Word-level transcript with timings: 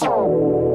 Station. 0.00 0.69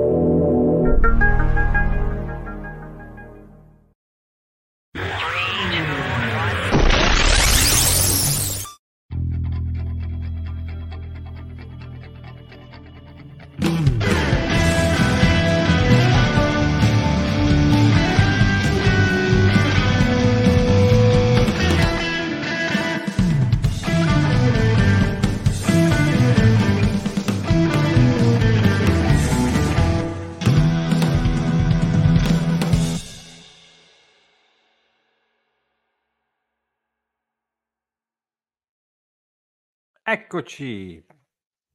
Eccoci. 40.18 41.06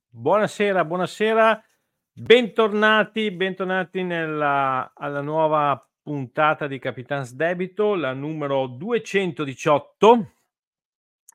Buonasera, 0.08 0.83
buonasera. 0.86 1.62
Bentornati, 2.10 3.30
bentornati 3.33 4.02
nella, 4.02 4.94
alla 4.96 5.20
nuova 5.20 5.86
puntata 6.00 6.66
di 6.66 6.78
Capitans 6.78 7.34
Debito, 7.34 7.94
la 7.94 8.14
numero 8.14 8.66
218 8.66 10.33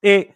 e 0.01 0.35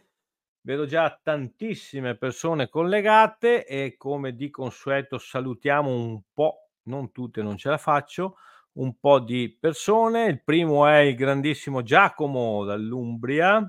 vedo 0.62 0.86
già 0.86 1.20
tantissime 1.24 2.16
persone 2.16 2.70
collegate 2.70 3.66
e 3.66 3.96
come 3.98 4.36
di 4.36 4.52
consueto 4.52 5.18
salutiamo 5.18 5.90
un 5.90 6.22
po', 6.32 6.70
non 6.84 7.12
tutte, 7.12 7.42
non 7.42 7.58
ce 7.58 7.70
la 7.70 7.80
faccio, 7.80 8.36
un 8.74 9.00
po' 9.00 9.20
di 9.20 9.58
persone. 9.60 10.26
Il 10.26 10.44
primo 10.44 10.86
è 10.86 11.00
il 11.00 11.16
grandissimo 11.16 11.82
Giacomo 11.82 12.64
dall'Umbria, 12.64 13.68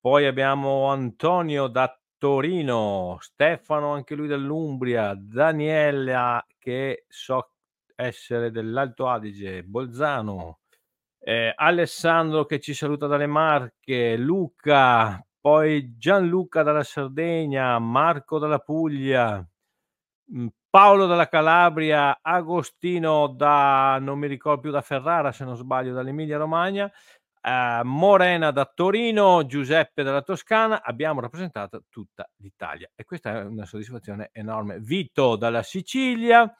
poi 0.00 0.24
abbiamo 0.24 0.86
Antonio 0.86 1.66
da 1.66 1.94
Torino, 2.22 3.16
Stefano 3.18 3.94
anche 3.94 4.14
lui 4.14 4.28
dell'Umbria, 4.28 5.12
Daniela 5.18 6.46
che 6.56 7.04
so 7.08 7.50
essere 7.96 8.52
dell'Alto 8.52 9.08
Adige, 9.08 9.64
Bolzano, 9.64 10.60
eh, 11.18 11.52
Alessandro 11.52 12.44
che 12.44 12.60
ci 12.60 12.74
saluta 12.74 13.08
dalle 13.08 13.26
Marche, 13.26 14.16
Luca, 14.16 15.20
poi 15.40 15.96
Gianluca 15.96 16.62
dalla 16.62 16.84
Sardegna, 16.84 17.76
Marco 17.80 18.38
dalla 18.38 18.60
Puglia, 18.60 19.44
mm, 20.32 20.46
Paolo 20.70 21.06
dalla 21.06 21.26
Calabria, 21.26 22.20
Agostino 22.22 23.26
da, 23.26 23.98
non 24.00 24.20
mi 24.20 24.28
ricordo 24.28 24.60
più, 24.60 24.70
da 24.70 24.80
Ferrara 24.80 25.32
se 25.32 25.44
non 25.44 25.56
sbaglio, 25.56 25.92
dall'Emilia 25.92 26.38
Romagna, 26.38 26.88
uh, 27.42 27.84
Morena 27.84 28.50
da 28.50 28.64
Torino, 28.66 29.44
Giuseppe 29.46 30.02
dalla 30.02 30.22
Toscana, 30.22 30.82
abbiamo 30.82 31.20
rappresentato 31.20 31.84
tutta 31.88 32.28
l'Italia 32.36 32.90
e 32.94 33.04
questa 33.04 33.40
è 33.40 33.44
una 33.44 33.66
soddisfazione 33.66 34.30
enorme. 34.32 34.78
Vito 34.78 35.36
dalla 35.36 35.62
Sicilia, 35.62 36.52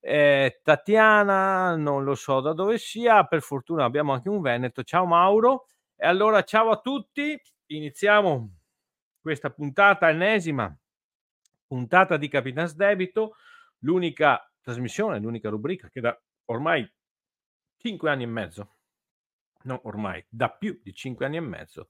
eh, 0.00 0.60
Tatiana, 0.62 1.76
non 1.76 2.04
lo 2.04 2.14
so 2.14 2.40
da 2.40 2.52
dove 2.52 2.78
sia, 2.78 3.24
per 3.24 3.42
fortuna 3.42 3.84
abbiamo 3.84 4.12
anche 4.12 4.28
un 4.28 4.40
Veneto. 4.40 4.82
Ciao 4.82 5.06
Mauro. 5.06 5.66
E 5.96 6.06
allora 6.06 6.42
ciao 6.44 6.70
a 6.70 6.80
tutti, 6.80 7.40
iniziamo 7.66 8.54
questa 9.20 9.50
puntata 9.50 10.08
ennesima, 10.08 10.72
puntata 11.66 12.16
di 12.16 12.28
Capitans 12.28 12.74
Debito, 12.74 13.34
l'unica 13.80 14.48
trasmissione, 14.60 15.18
l'unica 15.18 15.48
rubrica 15.48 15.88
che 15.88 16.00
da 16.00 16.16
ormai 16.46 16.88
cinque 17.76 18.10
anni 18.10 18.22
e 18.22 18.26
mezzo 18.26 18.77
no, 19.64 19.80
ormai 19.84 20.24
da 20.28 20.48
più 20.50 20.80
di 20.82 20.92
cinque 20.94 21.26
anni 21.26 21.36
e 21.36 21.40
mezzo, 21.40 21.88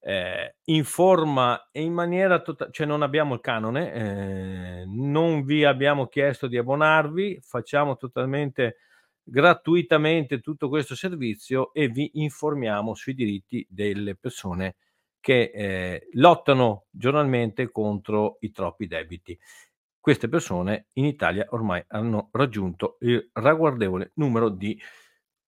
eh, 0.00 0.56
in 0.64 0.84
forma 0.84 1.68
e 1.70 1.82
in 1.82 1.92
maniera 1.92 2.40
totale, 2.40 2.72
cioè 2.72 2.86
non 2.86 3.02
abbiamo 3.02 3.34
il 3.34 3.40
canone, 3.40 3.92
eh, 3.92 4.84
non 4.86 5.44
vi 5.44 5.64
abbiamo 5.64 6.06
chiesto 6.08 6.46
di 6.46 6.56
abbonarvi, 6.56 7.40
facciamo 7.42 7.96
totalmente 7.96 8.76
gratuitamente 9.22 10.40
tutto 10.40 10.68
questo 10.68 10.94
servizio 10.96 11.72
e 11.72 11.88
vi 11.88 12.10
informiamo 12.14 12.94
sui 12.94 13.14
diritti 13.14 13.64
delle 13.68 14.16
persone 14.16 14.76
che 15.20 15.52
eh, 15.54 16.08
lottano 16.14 16.86
giornalmente 16.90 17.70
contro 17.70 18.38
i 18.40 18.50
troppi 18.50 18.88
debiti. 18.88 19.38
Queste 20.00 20.28
persone 20.28 20.88
in 20.94 21.04
Italia 21.04 21.46
ormai 21.50 21.84
hanno 21.88 22.28
raggiunto 22.32 22.96
il 23.02 23.30
ragguardevole 23.32 24.10
numero 24.14 24.48
di 24.48 24.76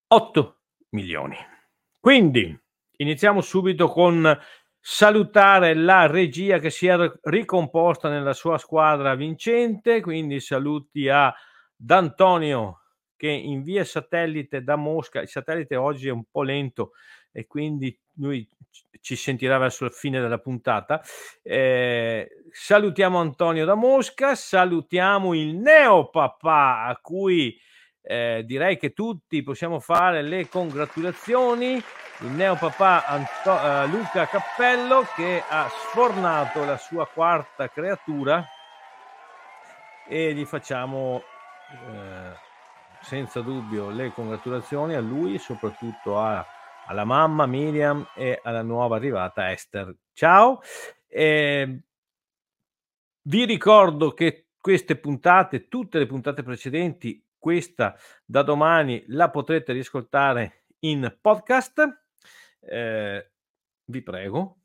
8 0.07 0.59
milioni. 0.91 1.54
Quindi 2.05 2.55
iniziamo 2.97 3.41
subito 3.41 3.87
con 3.87 4.39
salutare 4.79 5.73
la 5.73 6.05
regia 6.05 6.59
che 6.59 6.69
si 6.69 6.85
è 6.85 6.95
ricomposta 7.23 8.09
nella 8.09 8.33
sua 8.33 8.59
squadra 8.59 9.15
vincente, 9.15 10.01
quindi 10.01 10.39
saluti 10.39 11.09
a 11.09 11.33
D'Antonio 11.75 12.81
che 13.15 13.29
invia 13.29 13.83
satellite 13.83 14.61
da 14.61 14.75
Mosca, 14.75 15.19
il 15.19 15.29
satellite 15.29 15.77
oggi 15.77 16.07
è 16.07 16.11
un 16.11 16.25
po' 16.29 16.43
lento 16.43 16.91
e 17.31 17.47
quindi 17.47 17.99
lui 18.17 18.47
ci 19.01 19.15
sentirà 19.15 19.57
verso 19.57 19.85
la 19.85 19.89
fine 19.89 20.21
della 20.21 20.37
puntata. 20.37 21.01
Eh, 21.41 22.29
salutiamo 22.51 23.17
Antonio 23.17 23.65
da 23.65 23.73
Mosca, 23.73 24.35
salutiamo 24.35 25.33
il 25.33 25.55
neopapà 25.55 26.83
a 26.83 26.99
cui 27.01 27.59
eh, 28.07 28.43
direi 28.45 28.77
che 28.77 28.93
tutti 28.93 29.41
possiamo 29.41 29.79
fare 29.79 30.21
le 30.21 30.47
congratulazioni. 30.47 31.81
Il 32.19 32.27
neopapà 32.27 33.05
Anto- 33.05 33.51
uh, 33.51 33.87
Luca 33.89 34.27
Cappello 34.27 35.05
che 35.15 35.43
ha 35.47 35.67
sfornato 35.67 36.63
la 36.63 36.77
sua 36.77 37.05
quarta 37.07 37.67
creatura 37.67 38.45
e 40.07 40.33
gli 40.33 40.45
facciamo 40.45 41.23
eh, 41.71 42.31
senza 43.01 43.41
dubbio 43.41 43.89
le 43.89 44.11
congratulazioni 44.13 44.93
a 44.93 45.01
lui, 45.01 45.39
soprattutto 45.39 46.19
a, 46.19 46.45
alla 46.85 47.05
mamma 47.05 47.47
Miriam 47.47 48.07
e 48.15 48.39
alla 48.43 48.61
nuova 48.61 48.95
arrivata 48.95 49.51
Esther. 49.51 49.93
Ciao! 50.13 50.61
Eh, 51.07 51.79
vi 53.23 53.45
ricordo 53.45 54.13
che 54.13 54.49
queste 54.61 54.95
puntate, 54.95 55.67
tutte 55.67 55.97
le 55.97 56.05
puntate 56.05 56.43
precedenti, 56.43 57.24
questa 57.45 57.95
da 58.25 58.41
domani 58.41 59.03
la 59.09 59.29
potrete 59.29 59.71
riscoltare 59.71 60.63
in 60.79 61.15
podcast. 61.21 62.07
Eh, 62.59 63.31
vi 63.85 64.01
prego, 64.01 64.61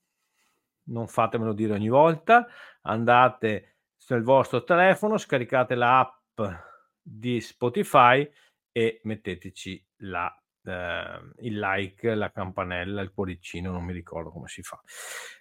non 0.85 1.06
fatemelo 1.06 1.53
dire 1.53 1.75
ogni 1.75 1.91
volta, 1.91 2.47
andate 2.81 3.81
sul 3.99 4.23
vostro 4.23 4.65
telefono, 4.65 5.19
scaricate 5.19 5.75
l'app 5.75 6.41
di 7.03 7.43
Spotify 7.43 8.27
e 8.73 9.03
metteteci 9.05 9.87
la, 9.99 10.35
eh, 10.65 11.21
il 11.41 11.59
like, 11.59 12.15
la 12.15 12.31
campanella, 12.31 13.03
il 13.03 13.12
cuoricino, 13.12 13.73
non 13.73 13.85
mi 13.85 13.93
ricordo 13.93 14.31
come 14.31 14.49
si 14.49 14.62
fa. 14.62 14.81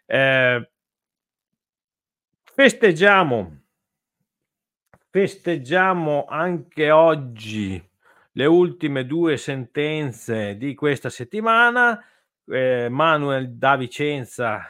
Eh, 0.06 0.72
festeggiamo 2.44 3.62
festeggiamo 5.12 6.26
anche 6.26 6.92
oggi 6.92 7.84
le 8.34 8.46
ultime 8.46 9.06
due 9.06 9.38
sentenze 9.38 10.56
di 10.56 10.76
questa 10.76 11.10
settimana. 11.10 12.00
Eh, 12.46 12.90
Manuel 12.90 13.56
da 13.56 13.76
Vicenza, 13.76 14.62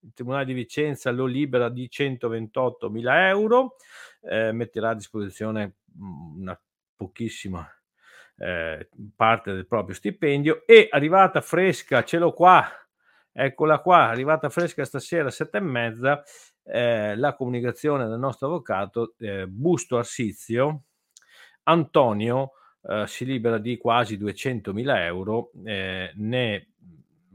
il 0.00 0.12
Tribunale 0.14 0.44
di 0.44 0.52
Vicenza 0.52 1.10
lo 1.10 1.24
libera 1.24 1.68
di 1.68 1.88
128 1.88 2.90
mila 2.90 3.28
euro, 3.28 3.76
eh, 4.22 4.52
metterà 4.52 4.90
a 4.90 4.94
disposizione 4.94 5.76
mm, 5.98 6.40
una 6.40 6.60
pochissima 6.94 7.66
eh, 8.36 8.88
parte 9.14 9.52
del 9.52 9.66
proprio 9.66 9.94
stipendio 9.94 10.66
e 10.66 10.88
arrivata 10.90 11.40
fresca, 11.40 12.04
ce 12.04 12.18
l'ho 12.18 12.32
qua, 12.32 12.66
eccola 13.32 13.80
qua, 13.80 14.08
arrivata 14.08 14.48
fresca 14.50 14.84
stasera, 14.84 15.30
sette 15.30 15.58
e 15.58 15.60
mezza, 15.60 16.22
eh, 16.70 17.16
la 17.16 17.34
comunicazione 17.34 18.06
del 18.06 18.18
nostro 18.18 18.46
avvocato 18.46 19.14
eh, 19.18 19.46
Busto 19.46 19.98
Arsizio, 19.98 20.84
Antonio 21.64 22.52
eh, 22.82 23.04
si 23.06 23.24
libera 23.24 23.58
di 23.58 23.76
quasi 23.76 24.16
200.000 24.16 24.96
euro, 24.98 25.50
eh, 25.64 26.12
ne 26.14 26.68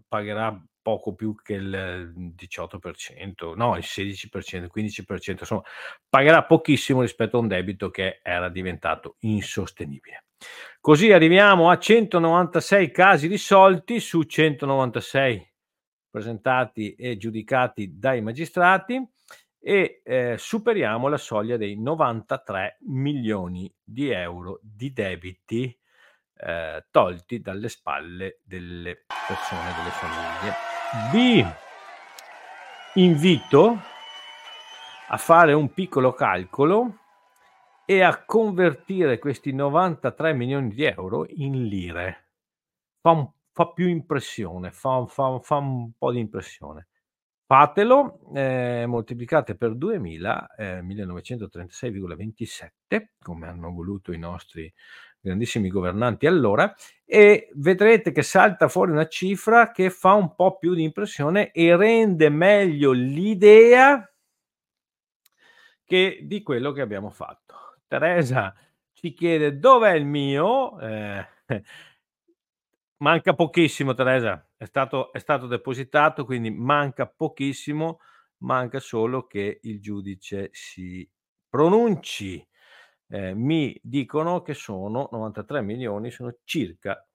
pagherà 0.08 0.60
poco 0.82 1.16
più 1.16 1.36
che 1.42 1.54
il 1.54 2.34
18%, 2.38 3.56
no, 3.56 3.76
il 3.76 3.84
16%, 3.84 4.56
il 4.56 4.72
15%, 4.74 5.38
insomma, 5.40 5.64
pagherà 6.08 6.44
pochissimo 6.44 7.02
rispetto 7.02 7.38
a 7.38 7.42
un 7.42 7.48
debito 7.48 7.90
che 7.90 8.20
era 8.22 8.50
diventato 8.50 9.16
insostenibile. 9.22 10.26
Così 10.80 11.12
arriviamo 11.12 11.72
a 11.72 11.80
196 11.80 12.92
casi 12.92 13.28
risolti 13.28 14.00
su 14.00 14.22
196 14.22 15.54
presentati 16.12 16.94
e 16.94 17.18
giudicati 17.18 17.98
dai 17.98 18.22
magistrati 18.22 19.04
e 19.68 20.04
eh, 20.04 20.36
superiamo 20.38 21.08
la 21.08 21.18
soglia 21.18 21.58
dei 21.58 21.76
93 21.76 22.78
milioni 22.82 23.74
di 23.84 24.12
euro 24.12 24.60
di 24.62 24.94
debiti 24.94 25.76
eh, 26.38 26.86
tolti 26.92 27.42
dalle 27.42 27.70
spalle 27.70 28.42
delle 28.44 29.06
persone, 29.26 29.74
delle 29.76 29.90
famiglie. 29.90 30.54
Vi 31.12 33.02
invito 33.02 33.80
a 35.08 35.18
fare 35.18 35.54
un 35.54 35.74
piccolo 35.74 36.14
calcolo 36.14 37.00
e 37.86 38.04
a 38.04 38.24
convertire 38.24 39.18
questi 39.18 39.52
93 39.52 40.34
milioni 40.34 40.70
di 40.76 40.84
euro 40.84 41.26
in 41.28 41.66
lire. 41.66 42.28
Fa, 43.02 43.10
un, 43.10 43.28
fa 43.52 43.70
più 43.70 43.88
impressione, 43.88 44.70
fa, 44.70 45.04
fa, 45.08 45.40
fa, 45.40 45.56
un 45.56 45.92
po' 45.98 46.12
di 46.12 46.20
impressione. 46.20 46.90
Fatelo, 47.48 48.20
eh, 48.34 48.86
moltiplicate 48.88 49.56
per 49.56 49.76
2000, 49.76 50.48
eh, 50.58 50.82
1936,27, 50.82 53.12
come 53.22 53.48
hanno 53.48 53.72
voluto 53.72 54.12
i 54.12 54.18
nostri 54.18 54.72
grandissimi 55.20 55.70
governanti 55.70 56.26
allora, 56.26 56.74
e 57.06 57.50
vedrete 57.54 58.12
che 58.12 58.24
salta 58.24 58.68
fuori 58.68 58.92
una 58.92 59.08
cifra 59.08 59.72
che 59.72 59.92
fa 59.92 60.14
un 60.14 60.34
po' 60.34 60.58
più 60.58 60.74
di 60.74 60.84
impressione 60.84 61.52
e 61.52 61.76
rende 61.76 62.30
meglio 62.30 62.92
l'idea 62.92 64.10
che 65.86 66.20
di 66.24 66.42
quello 66.42 66.72
che 66.72 66.82
abbiamo 66.82 67.12
fatto. 67.12 67.56
Teresa 67.88 68.54
ci 68.94 69.14
chiede 69.14 69.60
dov'è 69.60 69.94
il 69.94 70.06
mio? 70.06 70.80
Eh, 70.80 71.28
manca 72.98 73.34
pochissimo 73.34 73.94
Teresa, 73.94 74.48
è 74.56 74.66
stato, 74.66 75.12
è 75.12 75.20
stato 75.20 75.48
depositato, 75.48 76.26
quindi 76.26 76.52
manca 76.52 77.08
pochissimo, 77.08 78.00
manca 78.40 78.80
solo 78.80 79.26
che 79.28 79.60
il 79.64 79.80
giudice 79.82 80.50
si 80.52 81.10
pronunci 81.50 82.46
eh, 83.08 83.34
mi 83.34 83.78
dicono 83.84 84.42
che 84.42 84.54
sono 84.54 85.10
93 85.12 85.62
milioni, 85.62 86.12
sono 86.12 86.36
circa 86.44 87.06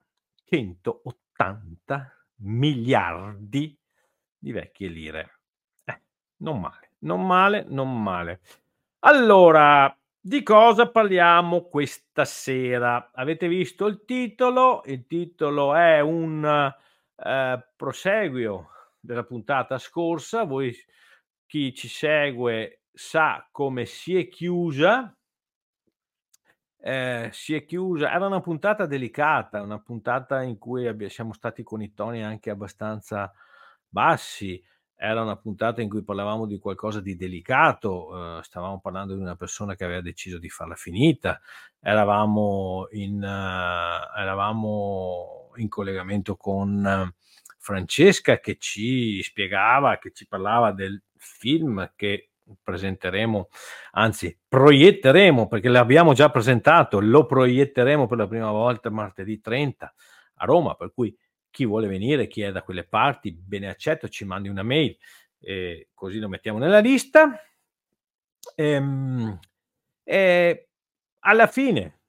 180 0.45 2.25
miliardi 2.37 3.77
di 4.37 4.51
vecchie 4.51 4.87
lire. 4.87 5.39
Eh, 5.83 6.01
non 6.37 6.59
male, 6.59 6.91
non 6.99 7.25
male, 7.25 7.65
non 7.67 8.01
male. 8.01 8.41
Allora, 8.99 9.95
di 10.21 10.43
cosa 10.43 10.89
parliamo 10.89 11.63
questa 11.63 12.25
sera? 12.25 13.09
Avete 13.13 13.47
visto 13.47 13.87
il 13.87 14.05
titolo? 14.05 14.83
Il 14.85 15.07
titolo 15.07 15.75
è 15.75 15.99
un 15.99 16.73
eh, 17.15 17.67
proseguio 17.75 18.69
della 18.99 19.23
puntata 19.23 19.77
scorsa. 19.77 20.43
Voi, 20.43 20.75
chi 21.45 21.73
ci 21.73 21.87
segue, 21.87 22.83
sa 22.93 23.47
come 23.51 23.85
si 23.85 24.17
è 24.17 24.27
chiusa 24.27 25.15
eh, 26.81 27.29
si 27.31 27.53
è 27.53 27.63
chiusa. 27.65 28.11
Era 28.11 28.25
una 28.25 28.41
puntata 28.41 28.85
delicata, 28.85 29.61
una 29.61 29.79
puntata 29.79 30.41
in 30.41 30.57
cui 30.57 30.87
abbia, 30.87 31.09
siamo 31.09 31.33
stati 31.33 31.63
con 31.63 31.81
i 31.81 31.93
toni 31.93 32.23
anche 32.23 32.49
abbastanza 32.49 33.31
bassi. 33.87 34.61
Era 35.03 35.23
una 35.23 35.35
puntata 35.35 35.81
in 35.81 35.89
cui 35.89 36.03
parlavamo 36.03 36.45
di 36.45 36.59
qualcosa 36.59 37.01
di 37.01 37.15
delicato, 37.15 38.37
eh, 38.37 38.43
stavamo 38.43 38.79
parlando 38.79 39.15
di 39.15 39.21
una 39.21 39.35
persona 39.35 39.73
che 39.73 39.83
aveva 39.83 40.01
deciso 40.01 40.37
di 40.37 40.47
farla 40.47 40.75
finita, 40.75 41.41
eravamo 41.79 42.87
in, 42.91 43.15
uh, 43.15 44.19
eravamo 44.19 45.53
in 45.55 45.69
collegamento 45.69 46.35
con 46.35 47.11
Francesca 47.57 48.39
che 48.39 48.57
ci 48.59 49.23
spiegava, 49.23 49.97
che 49.97 50.11
ci 50.11 50.27
parlava 50.27 50.71
del 50.71 51.01
film 51.15 51.93
che 51.95 52.29
presenteremo, 52.61 53.49
anzi 53.93 54.37
proietteremo 54.47 55.47
perché 55.47 55.69
l'abbiamo 55.69 56.13
già 56.13 56.29
presentato, 56.29 56.99
lo 56.99 57.25
proietteremo 57.25 58.05
per 58.05 58.19
la 58.19 58.27
prima 58.27 58.51
volta 58.51 58.91
martedì 58.91 59.41
30 59.41 59.93
a 60.35 60.45
Roma, 60.45 60.75
per 60.75 60.91
cui 60.93 61.15
chi 61.51 61.65
vuole 61.65 61.87
venire, 61.87 62.27
chi 62.27 62.41
è 62.41 62.51
da 62.51 62.63
quelle 62.63 62.83
parti, 62.85 63.31
bene 63.31 63.69
accetto, 63.69 64.09
ci 64.09 64.25
mandi 64.25 64.49
una 64.49 64.63
mail, 64.63 64.97
e 65.39 65.89
così 65.93 66.19
lo 66.19 66.29
mettiamo 66.29 66.57
nella 66.57 66.79
lista. 66.79 67.39
Ehm, 68.55 69.39
e 70.03 70.69
alla 71.19 71.47
fine 71.47 71.99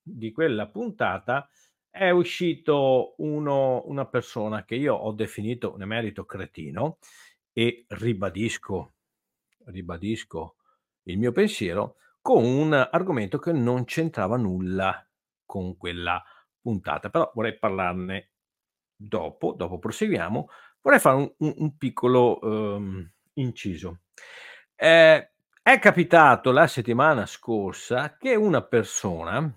di 0.00 0.30
quella 0.30 0.68
puntata 0.68 1.48
è 1.90 2.10
uscito 2.10 3.14
uno, 3.18 3.82
una 3.86 4.06
persona 4.06 4.64
che 4.64 4.76
io 4.76 4.94
ho 4.94 5.12
definito 5.12 5.74
un 5.74 5.82
emerito 5.82 6.24
cretino 6.24 6.98
e 7.52 7.84
ribadisco 7.88 8.92
ribadisco 9.66 10.56
il 11.04 11.18
mio 11.18 11.32
pensiero, 11.32 11.96
con 12.20 12.44
un 12.44 12.72
argomento 12.72 13.38
che 13.38 13.52
non 13.52 13.84
c'entrava 13.84 14.36
nulla 14.36 15.04
con 15.44 15.76
quella 15.76 16.22
puntata, 16.60 17.10
però 17.10 17.30
vorrei 17.34 17.58
parlarne 17.58 18.30
dopo, 19.06 19.52
dopo 19.52 19.78
proseguiamo, 19.78 20.48
vorrei 20.80 21.00
fare 21.00 21.16
un, 21.16 21.32
un, 21.38 21.54
un 21.56 21.76
piccolo 21.76 22.38
um, 22.40 23.08
inciso. 23.34 24.00
Eh, 24.74 25.30
è 25.62 25.78
capitato 25.78 26.50
la 26.50 26.66
settimana 26.66 27.24
scorsa 27.26 28.16
che 28.16 28.34
una 28.34 28.62
persona 28.62 29.56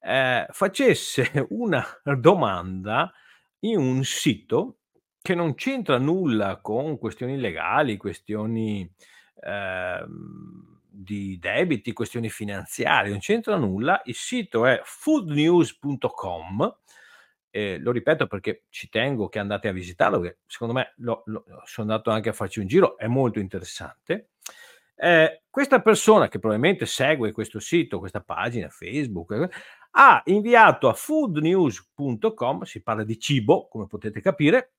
eh, 0.00 0.46
facesse 0.50 1.46
una 1.50 1.84
domanda 2.16 3.12
in 3.60 3.78
un 3.78 4.02
sito 4.04 4.78
che 5.22 5.34
non 5.36 5.54
c'entra 5.54 5.98
nulla 5.98 6.60
con 6.60 6.98
questioni 6.98 7.38
legali, 7.38 7.96
questioni 7.96 8.92
ehm, 9.40 10.80
di 10.88 11.38
debiti, 11.38 11.92
questioni 11.92 12.28
finanziarie, 12.28 13.10
non 13.10 13.20
c'entra 13.20 13.56
nulla. 13.56 14.02
Il 14.04 14.16
sito 14.16 14.66
è 14.66 14.80
foodnews.com. 14.82 16.76
Eh, 17.54 17.76
lo 17.78 17.92
ripeto 17.92 18.26
perché 18.26 18.64
ci 18.70 18.88
tengo 18.88 19.28
che 19.28 19.38
andate 19.38 19.68
a 19.68 19.72
visitarlo, 19.72 20.20
perché 20.20 20.38
secondo 20.46 20.72
me 20.72 20.94
lo, 20.96 21.22
lo, 21.26 21.44
sono 21.64 21.90
andato 21.90 22.10
anche 22.10 22.30
a 22.30 22.32
farci 22.32 22.60
un 22.60 22.66
giro, 22.66 22.96
è 22.96 23.06
molto 23.06 23.40
interessante. 23.40 24.30
Eh, 24.96 25.42
questa 25.50 25.82
persona 25.82 26.28
che 26.28 26.38
probabilmente 26.38 26.86
segue 26.86 27.30
questo 27.32 27.60
sito, 27.60 27.98
questa 27.98 28.22
pagina 28.22 28.70
Facebook, 28.70 29.48
ha 29.90 30.22
inviato 30.26 30.88
a 30.88 30.94
foodnews.com, 30.94 32.62
si 32.62 32.82
parla 32.82 33.04
di 33.04 33.18
cibo, 33.18 33.68
come 33.68 33.86
potete 33.86 34.22
capire, 34.22 34.72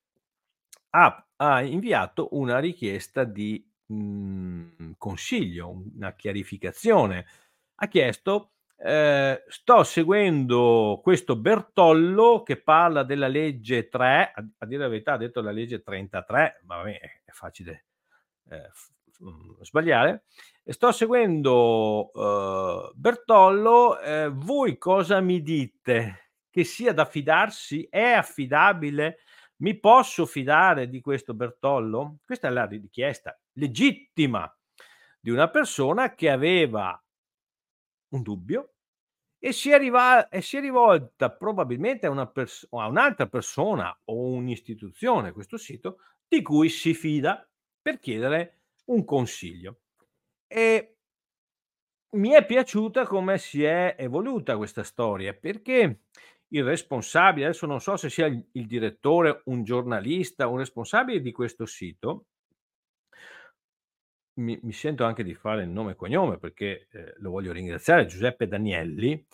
ha, 0.90 1.26
ha 1.36 1.62
inviato 1.62 2.28
una 2.32 2.58
richiesta 2.58 3.22
di 3.22 3.64
mh, 3.86 3.94
mhmm, 3.94 4.94
consiglio, 4.98 5.84
una 5.94 6.14
chiarificazione. 6.14 7.26
Ha 7.76 7.86
chiesto, 7.86 8.53
eh, 8.76 9.44
sto 9.48 9.82
seguendo 9.84 11.00
questo 11.02 11.36
Bertollo 11.36 12.42
che 12.42 12.60
parla 12.60 13.02
della 13.02 13.28
legge 13.28 13.88
3, 13.88 14.32
a, 14.34 14.44
a 14.58 14.66
dire 14.66 14.82
la 14.82 14.88
verità 14.88 15.12
ha 15.12 15.18
detto 15.18 15.40
la 15.40 15.52
legge 15.52 15.82
33, 15.82 16.62
ma 16.64 16.76
vabbè, 16.76 16.98
è 17.24 17.30
facile 17.30 17.86
eh, 18.50 18.68
f- 18.72 18.90
sbagliare. 19.60 20.24
Sto 20.66 20.92
seguendo 20.92 22.10
uh, 22.12 22.92
Bertollo, 22.94 24.00
eh, 24.00 24.30
voi 24.32 24.78
cosa 24.78 25.20
mi 25.20 25.42
dite? 25.42 26.30
Che 26.50 26.64
sia 26.64 26.92
da 26.92 27.04
fidarsi? 27.04 27.86
È 27.90 28.12
affidabile? 28.12 29.18
Mi 29.56 29.78
posso 29.78 30.26
fidare 30.26 30.88
di 30.88 31.00
questo 31.00 31.34
Bertollo? 31.34 32.18
Questa 32.24 32.48
è 32.48 32.50
la 32.50 32.66
richiesta 32.66 33.38
legittima 33.54 34.52
di 35.20 35.30
una 35.30 35.48
persona 35.48 36.14
che 36.14 36.30
aveva 36.30 36.98
un 38.14 38.22
dubbio 38.22 38.74
e 39.38 39.52
si, 39.52 39.72
arriva, 39.72 40.28
e 40.28 40.40
si 40.40 40.56
è 40.56 40.60
rivolta 40.60 41.30
probabilmente 41.30 42.06
a, 42.06 42.10
una 42.10 42.26
pers- 42.26 42.66
a 42.70 42.86
un'altra 42.86 43.26
persona 43.26 43.94
o 44.04 44.30
un'istituzione, 44.30 45.32
questo 45.32 45.58
sito, 45.58 45.98
di 46.26 46.40
cui 46.40 46.70
si 46.70 46.94
fida 46.94 47.46
per 47.82 47.98
chiedere 47.98 48.60
un 48.86 49.04
consiglio. 49.04 49.80
E 50.46 50.96
mi 52.14 52.30
è 52.30 52.46
piaciuta 52.46 53.04
come 53.04 53.38
si 53.38 53.62
è 53.64 53.96
evoluta 53.98 54.56
questa 54.56 54.82
storia 54.82 55.34
perché 55.34 56.04
il 56.48 56.64
responsabile, 56.64 57.46
adesso 57.46 57.66
non 57.66 57.80
so 57.80 57.96
se 57.96 58.08
sia 58.08 58.26
il, 58.26 58.42
il 58.52 58.66
direttore, 58.66 59.42
un 59.46 59.64
giornalista, 59.64 60.46
un 60.46 60.58
responsabile 60.58 61.20
di 61.20 61.32
questo 61.32 61.66
sito, 61.66 62.26
mi, 64.34 64.58
mi 64.62 64.72
sento 64.72 65.04
anche 65.04 65.22
di 65.22 65.34
fare 65.34 65.62
il 65.62 65.68
nome 65.68 65.92
e 65.92 65.96
cognome 65.96 66.38
perché 66.38 66.88
eh, 66.90 67.14
lo 67.18 67.30
voglio 67.30 67.52
ringraziare, 67.52 68.06
Giuseppe 68.06 68.46
Danielli, 68.46 69.24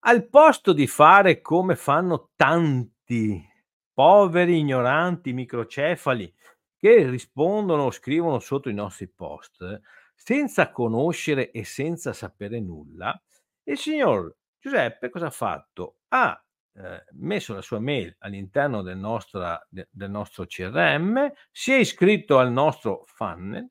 al 0.00 0.28
posto 0.28 0.72
di 0.72 0.86
fare 0.86 1.40
come 1.40 1.76
fanno 1.76 2.30
tanti 2.36 3.46
poveri 3.92 4.58
ignoranti 4.58 5.32
microcefali 5.32 6.32
che 6.76 7.08
rispondono 7.08 7.84
o 7.84 7.90
scrivono 7.90 8.38
sotto 8.38 8.70
i 8.70 8.74
nostri 8.74 9.08
post 9.08 9.80
senza 10.14 10.70
conoscere 10.70 11.50
e 11.50 11.64
senza 11.64 12.12
sapere 12.12 12.60
nulla, 12.60 13.20
il 13.64 13.78
signor 13.78 14.36
Giuseppe 14.58 15.08
cosa 15.08 15.26
ha 15.26 15.30
fatto? 15.30 15.96
Ha 16.08 16.44
eh, 16.74 17.04
messo 17.12 17.54
la 17.54 17.62
sua 17.62 17.80
mail 17.80 18.14
all'interno 18.18 18.82
del, 18.82 18.98
nostra, 18.98 19.58
de, 19.68 19.88
del 19.90 20.10
nostro 20.10 20.44
CRM, 20.44 21.32
si 21.50 21.72
è 21.72 21.76
iscritto 21.76 22.38
al 22.38 22.52
nostro 22.52 23.04
funnel, 23.06 23.70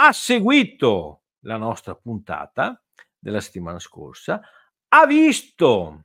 ha 0.00 0.12
seguito 0.12 1.24
la 1.40 1.56
nostra 1.56 1.94
puntata 1.96 2.80
della 3.18 3.40
settimana 3.40 3.80
scorsa, 3.80 4.40
ha 4.88 5.06
visto 5.06 6.04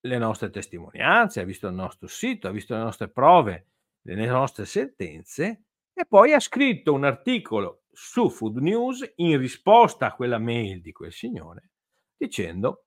le 0.00 0.18
nostre 0.18 0.50
testimonianze, 0.50 1.40
ha 1.40 1.44
visto 1.44 1.68
il 1.68 1.74
nostro 1.74 2.08
sito, 2.08 2.48
ha 2.48 2.50
visto 2.50 2.74
le 2.74 2.80
nostre 2.80 3.08
prove, 3.08 3.68
le 4.02 4.26
nostre 4.26 4.64
sentenze 4.64 5.66
e 5.94 6.04
poi 6.06 6.32
ha 6.32 6.40
scritto 6.40 6.92
un 6.92 7.04
articolo 7.04 7.84
su 7.92 8.28
Food 8.28 8.56
News 8.56 9.12
in 9.16 9.38
risposta 9.38 10.06
a 10.06 10.14
quella 10.14 10.38
mail 10.38 10.80
di 10.80 10.90
quel 10.90 11.12
signore 11.12 11.70
dicendo 12.16 12.86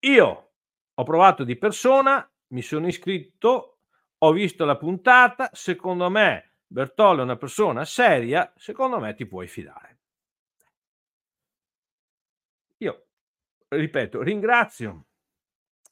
io 0.00 0.52
ho 0.94 1.02
provato 1.02 1.42
di 1.42 1.56
persona, 1.56 2.28
mi 2.48 2.62
sono 2.62 2.86
iscritto, 2.86 3.80
ho 4.18 4.32
visto 4.32 4.64
la 4.64 4.76
puntata, 4.76 5.50
secondo 5.52 6.08
me 6.10 6.45
Bertollo 6.66 7.20
è 7.20 7.24
una 7.24 7.36
persona 7.36 7.84
seria, 7.84 8.52
secondo 8.56 8.98
me 8.98 9.14
ti 9.14 9.26
puoi 9.26 9.46
fidare. 9.46 9.98
Io, 12.78 13.06
ripeto, 13.68 14.22
ringrazio 14.22 15.06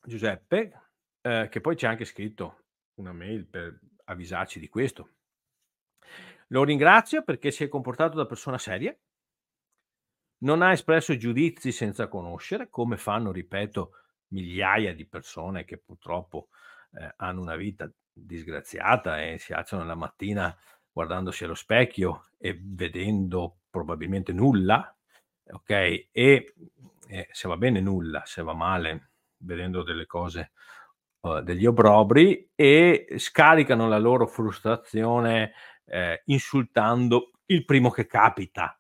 Giuseppe, 0.02 0.82
eh, 1.20 1.48
che 1.50 1.60
poi 1.60 1.76
ci 1.76 1.86
ha 1.86 1.90
anche 1.90 2.04
scritto 2.04 2.64
una 2.94 3.12
mail 3.12 3.46
per 3.46 3.78
avvisarci 4.04 4.58
di 4.58 4.68
questo. 4.68 5.14
Lo 6.48 6.64
ringrazio 6.64 7.22
perché 7.22 7.50
si 7.50 7.64
è 7.64 7.68
comportato 7.68 8.16
da 8.16 8.26
persona 8.26 8.58
seria, 8.58 8.94
non 10.38 10.60
ha 10.60 10.72
espresso 10.72 11.16
giudizi 11.16 11.72
senza 11.72 12.08
conoscere, 12.08 12.68
come 12.68 12.96
fanno, 12.98 13.32
ripeto, 13.32 13.92
migliaia 14.28 14.94
di 14.94 15.06
persone 15.06 15.64
che 15.64 15.78
purtroppo 15.78 16.48
eh, 16.92 17.14
hanno 17.16 17.40
una 17.40 17.56
vita 17.56 17.90
disgraziata 18.14 19.22
e 19.22 19.38
si 19.38 19.52
alzano 19.52 19.84
la 19.84 19.94
mattina 19.94 20.56
guardandosi 20.90 21.44
allo 21.44 21.54
specchio 21.54 22.28
e 22.38 22.58
vedendo 22.62 23.58
probabilmente 23.68 24.32
nulla, 24.32 24.96
ok? 25.50 25.70
E 25.70 26.54
eh, 27.08 27.28
se 27.30 27.48
va 27.48 27.56
bene 27.56 27.80
nulla, 27.80 28.22
se 28.24 28.42
va 28.42 28.54
male 28.54 29.10
vedendo 29.38 29.82
delle 29.82 30.06
cose, 30.06 30.52
uh, 31.20 31.40
degli 31.40 31.66
obrobri 31.66 32.50
e 32.54 33.06
scaricano 33.16 33.88
la 33.88 33.98
loro 33.98 34.26
frustrazione 34.26 35.52
eh, 35.86 36.22
insultando 36.26 37.32
il 37.46 37.64
primo 37.64 37.90
che 37.90 38.06
capita, 38.06 38.78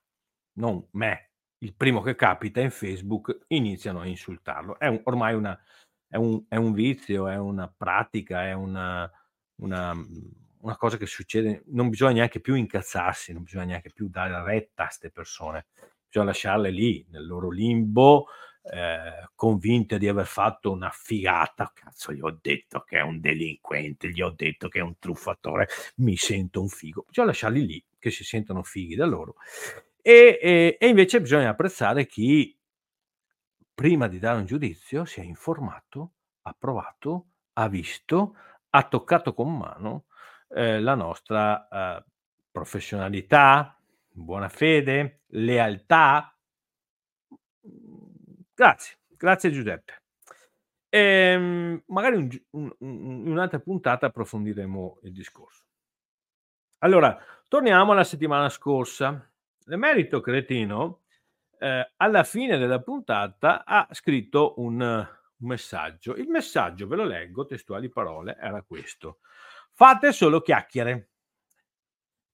non 0.58 0.86
me, 0.92 1.32
il 1.58 1.74
primo 1.74 2.00
che 2.00 2.14
capita 2.14 2.60
in 2.60 2.70
Facebook 2.70 3.44
iniziano 3.48 4.00
a 4.00 4.06
insultarlo. 4.06 4.78
È 4.78 4.86
un, 4.86 5.00
ormai 5.04 5.34
una, 5.34 5.58
è, 6.06 6.16
un, 6.16 6.44
è 6.48 6.56
un 6.56 6.72
vizio, 6.72 7.28
è 7.28 7.36
una 7.36 7.68
pratica, 7.68 8.46
è 8.46 8.52
una, 8.52 9.10
una, 9.56 9.94
una, 10.60 10.76
cosa 10.76 10.96
che 10.96 11.06
succede. 11.06 11.62
Non 11.66 11.88
bisogna 11.88 12.14
neanche 12.14 12.40
più 12.40 12.54
incazzarsi, 12.54 13.32
non 13.32 13.42
bisogna 13.42 13.64
neanche 13.64 13.90
più 13.92 14.08
dare 14.08 14.42
retta 14.42 14.82
a 14.82 14.86
queste 14.86 15.10
persone, 15.10 15.66
bisogna 16.06 16.26
lasciarle 16.26 16.70
lì 16.70 17.04
nel 17.10 17.26
loro 17.26 17.50
limbo. 17.50 18.26
Eh, 18.66 19.28
convinte 19.34 19.98
di 19.98 20.08
aver 20.08 20.24
fatto 20.24 20.70
una 20.70 20.90
figata, 20.90 21.70
cazzo, 21.74 22.14
gli 22.14 22.20
ho 22.22 22.38
detto 22.40 22.80
che 22.80 22.96
è 22.96 23.02
un 23.02 23.20
delinquente, 23.20 24.08
gli 24.08 24.22
ho 24.22 24.30
detto 24.30 24.68
che 24.68 24.78
è 24.78 24.82
un 24.82 24.98
truffatore, 24.98 25.68
mi 25.96 26.16
sento 26.16 26.62
un 26.62 26.68
figo. 26.68 27.04
Bisogna 27.06 27.26
lasciarli 27.26 27.66
lì, 27.66 27.84
che 27.98 28.10
si 28.10 28.24
sentono 28.24 28.62
fighi 28.62 28.94
da 28.94 29.04
loro 29.04 29.34
e, 30.06 30.38
e, 30.38 30.76
e 30.78 30.86
invece 30.86 31.22
bisogna 31.22 31.48
apprezzare 31.48 32.04
chi, 32.04 32.54
prima 33.72 34.06
di 34.06 34.18
dare 34.18 34.38
un 34.38 34.44
giudizio, 34.44 35.06
si 35.06 35.20
è 35.20 35.24
informato, 35.24 36.12
ha 36.42 36.54
provato, 36.58 37.28
ha 37.54 37.68
visto, 37.68 38.36
ha 38.76 38.82
toccato 38.82 39.34
con 39.34 39.56
mano 39.56 40.06
eh, 40.48 40.80
la 40.80 40.96
nostra 40.96 41.68
eh, 41.68 42.04
professionalità, 42.50 43.78
buona 44.08 44.48
fede, 44.48 45.22
lealtà. 45.28 46.36
Grazie, 48.52 48.98
grazie 49.16 49.50
Giuseppe. 49.52 50.02
E, 50.88 50.98
ehm, 50.98 51.82
magari 51.86 52.16
un, 52.16 52.28
un, 52.50 52.74
un, 52.78 53.26
un'altra 53.28 53.60
puntata 53.60 54.06
approfondiremo 54.06 54.98
il 55.04 55.12
discorso. 55.12 55.62
Allora, 56.78 57.16
torniamo 57.46 57.92
alla 57.92 58.04
settimana 58.04 58.48
scorsa. 58.48 59.30
L'emerito 59.66 60.20
cretino, 60.20 61.02
eh, 61.60 61.92
alla 61.96 62.24
fine 62.24 62.58
della 62.58 62.80
puntata, 62.80 63.64
ha 63.64 63.86
scritto 63.92 64.54
un, 64.56 65.08
un 65.44 65.50
messaggio. 65.50 66.16
Il 66.16 66.28
messaggio, 66.28 66.88
ve 66.88 66.96
lo 66.96 67.04
leggo, 67.04 67.44
testuali 67.44 67.88
parole, 67.90 68.36
era 68.40 68.62
questo. 68.62 69.18
Fate 69.72 70.12
solo 70.12 70.40
chiacchiere. 70.40 71.10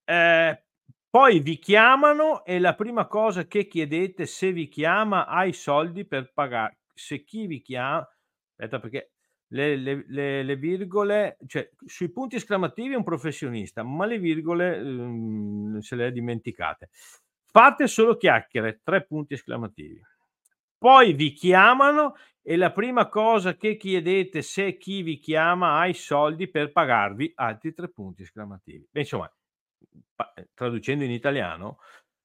Eh, 0.04 0.64
poi 1.10 1.40
vi 1.40 1.58
chiamano 1.58 2.44
e 2.44 2.58
la 2.58 2.74
prima 2.74 3.06
cosa 3.06 3.46
che 3.46 3.66
chiedete 3.66 4.26
se 4.26 4.52
vi 4.52 4.68
chiama 4.68 5.26
hai 5.26 5.52
soldi 5.52 6.06
per 6.06 6.32
pagare. 6.32 6.78
Se 6.94 7.24
chi 7.24 7.46
vi 7.46 7.60
chiama, 7.60 8.08
aspetta 8.50 8.78
perché 8.78 9.12
le, 9.48 9.76
le, 9.76 10.04
le, 10.06 10.42
le, 10.42 10.56
virgole, 10.56 11.36
cioè 11.46 11.68
sui 11.84 12.10
punti 12.10 12.36
esclamativi 12.36 12.94
è 12.94 12.96
un 12.96 13.02
professionista, 13.02 13.82
ma 13.82 14.06
le 14.06 14.18
virgole 14.18 14.78
um, 14.80 15.78
se 15.80 15.96
le 15.96 16.06
ha 16.06 16.10
dimenticate. 16.10 16.90
Fate 17.46 17.88
solo 17.88 18.16
chiacchiere, 18.16 18.80
tre 18.84 19.04
punti 19.04 19.34
esclamativi. 19.34 20.00
Poi 20.80 21.12
vi 21.12 21.34
chiamano 21.34 22.14
e 22.40 22.56
la 22.56 22.72
prima 22.72 23.06
cosa 23.06 23.54
che 23.54 23.76
chiedete 23.76 24.40
se 24.40 24.78
chi 24.78 25.02
vi 25.02 25.18
chiama 25.18 25.78
ha 25.78 25.86
i 25.86 25.92
soldi 25.92 26.48
per 26.48 26.72
pagarvi, 26.72 27.32
altri 27.34 27.74
tre 27.74 27.90
punti 27.90 28.22
esclamativi. 28.22 28.88
Insomma, 28.92 29.30
traducendo 30.54 31.04
in 31.04 31.10
italiano, 31.10 31.80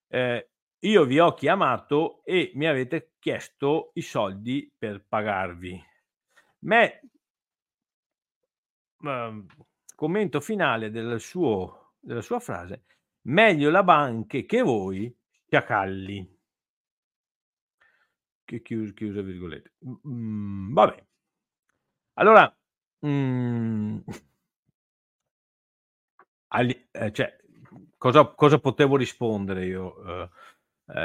eh, 0.08 0.52
io 0.80 1.04
vi 1.04 1.20
ho 1.20 1.34
chiamato 1.34 2.24
e 2.24 2.54
mi 2.56 2.66
avete 2.66 3.16
chiesto 3.20 3.92
i 3.96 4.02
soldi 4.02 4.74
per 4.78 5.04
pagarvi. 5.06 5.84
Me, 6.60 7.02
eh, 9.02 9.46
commento 9.96 10.40
finale 10.40 10.92
del 10.92 11.20
suo, 11.20 11.96
della 12.00 12.22
sua 12.22 12.40
frase, 12.40 12.86
meglio 13.24 13.70
la 13.70 13.84
banca 13.84 14.40
che 14.40 14.62
voi 14.62 15.14
sciacalli. 15.46 16.35
Che 18.46 18.62
chiusa, 18.62 18.94
chiusa 18.94 19.22
virgolette. 19.22 19.74
Mm, 20.08 20.74
vabbè. 20.74 21.06
Allora, 22.16 22.54
mm, 23.06 24.00
ali, 26.50 26.88
eh, 26.92 27.12
cioè, 27.12 27.36
cosa, 27.98 28.26
cosa, 28.34 28.60
potevo 28.60 28.96
rispondere 28.98 29.66
io 29.66 30.04
eh, 30.06 30.30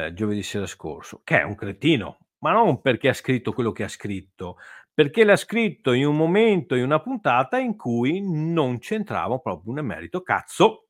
eh, 0.07 0.13
giovedì 0.15 0.43
sera 0.43 0.67
scorso? 0.67 1.21
Che 1.25 1.41
è 1.41 1.43
un 1.43 1.55
cretino, 1.55 2.19
ma 2.39 2.53
non 2.53 2.81
perché 2.81 3.09
ha 3.09 3.15
scritto 3.15 3.53
quello 3.53 3.73
che 3.73 3.85
ha 3.85 3.89
scritto, 3.89 4.57
perché 4.93 5.25
l'ha 5.25 5.37
scritto 5.37 5.93
in 5.93 6.07
un 6.07 6.17
momento, 6.17 6.75
in 6.75 6.85
una 6.85 7.01
puntata 7.01 7.59
in 7.59 7.77
cui 7.77 8.21
non 8.23 8.79
c'entrava 8.79 9.39
proprio 9.39 9.73
un 9.73 9.79
emerito. 9.79 10.23
Cazzo, 10.23 10.89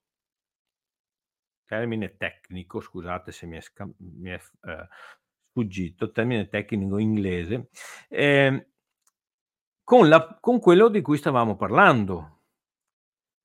termine 1.64 2.16
tecnico, 2.16 2.80
scusate 2.80 3.32
se 3.32 3.46
mi 3.46 3.56
è, 3.56 3.60
sca- 3.60 3.88
mi 3.98 4.30
è 4.30 4.34
eh, 4.34 4.88
sfuggito, 5.50 6.12
termine 6.12 6.48
tecnico 6.48 6.98
inglese, 6.98 7.68
eh, 8.08 8.68
con, 9.82 10.08
la, 10.08 10.38
con 10.40 10.60
quello 10.60 10.88
di 10.88 11.00
cui 11.00 11.16
stavamo 11.16 11.56
parlando. 11.56 12.38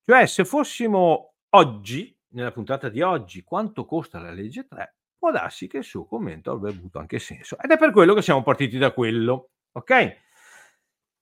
Cioè, 0.04 0.26
se 0.26 0.44
fossimo 0.44 1.34
oggi, 1.50 2.16
nella 2.28 2.52
puntata 2.52 2.88
di 2.88 3.02
oggi, 3.02 3.42
quanto 3.42 3.84
costa 3.84 4.20
la 4.20 4.30
legge 4.30 4.66
3, 4.66 4.96
può 5.18 5.30
darsi 5.32 5.66
che 5.66 5.78
il 5.78 5.84
suo 5.84 6.06
commento 6.06 6.52
avrebbe 6.52 6.78
avuto 6.78 6.98
anche 6.98 7.18
senso. 7.18 7.58
Ed 7.58 7.70
è 7.70 7.76
per 7.76 7.90
quello 7.90 8.14
che 8.14 8.22
siamo 8.22 8.42
partiti 8.42 8.78
da 8.78 8.92
quello, 8.92 9.50
ok? 9.72 10.16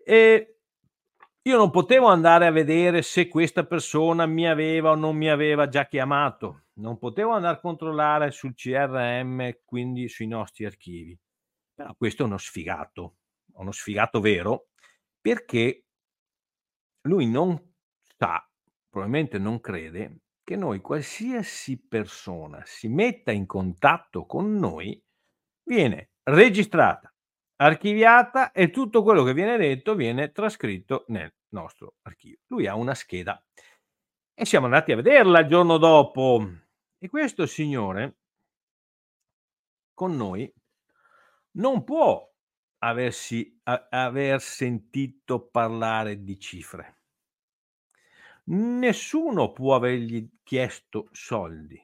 E 0.04 0.58
io 1.40 1.56
non 1.56 1.70
potevo 1.70 2.08
andare 2.08 2.46
a 2.46 2.50
vedere 2.50 3.02
se 3.02 3.28
questa 3.28 3.64
persona 3.64 4.26
mi 4.26 4.46
aveva 4.46 4.90
o 4.90 4.94
non 4.94 5.16
mi 5.16 5.30
aveva 5.30 5.68
già 5.68 5.86
chiamato, 5.86 6.63
non 6.74 6.98
potevo 6.98 7.32
andare 7.32 7.56
a 7.56 7.60
controllare 7.60 8.30
sul 8.30 8.54
CRM, 8.54 9.58
quindi 9.64 10.08
sui 10.08 10.26
nostri 10.26 10.64
archivi. 10.64 11.18
Però 11.74 11.94
questo 11.96 12.22
è 12.22 12.26
uno 12.26 12.38
sfigato, 12.38 13.16
uno 13.54 13.72
sfigato 13.72 14.20
vero, 14.20 14.68
perché 15.20 15.84
lui 17.02 17.28
non 17.28 17.74
sa, 18.16 18.48
probabilmente 18.88 19.38
non 19.38 19.60
crede, 19.60 20.20
che 20.42 20.56
noi 20.56 20.80
qualsiasi 20.80 21.80
persona 21.86 22.62
si 22.64 22.88
metta 22.88 23.32
in 23.32 23.46
contatto 23.46 24.26
con 24.26 24.54
noi 24.56 25.02
viene 25.62 26.10
registrata, 26.24 27.12
archiviata 27.56 28.52
e 28.52 28.70
tutto 28.70 29.02
quello 29.02 29.24
che 29.24 29.32
viene 29.32 29.56
detto 29.56 29.94
viene 29.94 30.32
trascritto 30.32 31.04
nel 31.08 31.32
nostro 31.48 31.94
archivio. 32.02 32.40
Lui 32.48 32.66
ha 32.66 32.74
una 32.74 32.94
scheda 32.94 33.42
e 34.34 34.44
siamo 34.44 34.66
andati 34.66 34.92
a 34.92 34.96
vederla 34.96 35.40
il 35.40 35.48
giorno 35.48 35.78
dopo 35.78 36.63
e 37.04 37.08
questo 37.10 37.44
signore 37.44 38.16
con 39.92 40.16
noi 40.16 40.50
non 41.56 41.84
può 41.84 42.26
aversi, 42.78 43.60
a, 43.64 43.88
aver 43.90 44.40
sentito 44.40 45.48
parlare 45.48 46.22
di 46.22 46.38
cifre. 46.38 47.00
Nessuno 48.44 49.52
può 49.52 49.74
avergli 49.74 50.26
chiesto 50.42 51.08
soldi. 51.12 51.78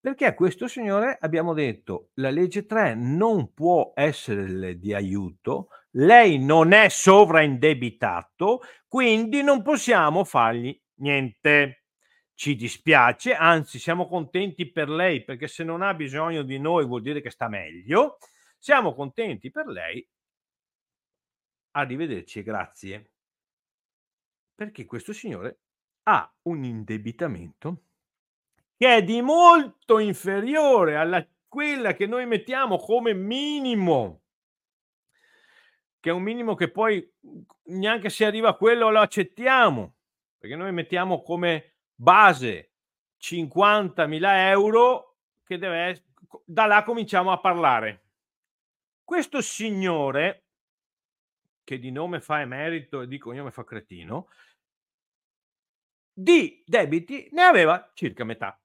Perché 0.00 0.26
a 0.26 0.34
questo 0.34 0.66
signore 0.66 1.16
abbiamo 1.20 1.54
detto 1.54 2.10
la 2.14 2.30
legge 2.30 2.66
3 2.66 2.96
non 2.96 3.54
può 3.54 3.92
essere 3.94 4.76
di 4.76 4.92
aiuto, 4.92 5.68
lei 5.92 6.44
non 6.44 6.72
è 6.72 6.88
sovraindebitato, 6.88 8.60
quindi 8.88 9.44
non 9.44 9.62
possiamo 9.62 10.24
fargli 10.24 10.76
niente. 10.94 11.81
Ci 12.42 12.56
dispiace, 12.56 13.34
anzi 13.34 13.78
siamo 13.78 14.08
contenti 14.08 14.68
per 14.68 14.88
lei 14.88 15.22
perché 15.22 15.46
se 15.46 15.62
non 15.62 15.80
ha 15.80 15.94
bisogno 15.94 16.42
di 16.42 16.58
noi 16.58 16.84
vuol 16.84 17.00
dire 17.00 17.20
che 17.20 17.30
sta 17.30 17.46
meglio. 17.46 18.18
Siamo 18.58 18.94
contenti 18.94 19.52
per 19.52 19.68
lei. 19.68 20.04
Arrivederci 21.70 22.40
e 22.40 22.42
grazie. 22.42 23.10
Perché 24.56 24.84
questo 24.86 25.12
signore 25.12 25.60
ha 26.02 26.28
un 26.48 26.64
indebitamento 26.64 27.84
che 28.76 28.92
è 28.92 29.04
di 29.04 29.22
molto 29.22 30.00
inferiore 30.00 30.96
a 30.96 31.28
quella 31.46 31.94
che 31.94 32.06
noi 32.06 32.26
mettiamo 32.26 32.76
come 32.76 33.14
minimo, 33.14 34.22
che 36.00 36.10
è 36.10 36.12
un 36.12 36.24
minimo 36.24 36.56
che 36.56 36.72
poi 36.72 37.08
neanche 37.66 38.10
se 38.10 38.24
arriva 38.24 38.48
a 38.48 38.56
quello 38.56 38.90
lo 38.90 38.98
accettiamo, 38.98 39.94
perché 40.38 40.56
noi 40.56 40.72
mettiamo 40.72 41.22
come 41.22 41.71
base 42.02 42.72
50.000 43.20 44.48
euro 44.48 45.18
che 45.44 45.56
deve 45.56 46.04
da 46.44 46.66
là 46.66 46.82
cominciamo 46.82 47.30
a 47.30 47.38
parlare. 47.38 48.08
Questo 49.04 49.40
signore, 49.40 50.46
che 51.62 51.78
di 51.78 51.92
nome 51.92 52.20
fa 52.20 52.40
emerito 52.40 53.02
e 53.02 53.06
di 53.06 53.18
cognome 53.18 53.52
fa 53.52 53.62
cretino, 53.62 54.28
di 56.12 56.62
debiti 56.66 57.28
ne 57.30 57.42
aveva 57.42 57.90
circa 57.94 58.24
metà. 58.24 58.60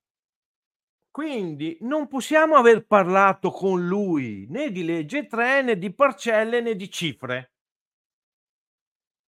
Quindi 1.11 1.77
non 1.81 2.07
possiamo 2.07 2.55
aver 2.55 2.85
parlato 2.87 3.51
con 3.51 3.85
lui 3.87 4.47
né 4.49 4.71
di 4.71 4.83
legge 4.83 5.27
3 5.27 5.61
né 5.61 5.77
di 5.77 5.93
parcelle 5.93 6.61
né 6.61 6.75
di 6.75 6.89
cifre. 6.89 7.53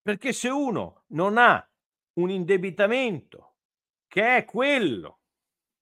Perché 0.01 0.33
se 0.33 0.49
uno 0.49 1.03
non 1.09 1.37
ha 1.37 1.63
un 2.13 2.29
indebitamento 2.29 3.48
che 4.09 4.37
è 4.37 4.43
quello 4.43 5.19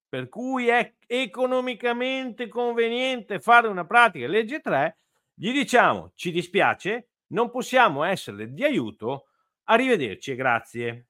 per 0.07 0.29
cui 0.29 0.67
è 0.67 0.95
economicamente 1.05 2.47
conveniente 2.47 3.39
fare 3.39 3.67
una 3.67 3.85
pratica 3.85 4.27
legge 4.27 4.61
3, 4.61 4.97
gli 5.33 5.51
diciamo 5.51 6.11
ci 6.15 6.31
dispiace, 6.31 7.09
non 7.27 7.49
possiamo 7.49 8.03
essere 8.03 8.53
di 8.53 8.63
aiuto, 8.63 9.27
arrivederci 9.65 10.31
e 10.31 10.35
grazie. 10.35 11.07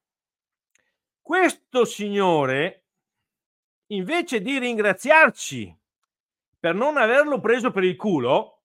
Questo 1.21 1.85
signore, 1.85 2.85
invece 3.87 4.41
di 4.41 4.57
ringraziarci 4.57 5.77
per 6.59 6.73
non 6.73 6.97
averlo 6.97 7.39
preso 7.39 7.71
per 7.71 7.83
il 7.83 7.95
culo, 7.95 8.63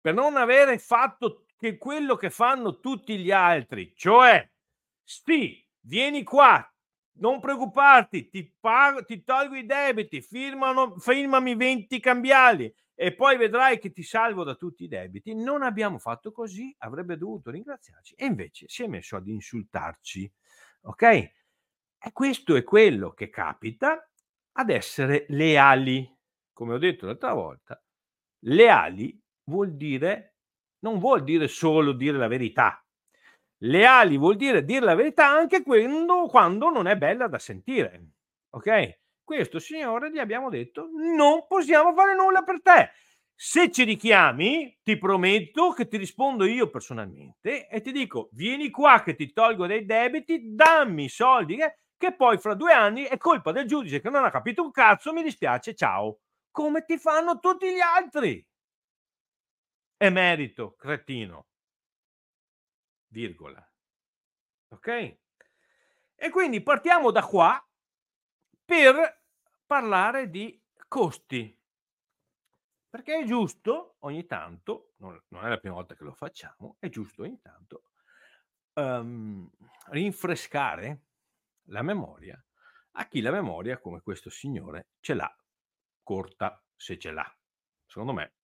per 0.00 0.14
non 0.14 0.36
avere 0.36 0.78
fatto 0.78 1.44
che 1.58 1.76
quello 1.76 2.16
che 2.16 2.30
fanno 2.30 2.80
tutti 2.80 3.18
gli 3.18 3.30
altri, 3.30 3.92
cioè, 3.94 4.48
sì, 5.04 5.62
vieni 5.80 6.22
qua, 6.22 6.69
non 7.20 7.40
preoccuparti, 7.40 8.28
ti, 8.28 8.54
pago, 8.60 9.04
ti 9.04 9.22
tolgo 9.24 9.54
i 9.54 9.64
debiti, 9.64 10.20
firmano, 10.20 10.98
firmami 10.98 11.54
20 11.54 12.00
cambiali 12.00 12.72
e 12.94 13.14
poi 13.14 13.36
vedrai 13.38 13.78
che 13.78 13.92
ti 13.92 14.02
salvo 14.02 14.44
da 14.44 14.54
tutti 14.54 14.84
i 14.84 14.88
debiti. 14.88 15.34
Non 15.34 15.62
abbiamo 15.62 15.98
fatto 15.98 16.32
così, 16.32 16.74
avrebbe 16.78 17.16
dovuto 17.16 17.50
ringraziarci 17.50 18.14
e 18.14 18.26
invece 18.26 18.66
si 18.68 18.82
è 18.82 18.86
messo 18.86 19.16
ad 19.16 19.26
insultarci 19.26 20.30
ok? 20.82 21.02
E 21.02 22.12
questo 22.12 22.56
è 22.56 22.64
quello 22.64 23.12
che 23.12 23.28
capita 23.28 24.08
ad 24.52 24.70
essere 24.70 25.26
leali. 25.28 26.08
Come 26.52 26.74
ho 26.74 26.78
detto 26.78 27.06
l'altra 27.06 27.32
volta, 27.32 27.82
leali 28.44 29.18
vuol 29.44 29.76
dire, 29.76 30.36
non 30.80 30.98
vuol 30.98 31.24
dire 31.24 31.48
solo 31.48 31.92
dire 31.92 32.16
la 32.16 32.28
verità. 32.28 32.82
Leali 33.62 34.16
vuol 34.16 34.36
dire 34.36 34.64
dire 34.64 34.84
la 34.84 34.94
verità 34.94 35.28
anche 35.28 35.62
quando, 35.62 36.26
quando 36.26 36.70
non 36.70 36.86
è 36.86 36.96
bella 36.96 37.28
da 37.28 37.38
sentire. 37.38 38.12
Ok? 38.50 38.98
Questo 39.22 39.58
signore 39.58 40.10
gli 40.10 40.18
abbiamo 40.18 40.48
detto 40.48 40.88
non 40.92 41.46
possiamo 41.46 41.92
fare 41.92 42.14
nulla 42.14 42.42
per 42.42 42.62
te. 42.62 42.90
Se 43.34 43.70
ci 43.70 43.84
richiami, 43.84 44.80
ti 44.82 44.98
prometto 44.98 45.70
che 45.72 45.88
ti 45.88 45.96
rispondo 45.96 46.44
io 46.44 46.68
personalmente 46.68 47.68
e 47.68 47.80
ti 47.80 47.92
dico: 47.92 48.28
vieni 48.32 48.70
qua 48.70 49.02
che 49.02 49.14
ti 49.14 49.32
tolgo 49.32 49.66
dei 49.66 49.86
debiti, 49.86 50.54
dammi 50.54 51.04
i 51.04 51.08
soldi, 51.08 51.56
che, 51.96 52.14
poi 52.14 52.38
fra 52.38 52.54
due 52.54 52.72
anni 52.72 53.04
è 53.04 53.16
colpa 53.18 53.52
del 53.52 53.66
giudice 53.66 54.00
che 54.00 54.10
non 54.10 54.24
ha 54.24 54.30
capito 54.30 54.62
un 54.62 54.70
cazzo, 54.70 55.12
mi 55.12 55.22
dispiace, 55.22 55.74
ciao. 55.74 56.18
Come 56.50 56.84
ti 56.84 56.98
fanno 56.98 57.38
tutti 57.38 57.72
gli 57.72 57.80
altri? 57.80 58.44
Emerito, 59.98 60.74
cretino. 60.76 61.44
Virgola. 63.10 63.64
Ok? 64.68 65.18
E 66.14 66.30
quindi 66.30 66.62
partiamo 66.62 67.10
da 67.10 67.24
qua 67.24 67.62
per 68.64 69.24
parlare 69.66 70.30
di 70.30 70.60
costi 70.88 71.56
perché 72.88 73.20
è 73.20 73.24
giusto 73.24 73.96
ogni 74.00 74.26
tanto, 74.26 74.94
non, 74.96 75.14
è 75.14 75.48
la 75.48 75.58
prima 75.58 75.76
volta 75.76 75.94
che 75.94 76.02
lo 76.02 76.12
facciamo, 76.12 76.76
è 76.80 76.88
giusto 76.88 77.22
ogni 77.22 77.40
tanto 77.40 77.84
um, 78.74 79.48
rinfrescare 79.90 81.04
la 81.66 81.82
memoria 81.82 82.42
a 82.92 83.06
chi 83.06 83.20
la 83.20 83.30
memoria, 83.30 83.78
come 83.78 84.00
questo 84.00 84.30
signore, 84.30 84.88
ce 85.00 85.14
l'ha 85.14 85.34
corta 86.02 86.62
se 86.74 86.98
ce 86.98 87.12
l'ha. 87.12 87.38
Secondo 87.86 88.12
me, 88.12 88.39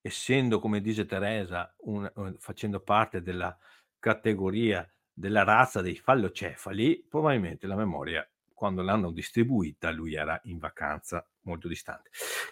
essendo, 0.00 0.60
come 0.60 0.80
dice 0.80 1.06
Teresa, 1.06 1.74
un, 1.80 2.10
facendo 2.38 2.80
parte 2.80 3.22
della 3.22 3.56
categoria 3.98 4.88
della 5.12 5.42
razza 5.42 5.80
dei 5.80 5.96
fallocefali, 5.96 7.06
probabilmente 7.08 7.66
la 7.66 7.74
memoria, 7.74 8.28
quando 8.54 8.82
l'hanno 8.82 9.10
distribuita, 9.10 9.90
lui 9.90 10.14
era 10.14 10.40
in 10.44 10.58
vacanza 10.58 11.26
molto 11.42 11.66
distante. 11.66 12.10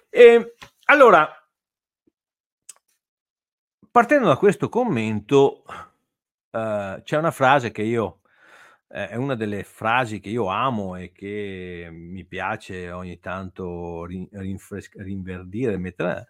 E 0.09 0.23
ehm, 0.23 0.47
allora, 0.87 1.29
partendo 3.91 4.27
da 4.27 4.37
questo 4.37 4.69
commento, 4.69 5.65
eh, 6.51 7.01
c'è 7.05 7.17
una 7.17 7.31
frase 7.31 7.71
che 7.71 7.83
io, 7.83 8.21
eh, 8.89 9.09
è 9.09 9.15
una 9.17 9.37
delle 9.37 9.63
frasi 9.63 10.21
che 10.21 10.29
io 10.29 10.47
amo 10.47 10.97
e 10.97 11.13
che 11.13 11.89
mi 11.91 12.25
piace 12.25 12.91
ogni 12.91 13.19
tanto 13.21 14.05
rin- 14.07 14.29
rinfres- 14.33 14.91
rinverdire, 14.97 15.77
mettere, 15.77 16.27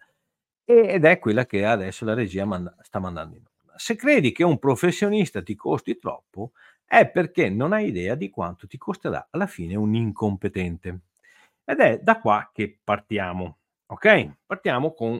ed 0.69 1.05
è 1.05 1.17
quella 1.17 1.45
che 1.45 1.63
adesso 1.63 2.03
la 2.03 2.13
regia 2.13 2.43
manda- 2.43 2.75
sta 2.81 2.99
mandando 2.99 3.37
in 3.37 3.45
onda. 3.45 3.77
Se 3.77 3.95
credi 3.95 4.33
che 4.33 4.43
un 4.43 4.59
professionista 4.59 5.41
ti 5.41 5.55
costi 5.55 5.97
troppo, 5.97 6.51
è 6.85 7.09
perché 7.09 7.49
non 7.49 7.71
hai 7.71 7.87
idea 7.87 8.15
di 8.15 8.29
quanto 8.29 8.67
ti 8.67 8.77
costerà 8.77 9.27
alla 9.29 9.47
fine 9.47 9.75
un 9.75 9.95
incompetente. 9.95 10.99
Ed 11.63 11.79
è 11.79 11.99
da 11.99 12.19
qua 12.19 12.49
che 12.53 12.77
partiamo. 12.83 13.59
Ok? 13.85 14.31
Partiamo 14.45 14.93
con, 14.93 15.17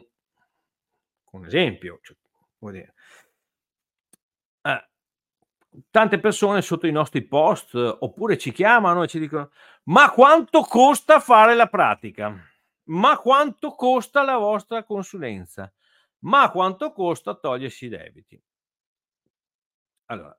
con 1.24 1.40
un 1.40 1.46
esempio. 1.46 1.98
Cioè, 2.02 2.92
eh, 4.62 4.88
tante 5.90 6.18
persone 6.20 6.60
sotto 6.60 6.86
i 6.86 6.92
nostri 6.92 7.22
post 7.22 7.74
oppure 7.74 8.36
ci 8.36 8.52
chiamano 8.52 9.02
e 9.02 9.08
ci 9.08 9.18
dicono 9.18 9.50
ma 9.84 10.10
quanto 10.10 10.60
costa 10.60 11.20
fare 11.20 11.54
la 11.54 11.68
pratica? 11.68 12.47
Ma 12.88 13.18
quanto 13.18 13.74
costa 13.74 14.22
la 14.22 14.36
vostra 14.36 14.84
consulenza? 14.84 15.72
Ma 16.20 16.50
quanto 16.50 16.92
costa 16.92 17.34
togliersi 17.34 17.86
i 17.86 17.88
debiti? 17.88 18.42
Allora, 20.06 20.38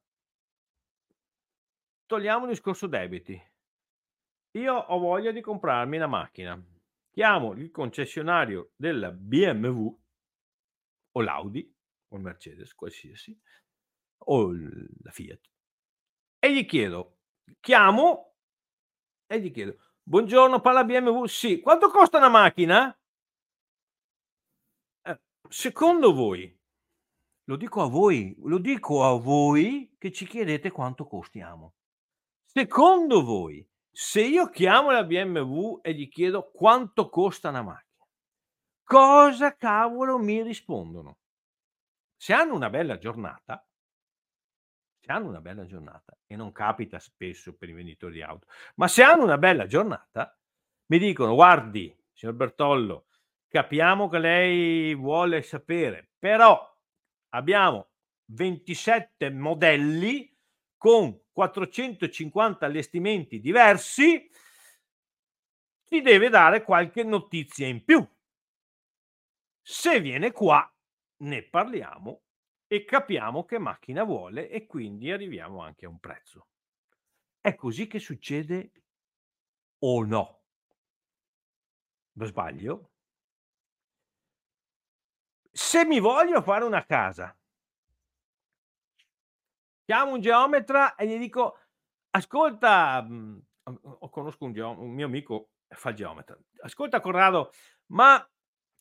togliamo 2.05 2.45
il 2.45 2.51
discorso 2.51 2.87
debiti. 2.87 3.39
Io 4.57 4.73
ho 4.73 4.97
voglia 4.97 5.31
di 5.31 5.41
comprarmi 5.41 5.97
una 5.97 6.07
macchina 6.07 6.61
chiamo 7.19 7.53
il 7.53 7.69
concessionario 7.71 8.71
della 8.77 9.11
BMW 9.11 9.99
o 11.11 11.21
l'Audi 11.21 11.75
o 12.07 12.15
il 12.15 12.21
Mercedes, 12.21 12.73
qualsiasi, 12.73 13.37
o 14.25 14.51
la 14.53 15.11
Fiat, 15.11 15.49
e 16.39 16.53
gli 16.53 16.65
chiedo, 16.65 17.17
chiamo 17.59 18.35
e 19.27 19.41
gli 19.41 19.51
chiedo, 19.51 19.88
buongiorno, 20.09 20.59
parla 20.59 20.83
BMW? 20.83 21.25
Sì, 21.25 21.61
quanto 21.61 21.89
costa 21.89 22.17
una 22.17 22.29
macchina? 22.29 22.97
Eh, 25.03 25.19
secondo 25.47 26.13
voi, 26.13 26.59
lo 27.43 27.55
dico 27.55 27.83
a 27.83 27.87
voi, 27.87 28.35
lo 28.39 28.57
dico 28.57 29.05
a 29.05 29.17
voi 29.19 29.95
che 29.99 30.11
ci 30.11 30.25
chiedete 30.25 30.71
quanto 30.71 31.05
costiamo. 31.05 31.75
Secondo 32.43 33.23
voi, 33.23 33.63
se 33.91 34.21
io 34.21 34.49
chiamo 34.49 34.89
la 34.89 35.03
BMW 35.03 35.79
e 35.83 35.93
gli 35.93 36.09
chiedo 36.09 36.49
quanto 36.49 37.09
costa 37.09 37.49
una 37.49 37.61
macchina, 37.61 38.07
cosa 38.83 39.55
cavolo 39.55 40.17
mi 40.17 40.41
rispondono? 40.41 41.19
Se 42.15 42.33
hanno 42.33 42.55
una 42.55 42.71
bella 42.71 42.97
giornata, 42.97 43.63
se 44.99 45.11
hanno 45.11 45.29
una 45.29 45.41
bella 45.41 45.65
giornata, 45.65 46.17
e 46.27 46.35
non 46.35 46.51
capita 46.51 46.99
spesso 46.99 47.55
per 47.55 47.69
i 47.69 47.73
venditori 47.73 48.13
di 48.13 48.21
auto, 48.21 48.47
ma 48.75 48.87
se 48.87 49.03
hanno 49.03 49.23
una 49.23 49.37
bella 49.37 49.65
giornata, 49.65 50.37
mi 50.87 50.97
dicono, 50.97 51.35
guardi, 51.35 51.95
signor 52.13 52.35
Bertollo, 52.35 53.07
capiamo 53.47 54.09
che 54.09 54.19
lei 54.19 54.95
vuole 54.95 55.41
sapere, 55.41 56.11
però 56.19 56.61
abbiamo 57.29 57.89
27 58.25 59.29
modelli 59.31 60.35
con 60.77 61.19
450 61.31 62.65
allestimenti 62.65 63.39
diversi, 63.39 64.29
ti 65.85 66.01
deve 66.01 66.29
dare 66.29 66.63
qualche 66.63 67.03
notizia 67.03 67.67
in 67.67 67.83
più. 67.83 68.07
Se 69.61 69.99
viene 70.01 70.31
qua, 70.31 70.71
ne 71.21 71.43
parliamo 71.43 72.21
e 72.71 72.85
capiamo 72.85 73.45
che 73.45 73.57
macchina 73.57 74.03
vuole 74.03 74.47
e 74.47 74.67
quindi 74.67 75.11
arriviamo 75.11 75.61
anche 75.63 75.85
a 75.85 75.89
un 75.89 75.99
prezzo. 75.99 76.47
È 77.41 77.55
così 77.55 77.87
che 77.87 77.99
succede 77.99 78.71
o 79.79 80.05
no? 80.05 80.25
Lo 82.19 82.25
sbaglio? 82.27 82.91
Se 85.53 85.85
mi 85.85 85.99
voglio 85.99 86.41
fare 86.41 86.63
una 86.65 86.83
casa, 86.83 87.37
chiamo 89.85 90.13
un 90.13 90.21
geometra 90.21 90.95
e 90.95 91.07
gli 91.07 91.17
dico, 91.17 91.57
ascolta, 92.11 93.01
mh, 93.01 93.41
conosco 94.09 94.45
un, 94.45 94.53
geo- 94.53 94.79
un 94.79 94.91
mio 94.91 95.05
amico, 95.05 95.49
fa 95.67 95.89
il 95.89 95.95
geometra, 95.95 96.37
ascolta 96.61 96.99
Corrado, 96.99 97.51
ma 97.87 98.23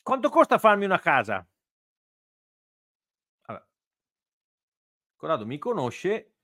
quanto 0.03 0.29
costa 0.29 0.59
farmi 0.59 0.85
una 0.85 0.99
casa? 0.99 1.47
Corrado 5.19 5.45
mi 5.47 5.59
conosce 5.59 6.35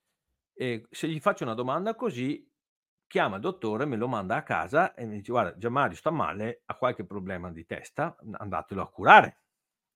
e 0.53 0.87
se 0.91 1.07
gli 1.09 1.21
faccio 1.21 1.45
una 1.45 1.55
domanda 1.55 1.95
così, 1.95 2.45
chiama 3.07 3.37
il 3.37 3.41
dottore, 3.43 3.85
me 3.87 3.97
lo 3.97 4.09
manda 4.09 4.35
a 4.35 4.43
casa 4.43 4.95
e 4.95 5.07
mi 5.07 5.19
dice 5.19 5.31
guarda 5.31 5.57
Gianmario 5.57 5.97
sta 5.97 6.11
male, 6.11 6.63
ha 6.67 6.75
qualche 6.75 7.05
problema 7.05 7.53
di 7.53 7.65
testa, 7.67 8.17
andatelo 8.33 8.83
a 8.83 8.91
curare. 8.91 9.39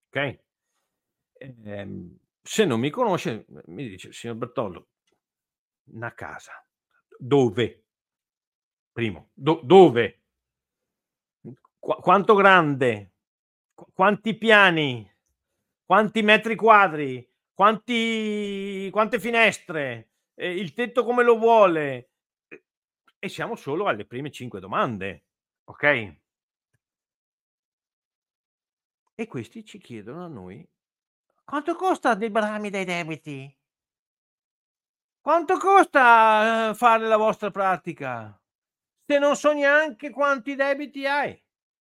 Ok? 0.06 0.38
Ehm, 1.40 2.16
se 2.42 2.64
non 2.64 2.78
mi 2.80 2.90
conosce, 2.90 3.46
mi 3.66 3.88
dice 3.88 4.12
signor 4.12 4.36
Bertoldo, 4.36 4.88
una 5.92 6.14
casa. 6.14 6.52
Dove? 7.18 7.84
Primo, 8.92 9.30
do- 9.34 9.62
dove? 9.64 10.20
Qu- 11.80 12.00
quanto 12.00 12.34
grande? 12.34 13.12
Qu- 13.74 13.90
quanti 13.94 14.36
piani? 14.36 15.10
Quanti 15.84 16.22
metri 16.22 16.54
quadri? 16.54 17.26
Quanti, 17.58 18.88
quante 18.92 19.18
finestre, 19.18 20.10
eh, 20.34 20.54
il 20.54 20.72
tetto 20.74 21.02
come 21.02 21.24
lo 21.24 21.36
vuole. 21.36 22.10
E 23.18 23.28
siamo 23.28 23.56
solo 23.56 23.86
alle 23.88 24.06
prime 24.06 24.30
cinque 24.30 24.60
domande, 24.60 25.24
ok? 25.64 26.16
E 29.12 29.26
questi 29.26 29.64
ci 29.64 29.78
chiedono 29.78 30.24
a 30.24 30.28
noi 30.28 30.64
quanto 31.42 31.74
costa 31.74 32.14
liberarmi 32.14 32.70
dai 32.70 32.84
debiti? 32.84 33.58
Quanto 35.20 35.58
costa 35.58 36.70
eh, 36.70 36.74
fare 36.74 37.08
la 37.08 37.16
vostra 37.16 37.50
pratica? 37.50 38.40
Se 39.04 39.18
non 39.18 39.34
so 39.34 39.52
neanche 39.52 40.10
quanti 40.10 40.54
debiti 40.54 41.06
hai, 41.06 41.36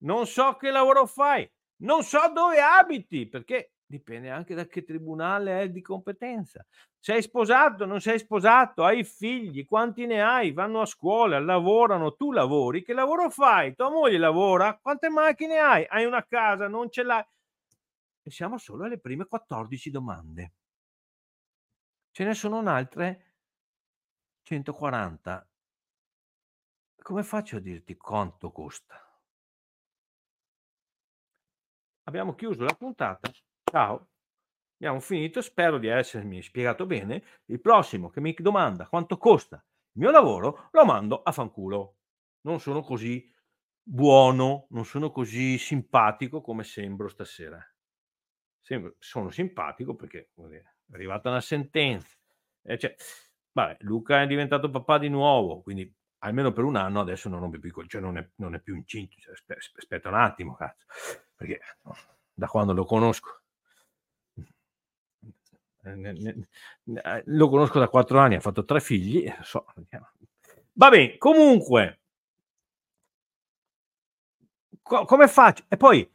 non 0.06 0.26
so 0.26 0.56
che 0.56 0.72
lavoro 0.72 1.06
fai, 1.06 1.48
non 1.84 2.02
so 2.02 2.32
dove 2.34 2.60
abiti, 2.60 3.28
perché 3.28 3.74
Dipende 3.90 4.30
anche 4.30 4.54
da 4.54 4.66
che 4.68 4.84
tribunale 4.84 5.62
è 5.62 5.70
di 5.70 5.82
competenza. 5.82 6.66
Sei 7.00 7.22
sposato, 7.22 7.86
non 7.86 8.02
sei 8.02 8.20
sposato, 8.20 8.84
hai 8.84 9.06
figli, 9.06 9.66
quanti 9.66 10.06
ne 10.06 10.22
hai? 10.22 10.52
Vanno 10.52 10.82
a 10.82 10.86
scuola, 10.86 11.40
lavorano, 11.40 12.14
tu 12.16 12.34
lavori, 12.34 12.84
che 12.84 12.92
lavoro 12.94 13.30
fai? 13.30 13.76
Tua 13.76 13.90
moglie 13.90 14.18
lavora? 14.18 14.78
Quante 14.78 15.08
macchine 15.08 15.58
hai? 15.60 15.86
Hai 15.88 16.04
una 16.04 16.26
casa, 16.28 16.68
non 16.68 16.90
ce 16.92 17.04
l'hai? 17.04 17.24
E 18.24 18.30
siamo 18.30 18.58
solo 18.58 18.84
alle 18.84 19.00
prime 19.00 19.26
14 19.26 19.90
domande. 19.90 20.52
Ce 22.12 22.26
ne 22.26 22.34
sono 22.34 22.58
un'altre 22.58 23.36
140. 24.44 25.48
Come 27.02 27.24
faccio 27.24 27.56
a 27.56 27.60
dirti 27.60 27.96
quanto 27.96 28.52
costa? 28.52 29.02
Abbiamo 32.04 32.36
chiuso 32.36 32.64
la 32.64 32.74
puntata. 32.74 33.32
Ciao, 33.70 34.12
abbiamo 34.76 35.02
finito, 35.02 35.42
spero 35.42 35.78
di 35.78 35.88
essermi 35.88 36.42
spiegato 36.42 36.86
bene. 36.86 37.22
Il 37.48 37.60
prossimo 37.60 38.10
che 38.10 38.22
mi 38.22 38.34
domanda 38.38 38.88
quanto 38.88 39.18
costa 39.18 39.58
il 39.58 40.02
mio 40.02 40.10
lavoro, 40.10 40.70
lo 40.72 40.86
mando 40.86 41.22
a 41.22 41.34
fanculo. 41.34 41.98
Non 42.42 42.62
sono 42.62 42.82
così 42.82 43.30
buono, 43.84 44.68
non 44.70 44.86
sono 44.86 45.12
così 45.12 45.58
simpatico 45.58 46.40
come 46.40 46.64
sembro 46.64 47.10
stasera. 47.10 47.62
Sembro, 48.62 48.96
sono 49.00 49.32
simpatico 49.32 49.96
perché 49.96 50.30
è 50.34 50.64
arrivata 50.94 51.28
una 51.28 51.42
sentenza. 51.42 52.16
Eh, 52.64 52.78
cioè, 52.78 52.96
vabbè, 53.52 53.80
Luca 53.82 54.22
è 54.22 54.28
diventato 54.28 54.70
papà 54.70 54.98
di 54.98 55.10
nuovo, 55.10 55.62
quindi 55.62 55.94
almeno 56.20 56.54
per 56.54 56.64
un 56.64 56.78
anno 56.78 57.02
adesso 57.02 57.28
non 57.28 57.42
rompe 57.42 57.60
più, 57.60 57.74
cioè 57.86 58.00
non 58.00 58.18
è, 58.18 58.30
non 58.36 58.56
è 58.56 58.62
più 58.62 58.76
incinto. 58.76 59.18
Cioè, 59.20 59.58
aspetta 59.76 60.08
un 60.08 60.16
attimo, 60.16 60.56
cazzo, 60.56 60.86
perché 61.36 61.60
da 62.34 62.48
quando 62.48 62.72
lo 62.72 62.86
conosco 62.86 63.42
lo 67.26 67.50
conosco 67.50 67.80
da 67.80 67.88
quattro 67.88 68.20
anni, 68.20 68.36
ha 68.36 68.40
fatto 68.40 68.66
tre 68.66 68.80
figli. 68.80 69.26
Eh, 69.26 69.38
so. 69.42 69.66
Va 70.74 70.90
bene, 70.90 71.18
comunque, 71.18 72.00
co- 74.82 75.06
come 75.06 75.28
faccio? 75.28 75.64
E 75.68 75.78
poi, 75.78 76.10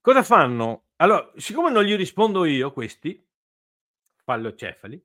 cosa 0.00 0.22
fanno? 0.22 0.84
Allora, 0.96 1.30
siccome 1.36 1.70
non 1.70 1.84
gli 1.84 1.96
rispondo 1.96 2.44
io, 2.44 2.72
questi 2.72 3.26
pallocefali, 4.24 5.02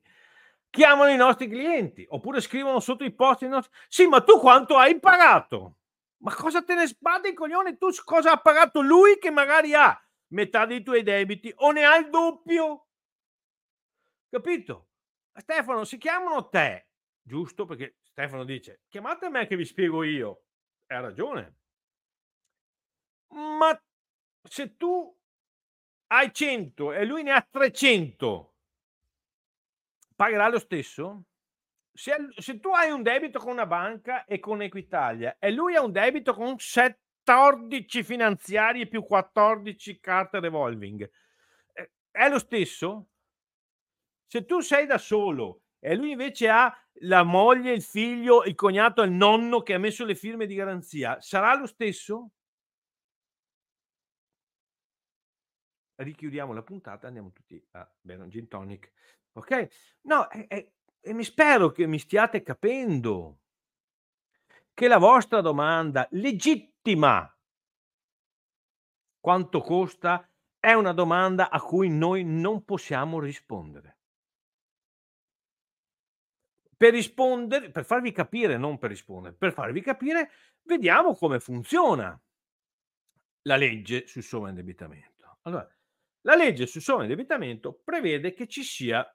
chiamano 0.70 1.10
i 1.10 1.16
nostri 1.16 1.48
clienti 1.48 2.06
oppure 2.10 2.42
scrivono 2.42 2.80
sotto 2.80 3.04
i 3.04 3.14
post 3.14 3.46
nostri... 3.46 3.74
Sì, 3.88 4.08
ma 4.08 4.22
tu 4.22 4.40
quanto 4.40 4.78
hai 4.78 5.00
pagato? 5.00 5.78
Ma 6.18 6.34
cosa 6.34 6.64
te 6.64 6.76
ne 6.76 6.86
sbatti 6.86 7.30
i 7.30 7.34
coglioni? 7.34 7.78
Tu 7.78 7.88
cosa 8.04 8.34
ha 8.34 8.38
pagato 8.38 8.82
lui 8.82 9.18
che 9.18 9.32
magari 9.32 9.74
ha 9.74 10.00
metà 10.30 10.66
dei 10.66 10.84
tuoi 10.84 11.04
debiti 11.04 11.52
o 11.58 11.72
ne 11.72 11.86
ha 11.86 11.96
il 11.98 12.10
doppio? 12.10 12.85
Capito? 14.36 14.90
Stefano, 15.34 15.86
si 15.86 15.98
chiamano 15.98 16.50
te, 16.50 16.90
giusto? 17.22 17.64
Perché 17.64 18.00
Stefano 18.04 18.44
dice, 18.44 18.82
chiamate 18.90 19.30
me 19.30 19.48
che 19.48 19.56
vi 19.56 19.64
spiego 19.64 20.04
io. 20.04 20.44
Ha 20.88 21.00
ragione. 21.00 21.56
Ma 23.30 23.82
se 24.44 24.76
tu 24.76 25.18
hai 26.08 26.34
100 26.34 26.92
e 26.92 27.06
lui 27.06 27.24
ne 27.24 27.32
ha 27.32 27.48
300, 27.50 28.56
pagherà 30.18 30.50
lo 30.50 30.60
stesso? 30.60 31.24
Se, 31.94 32.14
se, 32.36 32.60
tu 32.60 32.72
hai 32.72 32.92
un 32.92 33.04
debito 33.04 33.40
con 33.40 33.54
una 33.54 33.66
banca 33.66 34.26
e 34.26 34.40
con 34.40 34.62
Equitalia 34.62 35.38
e 35.40 35.50
lui 35.52 35.76
ha 35.76 35.82
un 35.82 35.94
debito 35.94 36.34
con 36.34 36.58
14 36.58 38.04
finanziarie 38.04 38.86
più 38.88 39.06
14 39.06 39.98
carte 40.02 40.42
revolving, 40.42 41.10
eh, 41.72 41.92
è 42.12 42.28
lo 42.28 42.38
stesso? 42.40 43.12
Se 44.28 44.46
tu 44.46 44.60
sei 44.62 44.86
da 44.86 44.98
solo 44.98 45.62
e 45.80 45.96
lui 45.96 46.12
invece 46.12 46.50
ha 46.50 46.76
la 47.00 47.24
moglie, 47.24 47.74
il 47.74 47.82
figlio, 47.82 48.44
il 48.44 48.56
cognato, 48.56 49.02
il 49.02 49.12
nonno 49.12 49.62
che 49.62 49.74
ha 49.74 49.80
messo 49.80 50.06
le 50.06 50.16
firme 50.16 50.46
di 50.46 50.56
garanzia, 50.56 51.20
sarà 51.22 51.56
lo 51.56 51.66
stesso? 51.66 52.32
Richiudiamo 55.96 56.54
la 56.54 56.64
puntata, 56.64 57.08
andiamo 57.08 57.32
tutti 57.32 57.64
a 57.72 57.90
bere 58.02 58.24
un 58.24 58.30
gin 58.30 58.48
tonic. 58.48 58.92
Ok? 59.34 59.98
No, 60.02 60.30
e, 60.30 60.46
e, 60.50 60.74
e 61.00 61.14
mi 61.14 61.24
spero 61.24 61.72
che 61.72 61.86
mi 61.86 62.00
stiate 62.00 62.42
capendo 62.42 63.40
che 64.74 64.88
la 64.88 64.98
vostra 64.98 65.42
domanda 65.42 66.08
legittima 66.12 67.30
quanto 69.20 69.62
costa 69.62 70.30
è 70.60 70.74
una 70.74 70.94
domanda 70.94 71.50
a 71.50 71.62
cui 71.62 71.90
noi 71.90 72.24
non 72.24 72.64
possiamo 72.66 73.20
rispondere. 73.20 73.95
Per 76.78 76.94
rispondere, 76.94 77.72
per 77.72 77.86
farvi 77.86 78.12
capire, 78.12 78.58
non 78.58 78.78
per 78.78 78.90
rispondere, 78.90 79.36
per 79.36 79.54
farvi 79.54 79.82
capire, 79.82 80.32
vediamo 80.64 81.16
come 81.16 81.40
funziona 81.40 82.20
la 83.44 83.56
legge 83.56 84.08
sul 84.08 84.24
sovraindebitamento. 84.24 85.38
Allora, 85.44 85.68
la 86.22 86.36
legge 86.36 86.66
sul 86.66 86.82
sovraindebitamento 86.82 87.82
prevede 87.84 88.34
che 88.34 88.48
ci 88.48 88.64
sia 88.64 89.08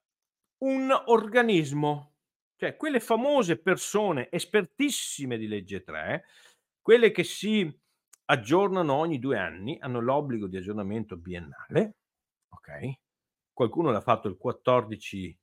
un 0.59 0.91
organismo, 1.07 2.15
cioè 2.57 2.77
quelle 2.77 3.01
famose 3.01 3.59
persone 3.59 4.31
espertissime 4.31 5.37
di 5.37 5.49
legge 5.49 5.83
3, 5.83 6.25
quelle 6.81 7.11
che 7.11 7.25
si 7.25 7.79
aggiornano 8.27 8.95
ogni 8.95 9.19
due 9.19 9.39
anni, 9.39 9.77
hanno 9.81 10.01
l'obbligo 10.01 10.47
di 10.47 10.57
aggiornamento 10.57 11.17
biennale, 11.17 11.97
ok? 12.51 12.93
Qualcuno 13.53 13.91
l'ha 13.91 14.01
fatto 14.01 14.29
il 14.29 14.37
14 14.37 15.40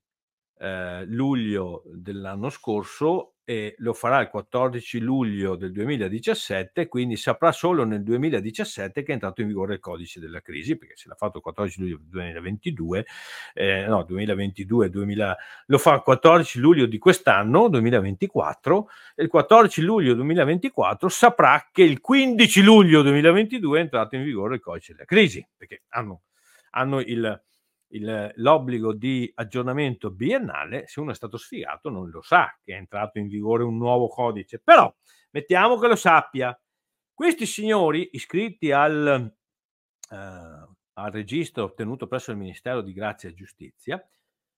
eh, 0.60 1.06
luglio 1.06 1.84
dell'anno 1.86 2.50
scorso 2.50 3.34
e 3.50 3.76
lo 3.78 3.94
farà 3.94 4.20
il 4.20 4.28
14 4.28 5.00
luglio 5.00 5.56
del 5.56 5.72
2017, 5.72 6.90
quindi 6.90 7.16
saprà 7.16 7.54
solo 7.54 7.86
nel 7.86 8.04
2017 8.04 9.04
che 9.04 9.12
è 9.12 9.14
entrato 9.14 9.40
in 9.40 9.48
vigore 9.48 9.76
il 9.76 9.80
codice 9.80 10.20
della 10.20 10.42
crisi, 10.42 10.78
perché 10.78 10.98
se 10.98 11.08
l'ha 11.08 11.16
fatto 11.16 11.38
il 11.38 11.44
14 11.44 11.80
luglio 11.80 11.98
2022, 12.02 13.06
eh, 13.54 13.86
no, 13.88 14.04
2022, 14.04 14.90
2000, 14.90 15.38
lo 15.68 15.78
fa 15.78 15.94
il 15.94 16.02
14 16.02 16.60
luglio 16.60 16.86
di 16.88 16.98
quest'anno, 16.98 17.70
2024, 17.70 18.90
e 19.16 19.24
il 19.24 19.30
14 19.30 19.82
luglio 19.82 20.14
2024 20.16 21.08
saprà 21.08 21.70
che 21.72 21.84
il 21.84 22.02
15 22.02 22.62
luglio 22.64 23.02
2022 23.02 23.80
è 23.80 23.82
entrato 23.82 24.16
in 24.18 24.24
vigore 24.24 24.56
il 24.56 24.62
codice 24.62 24.92
della 24.92 25.06
crisi, 25.06 25.48
perché 25.56 25.84
hanno, 25.92 26.24
hanno 26.72 27.00
il 27.00 27.42
il, 27.90 28.32
l'obbligo 28.36 28.94
di 28.94 29.32
aggiornamento 29.36 30.12
biennale, 30.12 30.88
se 30.88 31.00
uno 31.00 31.12
è 31.12 31.16
stato 31.16 31.38
sfigato 31.38 31.90
non 31.90 32.10
lo 32.10 32.22
sa 32.22 32.58
che 32.62 32.74
è 32.74 32.78
entrato 32.78 33.20
in 33.20 33.28
vigore 33.28 33.64
un 33.64 33.78
nuovo 33.78 34.08
codice, 34.08 34.60
però 34.60 34.94
mettiamo 35.32 35.78
che 35.78 35.88
lo 35.88 35.96
sappia. 35.96 36.60
Questi 37.14 37.46
signori 37.46 38.10
iscritti 38.12 38.72
al, 38.72 39.34
eh, 40.10 40.16
al 40.16 41.12
registro 41.12 41.64
ottenuto 41.64 42.08
presso 42.08 42.32
il 42.32 42.38
Ministero 42.38 42.82
di 42.82 42.94
Grazia 42.94 43.30
e 43.30 43.34
Giustizia 43.34 44.08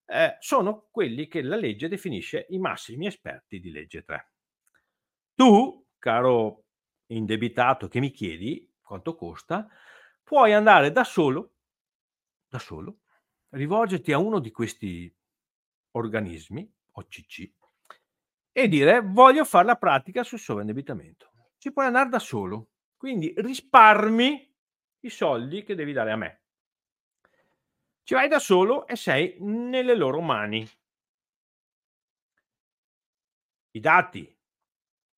eh, 0.05 0.35
sono 0.39 0.87
quelli 0.91 1.27
che 1.27 1.41
la 1.41 1.55
legge 1.55 1.87
definisce 1.87 2.47
i 2.49 2.57
massimi 2.57 3.05
esperti 3.05 3.59
di 3.59 3.71
legge 3.71 4.03
3. 4.03 4.31
Tu, 5.35 5.85
caro 5.97 6.65
indebitato 7.07 7.87
che 7.87 7.99
mi 7.99 8.11
chiedi 8.11 8.69
quanto 8.81 9.15
costa, 9.15 9.67
puoi 10.23 10.53
andare 10.53 10.91
da 10.91 11.03
solo, 11.03 11.53
da 12.47 12.59
solo 12.59 13.01
rivolgerti 13.49 14.11
a 14.11 14.17
uno 14.17 14.39
di 14.39 14.51
questi 14.51 15.13
organismi, 15.91 16.71
OCC, 16.91 17.51
e 18.51 18.67
dire 18.67 19.01
voglio 19.01 19.45
fare 19.45 19.65
la 19.65 19.75
pratica 19.75 20.23
sul 20.23 20.39
sovraindebitamento. 20.39 21.31
Ci 21.57 21.71
puoi 21.71 21.85
andare 21.85 22.09
da 22.09 22.19
solo, 22.19 22.71
quindi 22.97 23.33
risparmi 23.37 24.55
i 25.01 25.09
soldi 25.09 25.63
che 25.63 25.75
devi 25.75 25.93
dare 25.93 26.11
a 26.11 26.15
me. 26.15 26.41
Ci 28.03 28.13
vai 28.13 28.27
da 28.27 28.39
solo 28.39 28.87
e 28.87 28.95
sei 28.95 29.37
nelle 29.39 29.95
loro 29.95 30.19
mani. 30.19 30.67
I 33.71 33.79
dati 33.79 34.35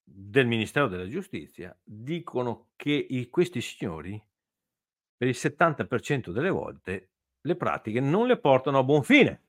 del 0.04 0.46
Ministero 0.46 0.88
della 0.88 1.08
Giustizia 1.08 1.76
dicono 1.84 2.72
che 2.76 2.91
i, 2.91 3.30
questi 3.30 3.62
signori 3.62 4.22
per 5.15 5.28
il 5.28 5.36
70% 5.38 6.32
delle 6.32 6.50
volte 6.50 7.11
le 7.42 7.56
pratiche 7.56 8.00
non 8.00 8.28
le 8.28 8.38
portano 8.38 8.80
a 8.80 8.84
buon 8.84 9.04
fine. 9.04 9.44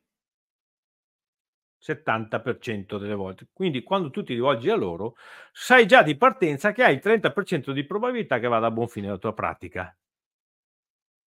70% 1.83 2.99
delle 2.99 3.15
volte. 3.15 3.49
Quindi 3.53 3.83
quando 3.83 4.11
tu 4.11 4.23
ti 4.23 4.35
rivolgi 4.35 4.71
a 4.71 4.77
loro, 4.77 5.17
sai 5.53 5.87
già 5.87 6.03
di 6.03 6.17
partenza 6.17 6.73
che 6.73 6.85
hai 6.85 6.95
il 6.95 7.01
30% 7.03 7.73
di 7.73 7.85
probabilità 7.85 8.39
che 8.39 8.47
vada 8.47 8.67
a 8.67 8.71
buon 8.71 8.89
fine 8.89 9.09
la 9.09 9.19
tua 9.19 9.35
pratica. 9.35 9.95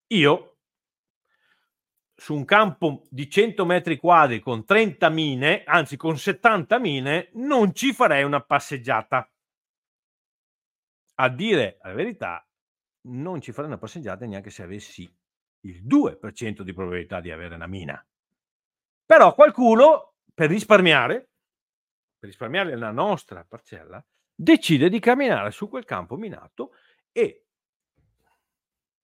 Io 0.08 0.56
su 2.16 2.34
un 2.34 2.44
campo 2.44 3.06
di 3.10 3.28
100 3.28 3.64
metri 3.64 3.98
quadri 3.98 4.40
con 4.40 4.64
30 4.64 5.08
mine, 5.08 5.64
anzi 5.64 5.96
con 5.96 6.16
70 6.16 6.78
mine, 6.78 7.30
non 7.34 7.74
ci 7.74 7.92
farei 7.92 8.22
una 8.22 8.40
passeggiata. 8.40 9.28
A 11.16 11.28
dire 11.28 11.78
la 11.82 11.92
verità, 11.92 12.46
non 13.08 13.40
ci 13.40 13.52
farei 13.52 13.70
una 13.70 13.78
passeggiata 13.78 14.24
neanche 14.26 14.50
se 14.50 14.62
avessi 14.62 15.12
il 15.64 15.84
2% 15.84 16.62
di 16.62 16.72
probabilità 16.72 17.20
di 17.20 17.30
avere 17.30 17.54
una 17.54 17.66
mina. 17.66 18.04
Però 19.04 19.34
qualcuno, 19.34 20.14
per 20.32 20.48
risparmiare, 20.48 21.30
per 22.18 22.28
risparmiare 22.28 22.76
la 22.76 22.90
nostra 22.90 23.44
parcella, 23.44 24.04
decide 24.34 24.88
di 24.88 24.98
camminare 24.98 25.50
su 25.50 25.68
quel 25.68 25.84
campo 25.84 26.16
minato 26.16 26.72
e 27.12 27.44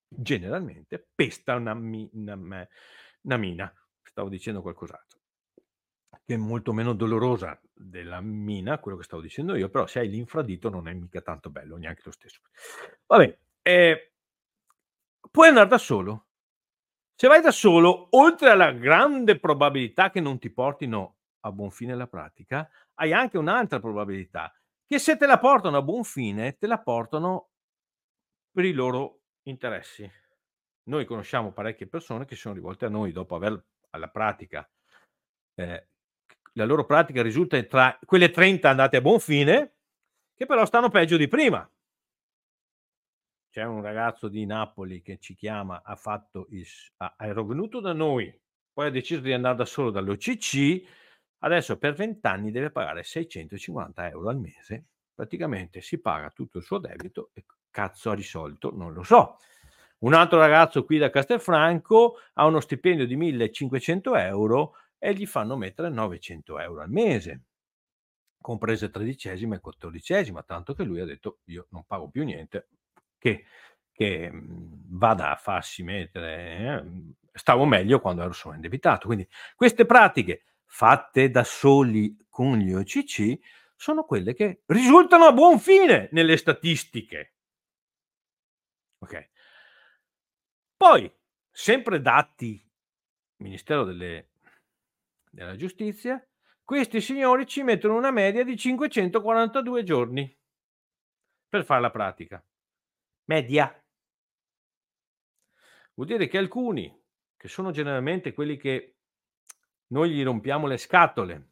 generalmente 0.09 1.09
pesta 1.14 1.55
una, 1.55 1.73
una, 1.73 2.68
una 3.23 3.37
mina. 3.37 3.73
Stavo 4.03 4.29
dicendo 4.29 4.62
qualcos'altro 4.62 5.20
che 6.31 6.35
è 6.35 6.38
molto 6.38 6.73
meno 6.73 6.92
dolorosa 6.92 7.61
della 7.73 8.20
mina, 8.20 8.79
quello 8.79 8.96
che 8.96 9.03
stavo 9.03 9.20
dicendo 9.20 9.57
io, 9.57 9.68
però 9.68 9.87
se 9.87 9.99
hai 9.99 10.09
l'infradito 10.09 10.68
non 10.68 10.87
è 10.87 10.92
mica 10.92 11.20
tanto 11.23 11.51
bello, 11.51 11.77
neanche 11.77 12.03
lo 12.05 12.12
stesso. 12.12 12.40
Vabbè, 13.07 13.38
eh, 13.62 14.12
puoi 15.29 15.49
andare 15.49 15.68
da 15.68 15.79
solo, 15.79 16.27
se 17.20 17.28
vai 17.28 17.42
da 17.42 17.50
solo, 17.50 18.06
oltre 18.12 18.48
alla 18.48 18.72
grande 18.72 19.38
probabilità 19.38 20.09
che 20.09 20.20
non 20.20 20.38
ti 20.38 20.48
portino 20.48 21.16
a 21.40 21.52
buon 21.52 21.70
fine 21.70 21.94
la 21.94 22.06
pratica, 22.06 22.66
hai 22.94 23.12
anche 23.12 23.37
un'altra 23.37 23.78
probabilità, 23.78 24.50
che 24.87 24.98
se 24.98 25.18
te 25.18 25.26
la 25.26 25.38
portano 25.38 25.76
a 25.76 25.83
buon 25.83 26.02
fine, 26.02 26.56
te 26.56 26.66
la 26.66 26.80
portano 26.80 27.50
per 28.50 28.64
i 28.64 28.72
loro 28.72 29.24
interessi. 29.42 30.11
Noi 30.85 31.04
conosciamo 31.04 31.52
parecchie 31.52 31.88
persone 31.88 32.24
che 32.24 32.37
sono 32.37 32.54
rivolte 32.54 32.87
a 32.87 32.88
noi 32.88 33.12
dopo 33.12 33.35
aver 33.35 33.66
alla 33.90 34.09
pratica. 34.09 34.66
Eh, 35.56 35.88
la 36.54 36.64
loro 36.64 36.87
pratica 36.87 37.20
risulta 37.20 37.62
tra 37.64 37.98
quelle 38.02 38.30
30 38.30 38.66
andate 38.70 38.96
a 38.96 39.02
buon 39.02 39.20
fine, 39.20 39.74
che 40.35 40.46
però 40.46 40.64
stanno 40.64 40.88
peggio 40.88 41.18
di 41.18 41.28
prima 41.28 41.70
c'è 43.50 43.64
un 43.64 43.82
ragazzo 43.82 44.28
di 44.28 44.46
Napoli 44.46 45.02
che 45.02 45.18
ci 45.18 45.34
chiama, 45.34 45.82
ha 45.84 45.96
fatto 45.96 46.46
il, 46.50 46.64
ha, 46.98 47.14
era 47.18 47.42
venuto 47.42 47.80
da 47.80 47.92
noi, 47.92 48.32
poi 48.72 48.86
ha 48.86 48.90
deciso 48.90 49.20
di 49.20 49.32
andare 49.32 49.56
da 49.56 49.64
solo 49.64 49.90
dall'OCC, 49.90 50.82
adesso 51.38 51.76
per 51.76 51.94
20 51.94 52.26
anni 52.26 52.50
deve 52.52 52.70
pagare 52.70 53.02
650 53.02 54.08
euro 54.08 54.28
al 54.28 54.38
mese, 54.38 54.86
praticamente 55.12 55.80
si 55.80 56.00
paga 56.00 56.30
tutto 56.30 56.58
il 56.58 56.64
suo 56.64 56.78
debito 56.78 57.30
e 57.34 57.44
cazzo 57.70 58.10
ha 58.10 58.14
risolto, 58.14 58.70
non 58.74 58.92
lo 58.92 59.02
so. 59.02 59.36
Un 59.98 60.14
altro 60.14 60.38
ragazzo 60.38 60.84
qui 60.84 60.96
da 60.98 61.10
Castelfranco 61.10 62.18
ha 62.34 62.46
uno 62.46 62.60
stipendio 62.60 63.06
di 63.06 63.16
1500 63.16 64.16
euro 64.16 64.74
e 64.96 65.12
gli 65.12 65.26
fanno 65.26 65.56
mettere 65.56 65.90
900 65.90 66.58
euro 66.58 66.82
al 66.82 66.90
mese, 66.90 67.42
comprese 68.40 68.90
tredicesima 68.90 69.56
e 69.56 69.60
quattordicesima, 69.60 70.42
tanto 70.42 70.72
che 70.72 70.84
lui 70.84 71.00
ha 71.00 71.04
detto 71.04 71.40
io 71.46 71.66
non 71.70 71.84
pago 71.84 72.08
più 72.08 72.24
niente, 72.24 72.68
che, 73.20 73.44
che 73.92 74.30
mhmm, 74.33 74.98
vada 74.98 75.30
a 75.30 75.37
farsi 75.37 75.85
mettere, 75.85 76.83
eh, 76.83 77.38
stavo 77.38 77.64
meglio 77.66 78.00
quando 78.00 78.22
ero 78.22 78.33
solo 78.33 78.56
indebitato. 78.56 79.06
Quindi 79.06 79.28
queste 79.54 79.87
pratiche 79.87 80.44
fatte 80.64 81.30
da 81.30 81.44
soli 81.44 82.16
con 82.28 82.56
gli 82.56 82.72
OCC 82.72 83.38
sono 83.76 84.04
quelle 84.04 84.35
che 84.35 84.62
risultano 84.66 85.26
a 85.26 85.33
buon 85.33 85.59
fine 85.61 86.09
nelle 86.12 86.37
statistiche. 86.37 87.35
Ok. 88.98 89.30
Poi, 90.76 91.11
sempre 91.50 92.00
dati 92.00 92.62
Ministero 93.40 93.85
delle, 93.85 94.33
della 95.30 95.56
Giustizia, 95.56 96.22
questi 96.62 97.00
signori 97.00 97.46
ci 97.46 97.62
mettono 97.62 97.96
una 97.96 98.11
media 98.11 98.44
di 98.44 98.56
542 98.56 99.83
giorni 99.83 100.38
per 101.48 101.64
fare 101.64 101.80
la 101.80 101.90
pratica 101.90 102.44
media. 103.30 103.72
Vuol 105.94 106.08
dire 106.08 106.26
che 106.26 106.36
alcuni, 106.36 106.92
che 107.36 107.46
sono 107.46 107.70
generalmente 107.70 108.32
quelli 108.32 108.56
che 108.56 108.96
noi 109.88 110.10
gli 110.10 110.24
rompiamo 110.24 110.66
le 110.66 110.76
scatole, 110.76 111.48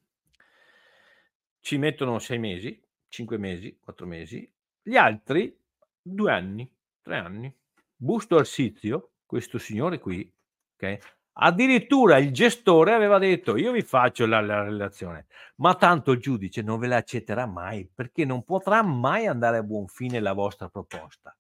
ci 1.60 1.78
mettono 1.78 2.18
sei 2.18 2.38
mesi, 2.40 2.82
cinque 3.08 3.38
mesi, 3.38 3.78
quattro 3.78 4.06
mesi, 4.06 4.52
gli 4.82 4.96
altri 4.96 5.56
due 6.02 6.32
anni, 6.32 6.68
tre 7.00 7.16
anni. 7.16 7.56
Busto 7.94 8.38
Arsizio, 8.38 9.12
questo 9.24 9.58
signore 9.58 10.00
qui, 10.00 10.32
okay, 10.74 10.98
addirittura 11.34 12.18
il 12.18 12.32
gestore 12.32 12.92
aveva 12.92 13.18
detto 13.18 13.56
io 13.56 13.70
vi 13.70 13.82
faccio 13.82 14.26
la, 14.26 14.40
la, 14.40 14.64
relazione, 14.64 15.26
ma 15.56 15.76
tanto 15.76 16.10
il 16.10 16.20
giudice 16.20 16.62
non 16.62 16.80
ve 16.80 16.88
la 16.88 16.96
accetterà 16.96 17.46
mai 17.46 17.88
perché 17.92 18.24
non 18.24 18.42
potrà 18.42 18.82
mai 18.82 19.26
andare 19.26 19.58
a 19.58 19.62
buon 19.62 19.86
fine 19.86 20.18
la 20.18 20.32
vostra 20.32 20.68
proposta. 20.68 21.36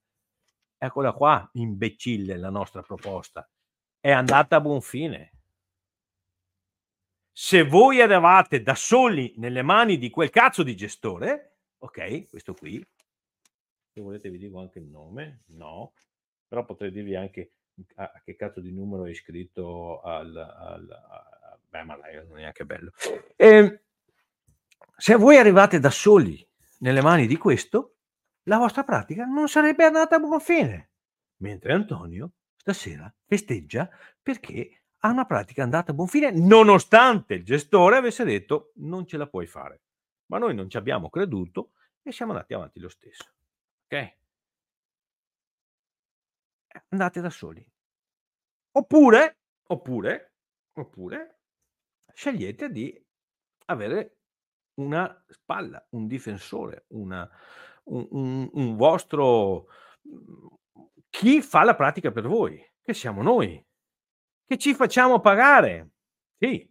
Eccola 0.78 1.12
qua, 1.12 1.48
imbecille 1.54 2.36
la 2.36 2.50
nostra 2.50 2.82
proposta. 2.82 3.48
È 4.00 4.10
andata 4.10 4.56
a 4.56 4.60
buon 4.60 4.80
fine. 4.80 5.32
se 7.40 7.62
voi 7.62 8.00
eravate 8.00 8.62
da 8.62 8.74
soli 8.74 9.32
nelle 9.36 9.62
mani 9.62 9.96
di 9.96 10.10
quel 10.10 10.28
cazzo 10.28 10.64
di 10.64 10.74
gestore, 10.74 11.58
ok, 11.78 12.28
questo 12.28 12.52
qui, 12.52 12.84
se 13.92 14.00
volete 14.00 14.28
vi 14.28 14.38
dico 14.38 14.58
anche 14.58 14.80
il 14.80 14.86
nome, 14.86 15.42
no, 15.50 15.92
però 16.48 16.64
potrei 16.64 16.90
dirvi 16.90 17.14
anche 17.14 17.52
a, 17.94 18.10
che 18.24 18.34
cazzo 18.34 18.60
di 18.60 18.72
numero 18.72 19.06
è 19.06 19.10
iscritto 19.10 20.00
al... 20.00 20.36
al 20.36 20.90
a, 20.90 21.58
beh, 21.68 21.84
ma 21.84 21.96
dai, 21.96 22.16
non 22.26 22.38
è 22.38 22.40
neanche 22.40 22.64
bello. 22.64 22.90
E, 23.36 23.46
ehm, 23.46 23.80
se 24.96 25.14
voi 25.14 25.36
arrivate 25.36 25.78
da 25.78 25.90
soli 25.90 26.44
nelle 26.78 27.02
mani 27.02 27.28
di 27.28 27.36
questo, 27.36 27.97
la 28.48 28.56
vostra 28.56 28.82
pratica 28.82 29.24
non 29.24 29.46
sarebbe 29.46 29.84
andata 29.84 30.16
a 30.16 30.18
buon 30.18 30.40
fine. 30.40 30.90
Mentre 31.36 31.72
Antonio 31.72 32.32
stasera 32.56 33.14
festeggia 33.26 33.88
perché 34.20 34.82
ha 35.02 35.10
una 35.10 35.26
pratica 35.26 35.62
andata 35.62 35.92
a 35.92 35.94
buon 35.94 36.08
fine, 36.08 36.32
nonostante 36.32 37.34
il 37.34 37.44
gestore 37.44 37.96
avesse 37.96 38.24
detto 38.24 38.72
non 38.76 39.06
ce 39.06 39.16
la 39.16 39.28
puoi 39.28 39.46
fare. 39.46 39.82
Ma 40.26 40.38
noi 40.38 40.54
non 40.54 40.68
ci 40.68 40.76
abbiamo 40.76 41.08
creduto 41.08 41.72
e 42.02 42.10
siamo 42.10 42.32
andati 42.32 42.54
avanti 42.54 42.80
lo 42.80 42.88
stesso. 42.88 43.30
Ok? 43.84 43.92
Eh, 43.92 44.16
andate 46.88 47.20
da 47.20 47.30
soli. 47.30 47.64
Oppure, 48.72 49.38
oppure, 49.68 50.34
oppure, 50.72 51.40
scegliete 52.12 52.70
di 52.70 53.06
avere 53.66 54.16
una 54.74 55.24
spalla, 55.28 55.84
un 55.90 56.06
difensore, 56.06 56.84
una, 56.88 57.28
un, 57.88 58.48
un, 58.52 58.76
vostro... 58.76 59.66
chi 61.10 61.40
fa 61.42 61.64
la 61.64 61.74
pratica 61.74 62.10
per 62.10 62.26
voi, 62.26 62.62
che 62.82 62.94
siamo 62.94 63.22
noi 63.22 63.64
che 64.48 64.56
ci 64.56 64.72
facciamo 64.72 65.20
pagare. 65.20 65.90
Sì, 66.38 66.66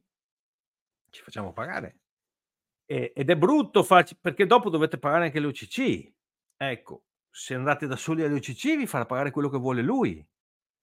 ci 1.11 1.21
facciamo 1.21 1.53
pagare. 1.53 1.99
E, 2.87 3.13
ed 3.15 3.29
è 3.29 3.37
brutto 3.37 3.83
farci, 3.83 4.17
perché 4.19 4.47
dopo 4.47 4.71
dovete 4.71 4.97
pagare 4.97 5.25
anche 5.25 5.39
le 5.39 5.45
OCC. 5.45 6.11
Ecco, 6.57 7.03
se 7.29 7.53
andate 7.53 7.85
da 7.85 7.95
soli 7.95 8.23
alle 8.23 8.33
OCC 8.33 8.75
vi 8.77 8.87
farà 8.87 9.05
pagare 9.05 9.29
quello 9.29 9.49
che 9.49 9.59
vuole 9.59 9.83
lui. 9.83 10.27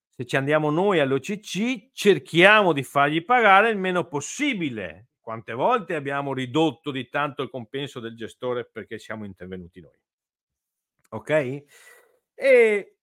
Se 0.09 0.25
ci 0.25 0.37
andiamo 0.37 0.71
noi 0.71 1.01
alle 1.01 1.15
OCC 1.15 1.91
cerchiamo 1.93 2.73
di 2.73 2.85
fargli 2.85 3.25
pagare 3.25 3.71
il 3.71 3.79
meno 3.79 4.07
possibile. 4.07 5.09
Quante 5.19 5.53
volte 5.53 5.97
abbiamo 5.97 6.33
ridotto 6.33 6.93
di 6.93 7.09
tanto 7.09 7.43
il 7.43 7.51
compenso 7.51 7.99
del 7.99 8.15
gestore 8.15 8.69
perché 8.71 9.01
siamo 9.01 9.25
intervenuti 9.25 9.81
noi? 9.81 9.99
Ok? 11.15 11.65
E 12.35 12.97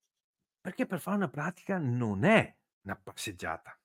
perché 0.60 0.86
per 0.86 1.00
fare 1.00 1.16
una 1.16 1.30
pratica 1.30 1.78
non 1.78 2.26
è 2.26 2.56
una 2.82 2.96
passeggiata. 2.98 3.78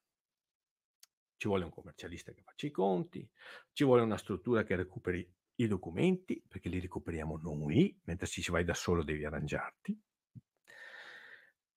Ci 1.37 1.49
vuole 1.49 1.65
un 1.65 1.71
commercialista 1.71 2.33
che 2.33 2.43
faccia 2.43 2.67
i 2.67 2.71
conti, 2.71 3.29
ci 3.73 3.85
vuole 3.85 4.03
una 4.03 4.17
struttura 4.17 4.65
che 4.65 4.75
recuperi 4.75 5.33
i 5.59 5.69
documenti, 5.69 6.43
perché 6.47 6.69
li 6.69 6.81
recuperiamo 6.81 7.39
noi, 7.39 7.99
mentre 8.05 8.27
se 8.27 8.43
ci 8.43 8.51
vai 8.51 8.65
da 8.65 8.75
solo 8.75 9.05
devi 9.05 9.25
arrangiarti. 9.25 10.03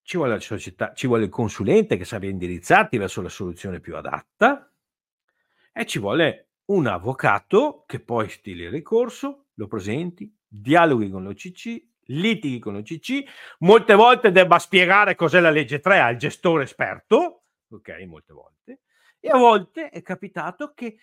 Ci 0.02 0.18
vuole 0.18 0.34
la 0.34 0.40
società, 0.40 0.94
ci 0.94 1.06
vuole 1.06 1.26
il 1.26 1.30
consulente 1.30 1.98
che 1.98 2.06
sappia 2.06 2.30
indirizzarti 2.30 2.98
verso 2.98 3.22
la 3.22 3.30
soluzione 3.30 3.80
più 3.80 3.96
adatta 3.96 4.74
e 5.72 5.86
ci 5.86 6.00
vuole 6.00 6.54
un 6.66 6.88
avvocato 6.88 7.84
che 7.86 8.00
poi 8.00 8.28
stili 8.28 8.64
il 8.64 8.72
ricorso, 8.72 9.50
lo 9.54 9.68
presenti, 9.68 10.36
dialoghi 10.48 11.10
con 11.10 11.24
l'OCC, 11.24 11.89
litighi 12.10 12.60
con 12.60 12.74
l'OCC, 12.74 13.24
molte 13.60 13.94
volte 13.96 14.32
debba 14.32 14.60
spiegare 14.60 15.16
cos'è 15.16 15.40
la 15.40 15.50
legge 15.50 15.80
3 15.80 16.00
al 16.00 16.16
gestore 16.16 16.64
esperto, 16.64 17.44
ok, 17.70 17.90
molte 18.06 18.34
volte, 18.34 18.82
e 19.20 19.30
a 19.30 19.38
volte 19.38 19.90
è 19.90 20.02
capitato 20.02 20.74
che 20.74 21.00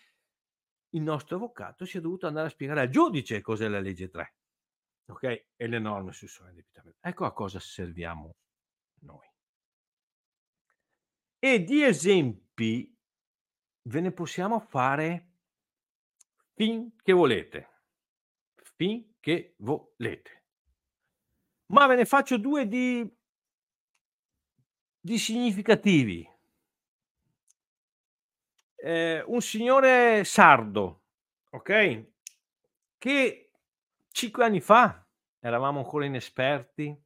il 0.90 1.02
nostro 1.02 1.36
avvocato 1.36 1.84
sia 1.84 2.00
dovuto 2.00 2.26
andare 2.26 2.46
a 2.46 2.50
spiegare 2.50 2.80
al 2.80 2.88
giudice 2.88 3.42
cos'è 3.42 3.68
la 3.68 3.80
legge 3.80 4.08
3, 4.08 4.34
ok? 5.06 5.46
E 5.56 5.66
le 5.66 5.78
norme 5.78 6.12
sul 6.12 6.28
sovraindebitamento. 6.28 6.98
Ecco 7.00 7.24
a 7.24 7.32
cosa 7.32 7.60
serviamo 7.60 8.36
noi. 9.00 9.26
E 11.38 11.62
di 11.62 11.84
esempi 11.84 12.96
ve 13.82 14.00
ne 14.00 14.10
possiamo 14.10 14.58
fare 14.58 15.28
finché 16.54 17.12
volete. 17.12 17.70
Finché 18.74 19.54
volete. 19.58 20.35
Ma 21.66 21.86
ve 21.86 21.96
ne 21.96 22.04
faccio 22.04 22.38
due 22.38 22.68
di, 22.68 23.08
di 25.00 25.18
significativi 25.18 26.28
eh, 28.86 29.24
un 29.26 29.40
signore 29.40 30.22
sardo, 30.22 31.02
ok? 31.50 32.06
Che 32.96 33.50
cinque 34.12 34.44
anni 34.44 34.60
fa 34.60 35.04
eravamo 35.40 35.80
ancora 35.80 36.04
inesperti, 36.04 36.96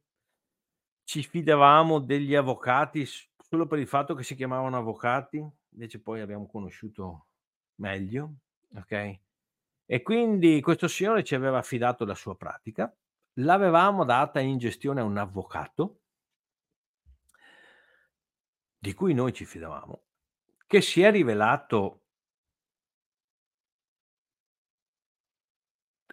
ci 1.03 1.23
fidavamo 1.23 1.99
degli 1.99 2.35
avvocati 2.35 3.05
solo 3.05 3.65
per 3.65 3.79
il 3.79 3.87
fatto 3.87 4.13
che 4.13 4.23
si 4.23 4.35
chiamavano 4.35 4.77
avvocati, 4.77 5.43
invece 5.71 5.99
poi 5.99 6.21
abbiamo 6.21 6.47
conosciuto 6.47 7.27
meglio, 7.75 8.35
ok? 8.75 9.19
E 9.85 10.01
quindi 10.03 10.61
questo 10.61 10.87
signore 10.87 11.23
ci 11.23 11.33
aveva 11.33 11.57
affidato 11.57 12.05
la 12.05 12.15
sua 12.15 12.35
pratica, 12.37 12.95
l'avevamo 13.35 14.03
data 14.05 14.39
in 14.39 14.57
gestione 14.57 15.01
a 15.01 15.05
un 15.05 15.17
avvocato 15.17 16.01
di 18.77 18.93
cui 18.93 19.13
noi 19.13 19.33
ci 19.33 19.45
fidavamo 19.45 20.03
che 20.71 20.79
si 20.79 21.01
è 21.01 21.11
rivelato 21.11 22.03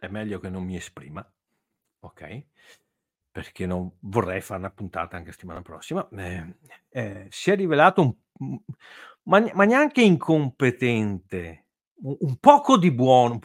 è 0.00 0.08
meglio 0.08 0.40
che 0.40 0.48
non 0.48 0.64
mi 0.64 0.74
esprima, 0.74 1.24
ok? 2.00 2.46
Perché 3.30 3.66
non 3.66 3.88
vorrei 4.00 4.40
fare 4.40 4.58
una 4.58 4.72
puntata 4.72 5.16
anche 5.16 5.30
settimana 5.30 5.62
prossima. 5.62 6.08
Eh, 6.08 6.56
eh, 6.88 7.26
si 7.30 7.52
è 7.52 7.54
rivelato 7.54 8.20
un, 8.40 8.58
ma, 9.28 9.48
ma 9.54 9.64
neanche 9.64 10.02
incompetente, 10.02 11.66
un, 12.02 12.16
un, 12.18 12.36
poco 12.38 12.76
di 12.78 12.90
buono. 12.90 13.38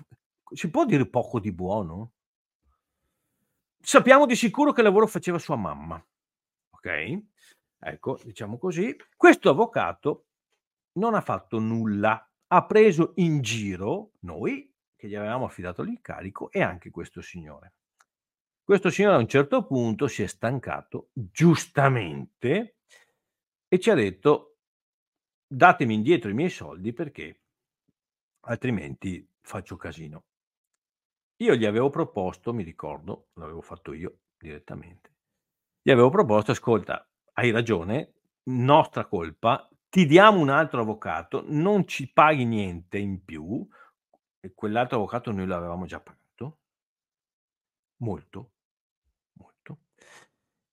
Si 0.51 0.71
può 0.71 0.83
dire 0.83 1.07
poco 1.07 1.39
di 1.39 1.51
buono? 1.51 2.12
Sappiamo 3.85 4.25
di 4.25 4.37
sicuro 4.37 4.71
che 4.71 4.81
lavoro 4.81 5.07
faceva 5.07 5.37
sua 5.37 5.57
mamma, 5.57 6.01
ok? 6.69 7.21
Ecco, 7.79 8.17
diciamo 8.23 8.57
così. 8.57 8.95
Questo 9.17 9.49
avvocato 9.49 10.27
non 10.93 11.15
ha 11.15 11.19
fatto 11.19 11.59
nulla, 11.59 12.31
ha 12.47 12.65
preso 12.65 13.11
in 13.15 13.41
giro 13.41 14.11
noi 14.21 14.73
che 14.95 15.09
gli 15.09 15.15
avevamo 15.15 15.43
affidato 15.43 15.83
l'incarico 15.83 16.49
e 16.49 16.61
anche 16.61 16.91
questo 16.91 17.21
signore. 17.21 17.73
Questo 18.63 18.89
signore 18.89 19.15
a 19.15 19.19
un 19.19 19.27
certo 19.27 19.65
punto 19.65 20.07
si 20.07 20.23
è 20.23 20.27
stancato, 20.27 21.09
giustamente, 21.11 22.77
e 23.67 23.79
ci 23.81 23.89
ha 23.89 23.95
detto 23.95 24.59
datemi 25.45 25.93
indietro 25.93 26.29
i 26.29 26.33
miei 26.33 26.49
soldi 26.49 26.93
perché 26.93 27.41
altrimenti 28.45 29.27
faccio 29.41 29.75
casino. 29.75 30.23
Io 31.43 31.55
gli 31.55 31.65
avevo 31.65 31.89
proposto, 31.89 32.53
mi 32.53 32.63
ricordo, 32.63 33.27
l'avevo 33.33 33.59
fatto 33.59 33.91
io 33.91 34.19
direttamente, 34.37 35.13
gli 35.81 35.91
avevo 35.91 36.09
proposto, 36.09 36.51
ascolta, 36.51 37.05
hai 37.33 37.51
ragione, 37.51 38.13
nostra 38.43 39.05
colpa, 39.05 39.69
ti 39.89 40.05
diamo 40.05 40.39
un 40.39 40.47
altro 40.47 40.79
avvocato, 40.79 41.43
non 41.45 41.85
ci 41.85 42.09
paghi 42.13 42.45
niente 42.45 42.97
in 42.97 43.25
più, 43.25 43.67
e 44.39 44.53
quell'altro 44.53 44.95
avvocato 44.95 45.33
noi 45.33 45.45
l'avevamo 45.45 45.85
già 45.85 45.99
pagato, 45.99 46.59
molto, 47.97 48.51
molto, 49.33 49.79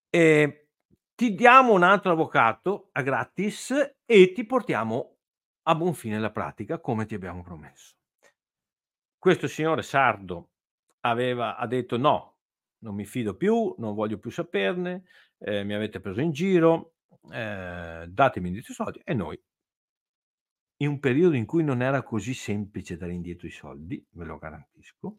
e 0.08 0.68
ti 1.16 1.34
diamo 1.34 1.72
un 1.72 1.82
altro 1.82 2.12
avvocato 2.12 2.90
a 2.92 3.02
gratis 3.02 3.72
e 4.04 4.32
ti 4.32 4.46
portiamo 4.46 5.16
a 5.62 5.74
buon 5.74 5.94
fine 5.94 6.20
la 6.20 6.30
pratica 6.30 6.78
come 6.78 7.06
ti 7.06 7.16
abbiamo 7.16 7.42
promesso. 7.42 7.96
Questo 9.18 9.48
signore 9.48 9.82
sardo 9.82 10.49
aveva, 11.00 11.56
ha 11.56 11.66
detto 11.66 11.96
no, 11.96 12.36
non 12.78 12.94
mi 12.94 13.04
fido 13.04 13.34
più, 13.36 13.74
non 13.78 13.94
voglio 13.94 14.18
più 14.18 14.30
saperne, 14.30 15.04
eh, 15.38 15.64
mi 15.64 15.74
avete 15.74 16.00
preso 16.00 16.20
in 16.20 16.32
giro, 16.32 16.94
eh, 17.30 18.06
datemi 18.08 18.48
indietro 18.48 18.72
i 18.72 18.74
soldi 18.74 19.00
e 19.04 19.14
noi 19.14 19.40
in 20.78 20.88
un 20.88 20.98
periodo 20.98 21.36
in 21.36 21.44
cui 21.44 21.62
non 21.62 21.82
era 21.82 22.02
così 22.02 22.32
semplice 22.32 22.96
dare 22.96 23.12
indietro 23.12 23.46
i 23.46 23.50
soldi, 23.50 24.04
ve 24.12 24.24
lo 24.24 24.38
garantisco, 24.38 25.18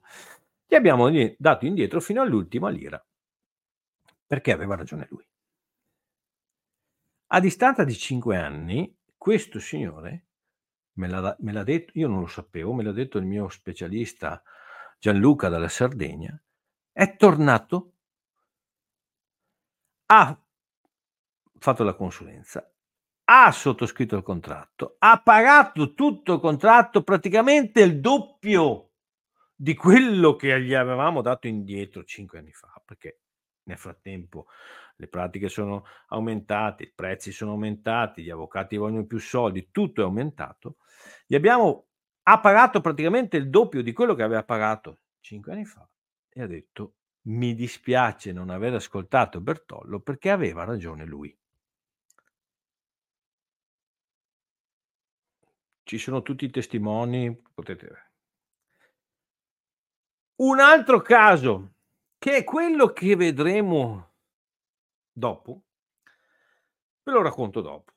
gli 0.66 0.76
abbiamo 0.76 1.10
dato 1.38 1.66
indietro 1.66 2.00
fino 2.00 2.22
all'ultima 2.22 2.70
lira, 2.70 3.04
perché 4.26 4.52
aveva 4.52 4.76
ragione 4.76 5.08
lui. 5.10 5.26
A 7.34 7.40
distanza 7.40 7.84
di 7.84 7.94
cinque 7.94 8.38
anni, 8.38 8.98
questo 9.16 9.60
signore 9.60 10.26
me 10.94 11.08
l'ha, 11.08 11.36
me 11.40 11.52
l'ha 11.52 11.64
detto, 11.64 11.92
io 11.96 12.08
non 12.08 12.22
lo 12.22 12.28
sapevo, 12.28 12.74
me 12.74 12.84
l'ha 12.84 12.92
detto 12.92 13.20
il 13.20 13.26
mio 13.26 13.48
specialista 13.50 14.42
Gianluca 15.02 15.50
dalla 15.50 15.68
Sardegna, 15.68 16.40
è 16.92 17.16
tornato 17.16 17.94
a 20.06 20.40
fatto 21.58 21.84
la 21.84 21.96
consulenza, 21.96 22.72
ha 23.24 23.52
sottoscritto 23.52 24.16
il 24.16 24.22
contratto, 24.22 24.98
ha 25.00 25.20
pagato 25.20 25.96
tutto 25.96 26.36
il 26.36 26.40
contratto 26.40 27.02
praticamente 27.02 27.82
il 27.82 28.00
doppio 28.00 28.92
di 29.56 29.74
quello 29.74 30.36
che 30.36 30.62
gli 30.62 30.76
avevamo 30.76 31.24
dato 31.24 31.48
indietro 31.48 32.04
cinque 32.04 32.38
anni 32.38 32.52
fa, 32.52 32.80
perché 32.86 33.22
nel 33.64 33.80
frattempo 33.80 34.46
le 34.98 35.08
pratiche 35.08 35.50
sono 35.50 35.84
aumentate, 36.10 36.84
i 36.84 36.92
prezzi 36.94 37.32
sono 37.32 37.54
aumentati, 37.54 38.22
gli 38.22 38.30
avvocati 38.30 38.78
vogliono 38.78 39.08
più 39.08 39.18
soldi, 39.18 39.72
tutto 39.72 40.02
è 40.02 40.04
aumentato. 40.04 40.78
Gli 41.26 41.34
abbiamo, 41.34 41.88
ha 42.24 42.40
pagato 42.40 42.82
praticamente 42.82 43.38
il 43.38 43.50
doppio 43.50 43.82
di 43.82 43.94
quello 43.94 44.14
che 44.14 44.24
aveva 44.24 44.44
pagato 44.44 45.00
cinque 45.20 45.54
anni 45.54 45.66
fa 45.66 45.88
e 46.30 46.42
ha 46.42 46.48
detto 46.48 46.96
mi 47.24 47.54
dispiace 47.54 48.32
non 48.32 48.50
aver 48.50 48.74
ascoltato 48.74 49.42
Bertollo 49.42 50.00
perché 50.00 50.32
aveva 50.32 50.64
ragione 50.64 51.06
lui. 51.06 51.36
Ci 55.84 55.98
sono 55.98 56.22
tutti 56.22 56.46
i 56.46 56.50
testimoni, 56.50 57.36
potete... 57.54 58.10
Un 60.36 60.60
altro 60.60 61.02
caso, 61.02 61.74
che 62.18 62.38
è 62.38 62.44
quello 62.44 62.94
che 62.94 63.16
vedremo 63.16 64.14
dopo, 65.12 65.64
ve 67.04 67.12
lo 67.12 67.22
racconto 67.22 67.62
dopo. 67.62 67.92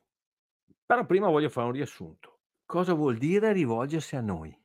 Però 0.84 1.06
prima 1.06 1.28
voglio 1.28 1.48
fare 1.48 1.66
un 1.66 1.72
riassunto. 1.72 2.34
Cosa 2.66 2.94
vuol 2.94 3.18
dire 3.18 3.52
rivolgersi 3.52 4.16
a 4.16 4.20
noi? 4.20 4.56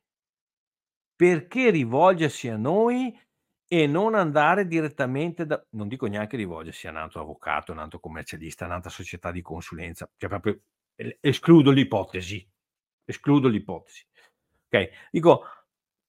Perché 1.16 1.70
rivolgersi 1.70 2.48
a 2.48 2.58
noi 2.58 3.18
e 3.68 3.88
non 3.88 4.16
andare 4.16 4.68
direttamente 4.68 5.46
da 5.46 5.64
non 5.72 5.88
dico 5.88 6.08
neanche 6.08 6.38
rivolgersi 6.38 6.88
a 6.88 6.92
un 6.92 6.98
altro 6.98 7.22
avvocato, 7.22 7.72
un 7.72 7.80
altro 7.80 8.00
commercialista, 8.00 8.66
un'altra 8.66 8.90
società 8.90 9.32
di 9.32 9.42
consulenza, 9.42 10.10
cioè 10.18 10.30
proprio 10.30 10.60
escludo 11.20 11.72
l'ipotesi, 11.72 12.48
escludo 13.06 13.48
l'ipotesi. 13.48 14.06
Ok, 14.68 14.90
dico 15.12 15.44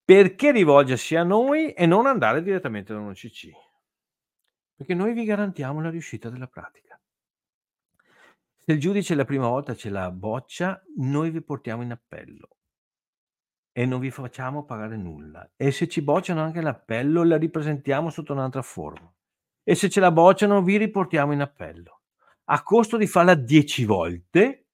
perché 0.05 0.51
rivolgersi 0.53 1.17
a 1.17 1.23
noi 1.23 1.73
e 1.73 1.87
non 1.87 2.07
andare 2.07 2.43
direttamente 2.43 2.93
da 2.93 2.99
un 2.99 3.11
OCC? 3.11 3.51
Perché 4.75 4.95
noi 4.95 5.13
vi 5.13 5.25
garantiamo 5.25 5.81
la 5.81 5.91
riuscita 5.91 6.31
della 6.31 6.49
pratica. 6.49 7.00
Se 8.63 8.73
il 8.73 8.81
giudice 8.81 9.15
la 9.15 9.25
prima 9.25 9.49
volta 9.49 9.75
ce 9.75 9.89
la 9.89 10.11
boccia, 10.11 10.83
noi 10.97 11.31
vi 11.31 11.43
portiamo 11.43 11.83
in 11.83 11.93
appello 11.93 12.59
e 13.73 13.87
non 13.87 14.01
vi 14.01 14.11
facciamo 14.11 14.65
pagare 14.65 14.97
nulla. 14.97 15.51
E 15.57 15.71
se 15.71 15.89
ci 15.89 16.03
bocciano 16.03 16.43
anche 16.43 16.61
l'appello, 16.61 17.25
la 17.25 17.39
ripresentiamo 17.39 18.11
sotto 18.11 18.33
un'altra 18.33 18.63
forma. 18.63 19.13
E 19.63 19.75
se 19.75 19.89
ce 19.89 20.01
la 20.01 20.11
bocciano, 20.11 20.63
vi 20.63 20.77
riportiamo 20.77 21.33
in 21.33 21.41
appello. 21.41 22.03
A 22.45 22.63
costo 22.63 22.97
di 22.97 23.07
farla 23.07 23.35
dieci 23.35 23.85
volte, 23.85 24.67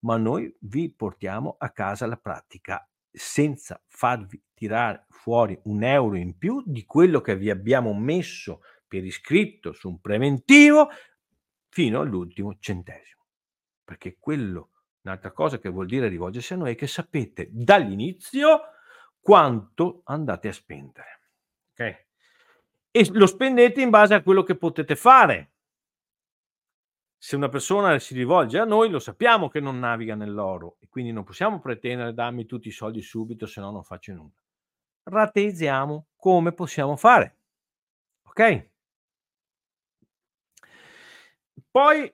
ma 0.00 0.16
noi 0.16 0.54
vi 0.60 0.92
portiamo 0.92 1.56
a 1.58 1.70
casa 1.70 2.06
la 2.06 2.16
pratica 2.16 2.86
senza 3.10 3.82
farvi 3.88 4.42
tirare 4.54 5.06
fuori 5.10 5.58
un 5.64 5.82
euro 5.82 6.16
in 6.16 6.38
più 6.38 6.62
di 6.64 6.84
quello 6.84 7.20
che 7.20 7.36
vi 7.36 7.50
abbiamo 7.50 7.92
messo 7.94 8.60
per 8.86 9.04
iscritto 9.04 9.72
su 9.72 9.88
un 9.88 10.00
preventivo 10.00 10.88
fino 11.68 12.00
all'ultimo 12.00 12.56
centesimo. 12.58 13.21
Perché 13.84 14.16
quello 14.18 14.72
Un'altra 15.02 15.32
cosa 15.32 15.58
che 15.58 15.68
vuol 15.68 15.86
dire 15.86 16.08
rivolgersi 16.08 16.52
a 16.52 16.56
noi 16.56 16.72
è 16.72 16.74
che 16.76 16.86
sapete 16.86 17.48
dall'inizio 17.50 18.60
quanto 19.20 20.02
andate 20.04 20.48
a 20.48 20.52
spendere. 20.52 21.20
Okay? 21.72 22.06
E 22.90 23.08
lo 23.12 23.26
spendete 23.26 23.80
in 23.80 23.90
base 23.90 24.14
a 24.14 24.22
quello 24.22 24.44
che 24.44 24.56
potete 24.56 24.94
fare. 24.94 25.50
Se 27.18 27.34
una 27.36 27.48
persona 27.48 27.98
si 27.98 28.14
rivolge 28.14 28.58
a 28.58 28.64
noi, 28.64 28.90
lo 28.90 28.98
sappiamo 28.98 29.48
che 29.48 29.60
non 29.60 29.78
naviga 29.78 30.14
nell'oro 30.14 30.76
e 30.80 30.88
quindi 30.88 31.12
non 31.12 31.24
possiamo 31.24 31.60
pretendere 31.60 32.14
dammi 32.14 32.46
tutti 32.46 32.68
i 32.68 32.72
soldi 32.72 33.00
subito, 33.00 33.46
se 33.46 33.60
no 33.60 33.70
non 33.70 33.84
faccio 33.84 34.12
nulla. 34.12 34.40
Rateizziamo 35.04 36.08
come 36.16 36.52
possiamo 36.52 36.96
fare. 36.96 37.38
Ok? 38.22 38.70
Poi 41.70 42.12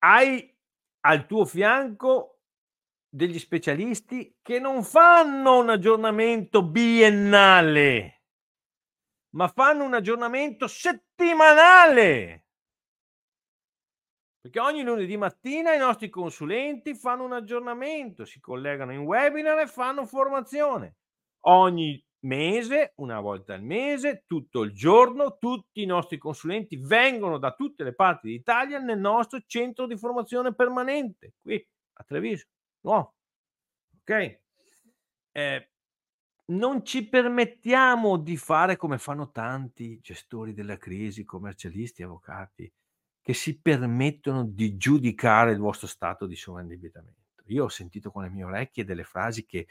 hai 0.00 0.56
al 1.00 1.26
tuo 1.26 1.44
fianco 1.44 2.40
degli 3.08 3.38
specialisti 3.38 4.38
che 4.42 4.58
non 4.58 4.84
fanno 4.84 5.58
un 5.58 5.70
aggiornamento 5.70 6.62
biennale, 6.62 8.22
ma 9.30 9.48
fanno 9.48 9.84
un 9.84 9.94
aggiornamento 9.94 10.66
settimanale. 10.66 12.44
Perché 14.40 14.58
ogni 14.58 14.82
lunedì 14.82 15.16
mattina 15.18 15.74
i 15.74 15.78
nostri 15.78 16.08
consulenti 16.08 16.94
fanno 16.94 17.24
un 17.24 17.32
aggiornamento, 17.34 18.24
si 18.24 18.40
collegano 18.40 18.92
in 18.92 19.00
webinar 19.00 19.58
e 19.58 19.66
fanno 19.66 20.06
formazione. 20.06 20.96
Ogni 21.46 22.02
mese, 22.20 22.92
una 22.96 23.20
volta 23.20 23.54
al 23.54 23.62
mese, 23.62 24.24
tutto 24.26 24.62
il 24.62 24.72
giorno, 24.72 25.38
tutti 25.38 25.82
i 25.82 25.86
nostri 25.86 26.18
consulenti 26.18 26.76
vengono 26.76 27.38
da 27.38 27.54
tutte 27.54 27.84
le 27.84 27.94
parti 27.94 28.28
d'Italia 28.28 28.78
nel 28.78 28.98
nostro 28.98 29.42
centro 29.46 29.86
di 29.86 29.96
formazione 29.96 30.54
permanente, 30.54 31.34
qui 31.40 31.66
a 31.94 32.04
Treviso. 32.04 32.46
No. 32.82 33.14
Ok? 34.00 34.40
Eh, 35.32 35.70
non 36.46 36.84
ci 36.84 37.08
permettiamo 37.08 38.16
di 38.16 38.36
fare 38.36 38.76
come 38.76 38.98
fanno 38.98 39.30
tanti 39.30 40.00
gestori 40.00 40.52
della 40.52 40.76
crisi, 40.76 41.24
commercialisti, 41.24 42.02
avvocati, 42.02 42.72
che 43.22 43.34
si 43.34 43.60
permettono 43.60 44.44
di 44.44 44.76
giudicare 44.76 45.52
il 45.52 45.58
vostro 45.58 45.86
stato 45.86 46.26
di 46.26 46.34
sovraindebitamento. 46.34 47.18
Io 47.46 47.64
ho 47.64 47.68
sentito 47.68 48.10
con 48.10 48.22
le 48.22 48.30
mie 48.30 48.44
orecchie 48.44 48.84
delle 48.84 49.04
frasi 49.04 49.44
che 49.44 49.66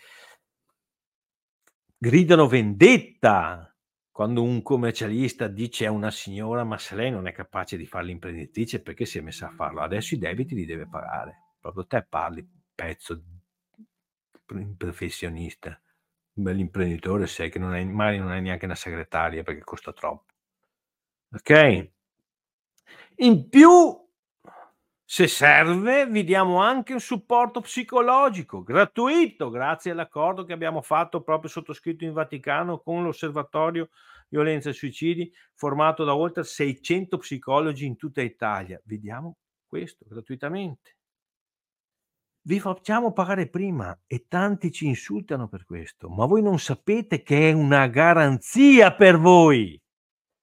gridano 2.02 2.48
vendetta 2.48 3.76
quando 4.10 4.42
un 4.42 4.62
commercialista 4.62 5.48
dice 5.48 5.86
a 5.86 5.92
una 5.92 6.12
signora 6.12 6.64
ma 6.64 6.78
se 6.78 6.96
lei 6.96 7.12
non 7.12 7.28
è 7.28 7.34
capace 7.34 7.76
di 7.76 7.86
fare 7.86 8.06
l'imprenditrice 8.06 8.82
perché 8.82 9.06
si 9.06 9.18
è 9.18 9.22
messa 9.22 9.48
a 9.48 9.52
farlo? 9.52 9.82
Adesso 9.82 10.16
i 10.16 10.18
debiti 10.18 10.56
li 10.56 10.66
deve 10.66 10.88
pagare. 10.88 11.56
Proprio 11.60 11.86
te 11.86 12.06
parli 12.08 12.48
pezzo 12.74 13.22
professionista. 14.78 15.80
Un 16.34 16.44
bell'imprenditore 16.44 17.28
sei 17.28 17.50
che 17.50 17.60
non 17.60 17.74
hai, 17.74 17.86
magari 17.86 18.18
non 18.18 18.32
hai 18.32 18.42
neanche 18.42 18.66
una 18.66 18.76
segretaria 18.76 19.44
perché 19.44 19.62
costa 19.62 19.92
troppo. 19.92 20.34
Ok? 21.34 21.90
In 23.18 23.50
più 23.50 23.70
se 25.12 25.28
serve, 25.28 26.06
vi 26.06 26.24
diamo 26.24 26.62
anche 26.62 26.94
un 26.94 27.00
supporto 27.00 27.62
psicologico 27.62 28.62
gratuito, 28.62 29.50
grazie 29.50 29.90
all'accordo 29.90 30.44
che 30.44 30.54
abbiamo 30.54 30.84
fatto 30.84 31.24
proprio 31.24 31.50
sottoscritto 31.50 32.04
in 32.04 32.14
Vaticano 32.14 32.78
con 32.78 33.02
l'Osservatorio 33.02 33.90
Violenza 34.28 34.70
e 34.70 34.74
Suicidi, 34.74 35.34
formato 35.56 36.04
da 36.04 36.16
oltre 36.16 36.44
600 36.44 37.18
psicologi 37.18 37.88
in 37.88 37.98
tutta 37.98 38.22
Italia. 38.22 38.80
Vediamo 38.84 39.38
questo 39.66 40.06
gratuitamente. 40.08 40.98
Vi 42.42 42.60
facciamo 42.60 43.12
pagare 43.12 43.50
prima 43.50 44.00
e 44.06 44.28
tanti 44.28 44.72
ci 44.72 44.86
insultano 44.86 45.48
per 45.48 45.66
questo, 45.66 46.08
ma 46.08 46.28
voi 46.28 46.44
non 46.44 46.60
sapete 46.60 47.24
che 47.24 47.50
è 47.50 47.52
una 47.52 47.88
garanzia 47.88 48.94
per 48.94 49.18
voi. 49.18 49.82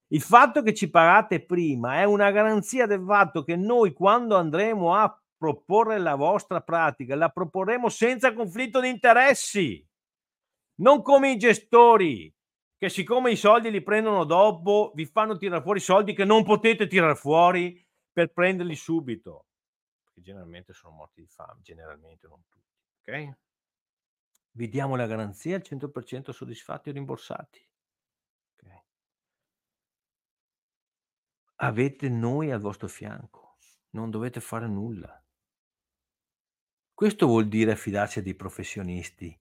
Il 0.09 0.23
fatto 0.23 0.63
che 0.63 0.73
ci 0.73 0.89
pagate 0.89 1.45
prima 1.45 1.97
è 1.97 2.05
una 2.05 2.31
garanzia 2.31 2.87
del 2.87 3.05
fatto 3.05 3.43
che 3.43 3.57
noi 3.57 3.93
quando 3.93 4.37
andremo 4.37 4.95
a 4.95 5.21
proporre 5.37 5.99
la 5.99 6.15
vostra 6.15 6.63
pratica 6.63 7.17
la 7.17 7.29
proporremo 7.29 7.89
senza 7.89 8.33
conflitto 8.33 8.81
di 8.81 8.89
interessi, 8.89 9.85
non 10.77 11.03
come 11.03 11.33
i 11.33 11.37
gestori 11.37 12.33
che 12.79 12.89
siccome 12.89 13.33
i 13.33 13.37
soldi 13.37 13.71
li 13.71 13.83
prendono 13.83 14.25
dopo 14.25 14.93
vi 14.95 15.07
fanno 15.07 15.37
tirare 15.37 15.63
fuori 15.63 15.81
soldi 15.81 16.15
che 16.15 16.25
non 16.25 16.45
potete 16.45 16.87
tirare 16.87 17.15
fuori 17.15 17.85
per 18.13 18.33
prenderli 18.33 18.77
subito, 18.77 19.47
perché 20.05 20.21
generalmente 20.21 20.73
sono 20.73 20.95
morti 20.95 21.23
di 21.23 21.27
fame, 21.27 21.61
generalmente 21.63 22.29
non 22.29 22.43
tutti, 22.49 22.79
ok? 23.01 23.39
Vi 24.53 24.69
diamo 24.69 24.97
la 24.97 25.07
garanzia 25.07 25.57
al 25.57 25.63
100% 25.63 26.31
soddisfatti 26.31 26.91
e 26.91 26.93
rimborsati. 26.93 27.66
Avete 31.59 32.11
noi 32.11 32.51
al 32.51 32.61
vostro 32.61 32.87
fianco, 32.87 33.57
non 33.91 34.11
dovete 34.11 34.41
fare 34.41 34.69
nulla. 34.69 35.25
Questo 36.93 37.27
vuol 37.27 37.49
dire 37.49 37.73
affidarsi 37.73 38.19
a 38.19 38.23
dei 38.23 38.35
professionisti 38.35 39.39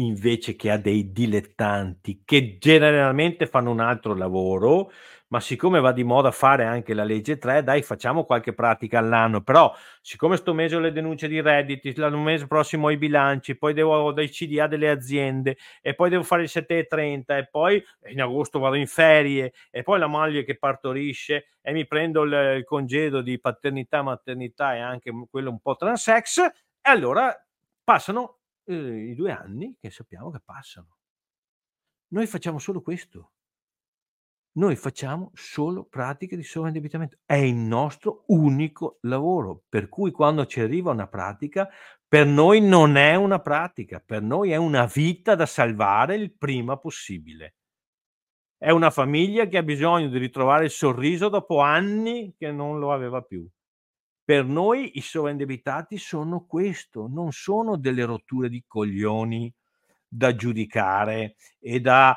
invece 0.00 0.56
che 0.56 0.70
a 0.70 0.76
dei 0.78 1.12
dilettanti 1.12 2.22
che 2.24 2.56
generalmente 2.58 3.46
fanno 3.46 3.70
un 3.70 3.80
altro 3.80 4.14
lavoro, 4.14 4.90
ma 5.28 5.40
siccome 5.40 5.80
va 5.80 5.92
di 5.92 6.04
moda 6.04 6.30
fare 6.30 6.64
anche 6.64 6.94
la 6.94 7.04
legge 7.04 7.36
3, 7.38 7.62
dai, 7.62 7.82
facciamo 7.82 8.24
qualche 8.24 8.54
pratica 8.54 8.98
all'anno. 8.98 9.42
Però, 9.42 9.74
siccome 10.00 10.36
sto 10.36 10.54
mese 10.54 10.76
ho 10.76 10.80
le 10.80 10.92
denunce 10.92 11.28
di 11.28 11.40
redditi, 11.40 11.94
l'anno 11.96 12.18
mese 12.22 12.46
prossimo 12.46 12.86
ho 12.86 12.90
i 12.90 12.96
bilanci, 12.96 13.56
poi 13.58 13.74
devo 13.74 14.12
dai 14.12 14.28
CDA 14.30 14.66
delle 14.66 14.88
aziende, 14.88 15.56
e 15.82 15.94
poi 15.94 16.08
devo 16.10 16.22
fare 16.22 16.42
il 16.42 16.48
7,30, 16.50 17.36
e 17.36 17.46
poi 17.50 17.82
in 18.10 18.22
agosto 18.22 18.58
vado 18.58 18.76
in 18.76 18.86
ferie, 18.86 19.52
e 19.70 19.82
poi 19.82 19.98
la 19.98 20.06
moglie 20.06 20.44
che 20.44 20.56
partorisce, 20.56 21.46
e 21.60 21.72
mi 21.72 21.86
prendo 21.86 22.22
il, 22.22 22.32
il 22.58 22.64
congedo 22.64 23.20
di 23.20 23.38
paternità, 23.40 24.02
maternità 24.02 24.74
e 24.74 24.78
anche 24.80 25.10
quello 25.30 25.50
un 25.50 25.60
po' 25.60 25.76
transex, 25.76 26.38
e 26.38 26.90
allora 26.90 27.34
passano 27.84 28.37
eh, 28.68 29.10
i 29.10 29.14
due 29.14 29.32
anni 29.32 29.76
che 29.80 29.90
sappiamo 29.90 30.30
che 30.30 30.40
passano. 30.44 30.98
Noi 32.08 32.26
facciamo 32.26 32.58
solo 32.58 32.80
questo 32.80 33.32
noi 34.58 34.74
facciamo 34.74 35.30
solo 35.34 35.84
pratiche 35.84 36.36
di 36.36 36.42
sovraindebitamento. 36.42 37.18
È 37.24 37.34
il 37.34 37.54
nostro 37.54 38.24
unico 38.28 38.98
lavoro, 39.02 39.62
per 39.68 39.88
cui 39.88 40.10
quando 40.10 40.46
ci 40.46 40.60
arriva 40.60 40.90
una 40.90 41.06
pratica, 41.06 41.68
per 42.06 42.26
noi 42.26 42.60
non 42.60 42.96
è 42.96 43.14
una 43.14 43.40
pratica, 43.40 44.02
per 44.04 44.22
noi 44.22 44.50
è 44.50 44.56
una 44.56 44.84
vita 44.86 45.36
da 45.36 45.46
salvare 45.46 46.16
il 46.16 46.36
prima 46.36 46.76
possibile. 46.76 47.54
È 48.56 48.70
una 48.70 48.90
famiglia 48.90 49.46
che 49.46 49.58
ha 49.58 49.62
bisogno 49.62 50.08
di 50.08 50.18
ritrovare 50.18 50.64
il 50.64 50.70
sorriso 50.70 51.28
dopo 51.28 51.60
anni 51.60 52.34
che 52.36 52.50
non 52.50 52.80
lo 52.80 52.92
aveva 52.92 53.22
più. 53.22 53.48
Per 54.28 54.44
noi 54.44 54.98
i 54.98 55.00
sovraindebitati 55.00 55.96
sono 55.96 56.44
questo, 56.44 57.06
non 57.08 57.32
sono 57.32 57.78
delle 57.78 58.04
rotture 58.04 58.50
di 58.50 58.62
coglioni 58.66 59.50
da 60.06 60.34
giudicare 60.34 61.36
e 61.58 61.80
da 61.80 62.14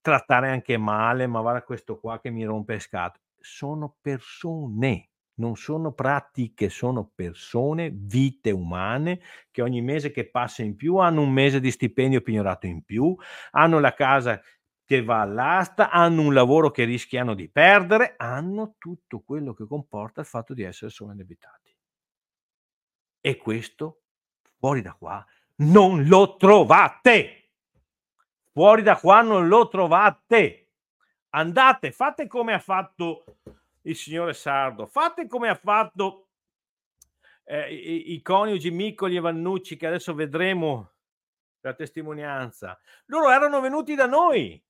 trattare 0.00 0.50
anche 0.50 0.76
male, 0.78 1.28
ma 1.28 1.40
guarda 1.40 1.62
questo 1.62 2.00
qua 2.00 2.18
che 2.18 2.30
mi 2.30 2.42
rompe 2.42 2.80
scatole. 2.80 3.22
Sono 3.38 3.94
persone, 4.00 5.10
non 5.34 5.54
sono 5.54 5.92
pratiche, 5.92 6.68
sono 6.68 7.08
persone, 7.14 7.92
vite 7.94 8.50
umane 8.50 9.20
che 9.52 9.62
ogni 9.62 9.80
mese 9.80 10.10
che 10.10 10.28
passa 10.28 10.64
in 10.64 10.74
più 10.74 10.96
hanno 10.96 11.20
un 11.20 11.30
mese 11.30 11.60
di 11.60 11.70
stipendio 11.70 12.20
pignorato 12.20 12.66
in 12.66 12.82
più, 12.82 13.14
hanno 13.52 13.78
la 13.78 13.94
casa 13.94 14.42
che 14.84 15.02
va 15.02 15.20
all'asta, 15.20 15.90
hanno 15.90 16.22
un 16.22 16.34
lavoro 16.34 16.70
che 16.70 16.84
rischiano 16.84 17.34
di 17.34 17.48
perdere, 17.48 18.14
hanno 18.16 18.74
tutto 18.78 19.20
quello 19.20 19.54
che 19.54 19.66
comporta 19.66 20.20
il 20.20 20.26
fatto 20.26 20.54
di 20.54 20.62
essere 20.62 20.90
sovrindebitati. 20.90 21.76
E 23.20 23.36
questo 23.36 24.02
fuori 24.58 24.82
da 24.82 24.94
qua 24.94 25.24
non 25.56 26.06
lo 26.06 26.36
trovate. 26.36 27.50
Fuori 28.52 28.82
da 28.82 28.98
qua 28.98 29.22
non 29.22 29.48
lo 29.48 29.68
trovate. 29.68 30.70
Andate, 31.30 31.92
fate 31.92 32.26
come 32.26 32.52
ha 32.52 32.58
fatto 32.58 33.24
il 33.82 33.96
signore 33.96 34.34
Sardo, 34.34 34.86
fate 34.86 35.26
come 35.26 35.48
ha 35.48 35.54
fatto 35.54 36.28
eh, 37.44 37.74
i, 37.74 38.12
i, 38.12 38.22
coniugi 38.22 38.70
Miccoli 38.70 39.16
e 39.16 39.20
Vannucci, 39.20 39.76
che 39.76 39.86
adesso 39.86 40.14
vedremo 40.14 40.92
la 41.60 41.74
testimonianza. 41.74 42.78
Loro 43.06 43.30
erano 43.30 43.60
venuti 43.60 43.94
da 43.94 44.06
noi, 44.06 44.62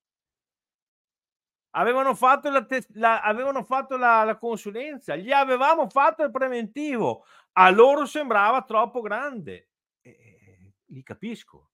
avevano 1.73 2.15
fatto 2.15 2.51
la, 2.51 2.65
te- 2.65 2.87
la, 2.95 3.21
avevano 3.21 3.63
fatto 3.65 3.97
la, 3.97 4.25
la 4.25 4.37
consulenza, 4.37 5.17
gli 5.17 5.31
avevamo 5.31 5.89
fatto 5.89 6.23
il 6.23 6.31
preventivo, 6.31 7.25
a 7.53 7.71
loro 7.71 8.07
sembrava 8.07 8.63
troppo 8.63 9.01
grande. 9.01 9.71
E, 10.01 10.75
li 10.87 11.03
capisco. 11.03 11.71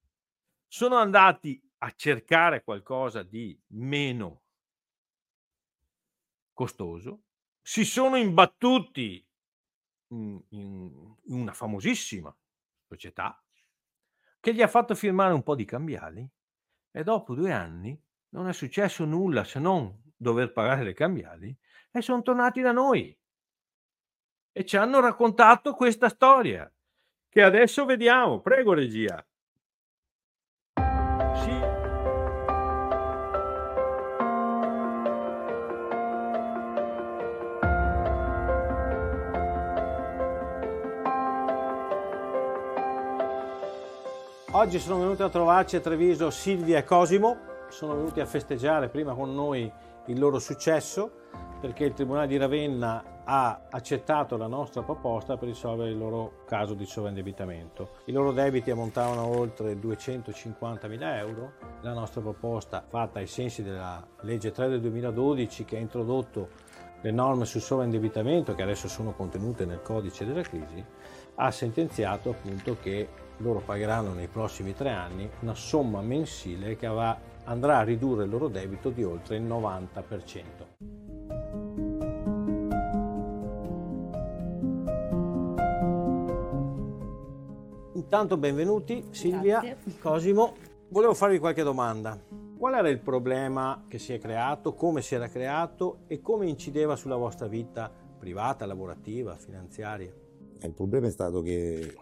Sono 0.67 0.97
andati 0.97 1.61
a 1.79 1.93
cercare 1.95 2.63
qualcosa 2.63 3.23
di 3.23 3.59
meno 3.69 4.43
costoso, 6.53 7.23
si 7.63 7.85
sono 7.85 8.17
imbattuti 8.17 9.25
in, 10.09 10.43
in, 10.51 11.15
una 11.27 11.53
famosissima 11.53 12.35
società 12.87 13.41
che 14.41 14.55
gli 14.55 14.63
ha 14.63 14.69
fatto 14.69 14.95
firmare 14.95 15.35
un 15.35 15.43
po' 15.43 15.55
di 15.55 15.65
cambiali 15.65 16.29
e 16.91 17.03
dopo 17.05 17.35
due 17.35 17.53
anni 17.53 18.01
non 18.31 18.49
è 18.49 18.53
successo 18.53 19.05
nulla 19.05 19.45
se 19.45 19.59
non 19.59 19.95
dover 20.17 20.53
pagare 20.53 20.85
le 20.85 20.93
cambiali 20.93 21.57
e 21.91 22.03
sono 22.03 22.23
tornati 22.23 22.61
da 22.61 22.73
noi 22.73 23.17
e 24.53 24.65
ci 24.65 24.77
hanno 24.77 25.01
raccontato 25.01 25.73
questa 25.75 26.09
storia 26.09 26.71
che 27.29 27.43
adesso 27.43 27.85
vediamo. 27.85 28.41
Prego 28.41 28.73
regia. 28.73 29.25
Oggi 44.51 44.81
sono 44.81 44.99
venuti 44.99 45.23
a 45.23 45.29
trovarci 45.29 45.77
a 45.77 45.81
Treviso 45.81 46.31
Silvia 46.31 46.79
e 46.79 46.85
Cosimo, 46.85 47.48
sono 47.69 47.95
venuti 47.95 48.21
a 48.21 48.27
festeggiare 48.27 48.89
prima 48.89 49.15
con 49.15 49.35
noi 49.35 49.71
il 50.07 50.19
loro 50.19 50.39
successo 50.39 51.27
perché 51.61 51.85
il 51.85 51.93
Tribunale 51.93 52.27
di 52.27 52.37
Ravenna 52.37 53.23
ha 53.25 53.67
accettato 53.69 54.37
la 54.37 54.47
nostra 54.47 54.83
proposta 54.83 55.37
per 55.37 55.49
risolvere 55.49 55.91
il 55.91 55.99
loro 55.99 56.45
caso 56.47 56.75
di 56.75 56.87
sovraindebitamento. 56.87 57.97
I 58.07 58.13
loro 58.13 58.33
debiti 58.33 58.71
ammontavano 58.71 59.21
a 59.21 59.27
oltre 59.27 59.75
250.000 59.75 61.17
euro. 61.19 61.53
La 61.83 61.93
nostra 61.93 62.21
proposta, 62.21 62.85
fatta 62.87 63.19
ai 63.19 63.27
sensi 63.27 63.63
della 63.63 64.07
legge 64.21 64.51
3 64.51 64.69
del 64.69 64.81
2012 64.81 65.65
che 65.65 65.77
ha 65.77 65.81
introdotto 65.81 66.49
le 67.01 67.11
norme 67.11 67.45
sul 67.45 67.61
sovraindebitamento 67.61 68.55
che 68.55 68.63
adesso 68.63 68.89
sono 68.89 69.13
contenute 69.13 69.67
nel 69.67 69.83
codice 69.83 70.25
della 70.25 70.43
crisi, 70.43 70.83
ha 71.35 71.51
sentenziato 71.51 72.31
appunto 72.31 72.77
che 72.81 73.09
loro 73.39 73.61
pagheranno 73.61 74.13
nei 74.13 74.27
prossimi 74.27 74.75
tre 74.75 74.91
anni 74.91 75.29
una 75.41 75.55
somma 75.55 76.01
mensile 76.01 76.77
che 76.77 76.87
va, 76.89 77.17
andrà 77.49 77.79
a 77.79 77.83
ridurre 77.83 78.25
il 78.25 78.31
loro 78.31 78.49
debito 78.49 78.91
di 78.91 79.03
oltre 79.03 79.37
il 79.37 79.43
90%. 79.43 80.67
Intanto 87.95 88.37
benvenuti 88.37 89.05
Silvia, 89.11 89.61
Grazie. 89.61 89.99
Cosimo. 89.99 90.55
Volevo 90.89 91.15
farvi 91.15 91.39
qualche 91.39 91.63
domanda. 91.63 92.19
Qual 92.57 92.75
era 92.75 92.89
il 92.89 93.01
problema 93.01 93.85
che 93.89 93.99
si 93.99 94.13
è 94.13 94.19
creato, 94.19 94.75
come 94.75 95.01
si 95.01 95.15
era 95.15 95.29
creato 95.29 96.01
e 96.07 96.21
come 96.21 96.49
incideva 96.49 96.97
sulla 96.97 97.17
vostra 97.17 97.47
vita 97.47 97.91
privata, 98.19 98.67
lavorativa, 98.67 99.37
finanziaria? 99.37 100.13
Il 100.61 100.73
problema 100.73 101.07
è 101.07 101.11
stato 101.11 101.41
che 101.41 101.95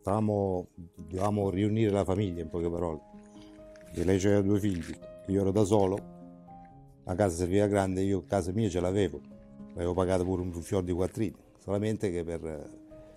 stavamo, 0.00 0.68
dovevamo 0.74 1.50
riunire 1.50 1.90
la 1.90 2.04
famiglia 2.04 2.42
in 2.42 2.48
poche 2.48 2.70
parole. 2.70 3.13
E 3.96 4.04
lei 4.04 4.16
aveva 4.16 4.40
due 4.40 4.58
figli, 4.58 4.92
io 5.26 5.40
ero 5.40 5.52
da 5.52 5.62
solo, 5.62 5.96
la 7.04 7.14
casa 7.14 7.36
serviva 7.36 7.68
grande, 7.68 8.02
io 8.02 8.24
casa 8.26 8.50
mia 8.50 8.68
ce 8.68 8.80
l'avevo, 8.80 9.20
avevo 9.74 9.94
pagato 9.94 10.24
pure 10.24 10.42
un 10.42 10.52
fior 10.52 10.82
di 10.82 10.92
quattrini, 10.92 11.36
solamente 11.60 12.10
che 12.10 12.24
per 12.24 12.68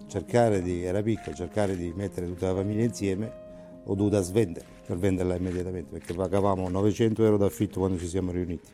cercare 0.05 0.61
di, 0.61 0.83
era 0.83 1.01
piccolo, 1.01 1.35
cercare 1.35 1.75
di 1.75 1.91
mettere 1.95 2.27
tutta 2.27 2.47
la 2.51 2.55
famiglia 2.55 2.83
insieme 2.83 3.45
ho 3.85 3.95
dovuto 3.95 4.21
svendere, 4.21 4.65
per 4.85 4.97
venderla 4.97 5.35
immediatamente, 5.35 5.97
perché 5.97 6.13
pagavamo 6.13 6.69
900 6.69 7.23
euro 7.23 7.37
d'affitto 7.37 7.79
quando 7.79 7.97
ci 7.97 8.07
siamo 8.07 8.31
riuniti. 8.31 8.67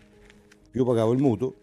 Più 0.69 0.83
pagavo 0.83 1.13
il 1.13 1.21
mutuo, 1.21 1.53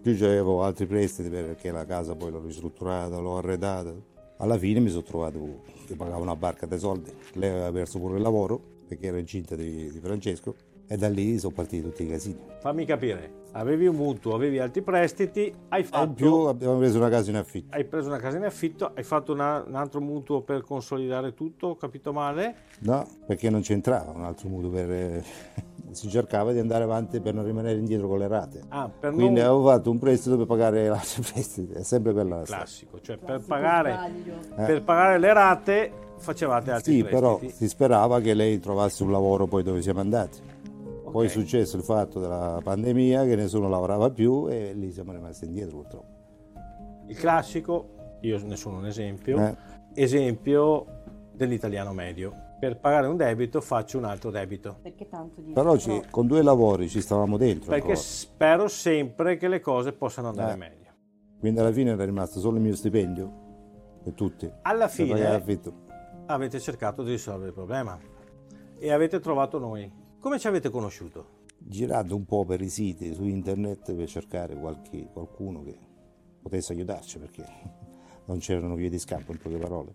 più 0.00 0.12
avevo 0.24 0.62
altri 0.62 0.86
prestiti 0.86 1.28
perché 1.28 1.70
la 1.70 1.84
casa 1.84 2.14
poi 2.14 2.30
l'ho 2.30 2.40
ristrutturata, 2.40 3.18
l'ho 3.18 3.36
arredata, 3.36 3.92
alla 4.38 4.56
fine 4.56 4.80
mi 4.80 4.88
sono 4.88 5.02
trovato 5.02 5.62
che 5.86 5.96
pagavo 5.96 6.22
una 6.22 6.36
barca 6.36 6.64
dei 6.64 6.78
soldi, 6.78 7.12
lei 7.34 7.50
aveva 7.50 7.72
perso 7.72 7.98
pure 7.98 8.16
il 8.16 8.22
lavoro 8.22 8.71
perché 8.92 9.06
era 9.06 9.18
incinta 9.18 9.54
di, 9.54 9.90
di 9.90 10.00
Francesco 10.00 10.54
e 10.86 10.96
da 10.96 11.08
lì 11.08 11.38
sono 11.38 11.54
partiti 11.54 11.82
tutti 11.82 12.02
i 12.02 12.08
casini. 12.08 12.38
Fammi 12.60 12.84
capire, 12.84 13.44
avevi 13.52 13.86
un 13.86 13.96
mutuo, 13.96 14.34
avevi 14.34 14.58
altri 14.58 14.82
prestiti, 14.82 15.52
hai 15.68 15.84
fatto... 15.84 16.04
In 16.04 16.14
più 16.14 16.34
abbiamo 16.44 16.76
preso 16.76 16.98
una 16.98 17.08
casa 17.08 17.30
in 17.30 17.36
affitto. 17.36 17.74
Hai 17.74 17.84
preso 17.84 18.08
una 18.08 18.18
casa 18.18 18.36
in 18.36 18.44
affitto, 18.44 18.92
hai 18.94 19.02
fatto 19.02 19.32
una, 19.32 19.64
un 19.66 19.74
altro 19.74 20.00
mutuo 20.00 20.42
per 20.42 20.62
consolidare 20.62 21.32
tutto, 21.32 21.68
ho 21.68 21.76
capito 21.76 22.12
male? 22.12 22.54
No, 22.80 23.06
perché 23.26 23.48
non 23.48 23.62
c'entrava 23.62 24.12
un 24.12 24.22
altro 24.22 24.48
mutuo 24.48 24.68
per... 24.68 25.24
si 25.92 26.08
cercava 26.08 26.52
di 26.52 26.58
andare 26.58 26.84
avanti 26.84 27.20
per 27.20 27.34
non 27.34 27.44
rimanere 27.44 27.78
indietro 27.78 28.08
con 28.08 28.18
le 28.18 28.28
rate. 28.28 28.62
Ah, 28.68 28.90
Quindi 28.98 29.24
non... 29.24 29.38
avevo 29.38 29.66
fatto 29.66 29.90
un 29.90 29.98
prestito 29.98 30.36
per 30.36 30.46
pagare 30.46 30.88
l'altro 30.88 31.22
prestito, 31.32 31.74
è 31.74 31.82
sempre 31.82 32.12
quella 32.12 32.36
la 32.36 32.42
Classico, 32.42 33.00
cioè 33.00 33.16
per 33.16 33.40
pagare, 33.46 34.12
eh. 34.56 34.64
per 34.64 34.82
pagare, 34.82 35.18
le 35.18 35.32
rate 35.32 35.92
facevate 36.22 36.70
altri 36.70 36.94
sì, 36.94 37.02
prestiti. 37.02 37.14
Sì, 37.14 37.46
però 37.46 37.54
si 37.54 37.68
sperava 37.68 38.20
che 38.20 38.32
lei 38.34 38.58
trovasse 38.58 39.02
un 39.02 39.10
lavoro 39.10 39.46
poi 39.46 39.62
dove 39.62 39.82
siamo 39.82 40.00
andati. 40.00 40.40
Okay. 40.40 41.12
Poi 41.12 41.26
è 41.26 41.28
successo 41.28 41.76
il 41.76 41.82
fatto 41.82 42.20
della 42.20 42.60
pandemia 42.62 43.24
che 43.24 43.36
nessuno 43.36 43.68
lavorava 43.68 44.10
più 44.10 44.48
e 44.48 44.72
lì 44.72 44.90
siamo 44.92 45.12
rimasti 45.12 45.44
indietro 45.44 45.76
purtroppo. 45.76 46.20
Il 47.08 47.16
classico, 47.16 48.18
io 48.22 48.40
ne 48.44 48.56
sono 48.56 48.78
un 48.78 48.86
esempio, 48.86 49.38
eh. 49.38 49.56
esempio 49.94 50.86
dell'italiano 51.32 51.92
medio. 51.92 52.32
Per 52.58 52.78
pagare 52.78 53.08
un 53.08 53.16
debito 53.16 53.60
faccio 53.60 53.98
un 53.98 54.04
altro 54.04 54.30
debito. 54.30 54.78
Perché 54.82 55.08
tanto 55.08 55.40
di 55.40 55.52
Però 55.52 55.76
ci- 55.76 56.02
con 56.10 56.28
due 56.28 56.42
lavori 56.42 56.88
ci 56.88 57.00
stavamo 57.00 57.36
dentro 57.36 57.70
Perché 57.70 57.88
ancora. 57.88 57.96
spero 57.98 58.68
sempre 58.68 59.36
che 59.36 59.48
le 59.48 59.58
cose 59.60 59.92
possano 59.92 60.28
andare 60.28 60.52
Eh. 60.52 60.56
meglio. 60.56 60.90
Quindi 61.40 61.58
alla 61.58 61.72
fine 61.72 61.90
era 61.90 62.04
rimasto 62.04 62.38
solo 62.38 62.58
il 62.58 62.62
mio 62.62 62.76
stipendio 62.76 63.32
per 64.04 64.12
tutti. 64.12 64.48
Alla 64.62 64.86
fine. 64.86 65.42
Avete 66.32 66.60
cercato 66.60 67.02
di 67.02 67.10
risolvere 67.12 67.48
il 67.48 67.54
problema 67.54 67.98
e 68.78 68.92
avete 68.92 69.20
trovato 69.20 69.58
noi. 69.58 69.90
Come 70.18 70.38
ci 70.38 70.46
avete 70.46 70.70
conosciuto? 70.70 71.40
Girando 71.58 72.16
un 72.16 72.24
po' 72.24 72.44
per 72.44 72.60
i 72.60 72.68
siti 72.68 73.14
su 73.14 73.24
internet 73.24 73.94
per 73.94 74.08
cercare 74.08 74.56
qualche- 74.56 75.08
qualcuno 75.12 75.62
che 75.62 75.76
potesse 76.42 76.72
aiutarci 76.72 77.18
perché 77.18 77.44
non 78.26 78.38
c'erano 78.38 78.74
vie 78.74 78.88
di 78.90 78.98
scampo 78.98 79.32
in 79.32 79.38
poche 79.38 79.58
parole. 79.58 79.92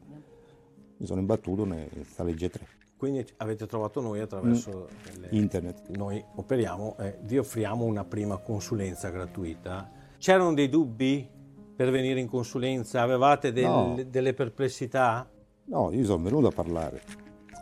Mi 0.97 1.05
sono 1.05 1.19
imbattuto 1.19 1.63
nella 1.65 1.87
legge 2.23 2.49
3, 2.49 2.67
Quindi 2.97 3.25
avete 3.37 3.67
trovato 3.67 4.01
noi 4.01 4.19
attraverso 4.21 4.87
le- 5.19 5.27
internet. 5.31 5.89
noi 5.95 6.23
operiamo 6.35 6.95
e 6.97 7.17
vi 7.21 7.37
offriamo 7.37 7.83
una 7.85 8.03
prima 8.05 8.37
consulenza 8.37 9.09
gratuita. 9.09 9.91
C'erano 10.17 10.53
dei 10.55 10.69
dubbi 10.69 11.29
per 11.75 11.91
venire 11.91 12.19
in 12.19 12.27
consulenza? 12.27 13.01
Avevate 13.03 13.51
del- 13.51 13.65
No. 13.65 13.95
delle 14.07 14.33
perplessità? 14.33 15.29
No, 15.67 15.91
io 15.91 16.05
sono 16.05 16.23
venuto 16.23 16.47
a 16.47 16.51
parlare, 16.51 17.01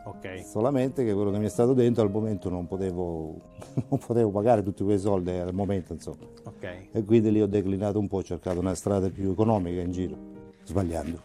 Ok, 0.05 0.45
solamente 0.45 1.03
che 1.03 1.13
quello 1.13 1.31
che 1.31 1.39
mi 1.39 1.45
è 1.45 1.49
stato 1.49 1.73
dentro 1.73 2.03
al 2.03 2.11
momento 2.11 2.49
non 2.49 2.67
potevo, 2.67 3.39
non 3.89 3.97
potevo 3.99 4.29
pagare 4.29 4.61
tutti 4.61 4.83
quei 4.83 4.99
soldi 4.99 5.31
al 5.31 5.53
momento, 5.53 5.93
insomma. 5.93 6.25
ok. 6.43 6.87
E 6.91 7.03
quindi 7.03 7.31
lì 7.31 7.41
ho 7.41 7.47
declinato 7.47 7.97
un 7.97 8.07
po', 8.07 8.17
ho 8.17 8.23
cercato 8.23 8.59
una 8.59 8.75
strada 8.75 9.09
più 9.09 9.31
economica 9.31 9.81
in 9.81 9.91
giro, 9.91 10.15
sbagliando. 10.63 11.21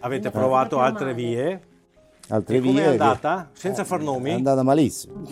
Avete 0.00 0.30
Quindi 0.30 0.38
provato 0.38 0.80
altre 0.80 1.12
vie? 1.14 1.60
Altre 2.28 2.56
E 2.56 2.60
vie 2.60 2.72
che- 2.72 2.86
andata? 2.88 3.50
Senza 3.52 3.84
far 3.84 4.00
È 4.00 4.04
nomi? 4.04 4.30
andata 4.32 4.62
malissimo, 4.62 5.20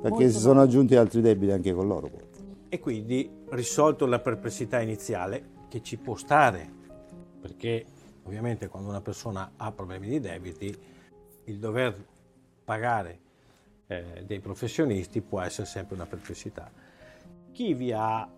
perché 0.00 0.08
Molto 0.08 0.28
si 0.30 0.38
sono 0.38 0.62
aggiunti 0.62 0.96
altri 0.96 1.20
debiti 1.20 1.52
anche 1.52 1.74
con 1.74 1.86
loro. 1.86 2.08
poi. 2.08 2.22
E 2.70 2.78
quindi 2.80 3.30
risolto 3.50 4.06
la 4.06 4.18
perplessità 4.20 4.80
iniziale 4.80 5.50
che 5.68 5.82
ci 5.82 5.98
può 5.98 6.16
stare, 6.16 6.66
perché 7.40 7.84
ovviamente 8.28 8.68
quando 8.68 8.90
una 8.90 9.00
persona 9.00 9.52
ha 9.56 9.72
problemi 9.72 10.06
di 10.06 10.20
debiti, 10.20 10.78
il 11.44 11.58
dover 11.58 11.96
pagare 12.62 13.20
eh, 13.86 14.22
dei 14.26 14.38
professionisti 14.38 15.22
può 15.22 15.40
essere 15.40 15.66
sempre 15.66 15.94
una 15.94 16.04
perplessità. 16.04 16.70
Chi 17.52 17.72
vi 17.72 17.90
ha 17.90 18.30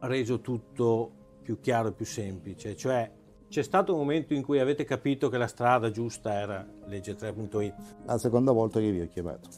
reso 0.00 0.40
tutto 0.40 1.10
più 1.42 1.60
chiaro 1.60 1.88
e 1.88 1.92
più 1.92 2.06
semplice? 2.06 2.74
Cioè 2.74 3.10
c'è 3.48 3.62
stato 3.62 3.92
un 3.92 3.98
momento 3.98 4.32
in 4.32 4.42
cui 4.42 4.58
avete 4.58 4.84
capito 4.84 5.28
che 5.28 5.36
la 5.36 5.46
strada 5.46 5.90
giusta 5.90 6.32
era 6.32 6.66
legge 6.86 7.14
3.it? 7.14 7.74
La 8.06 8.16
seconda 8.16 8.50
volta 8.52 8.80
che 8.80 8.90
vi 8.90 9.02
ho 9.02 9.08
chiamato. 9.08 9.48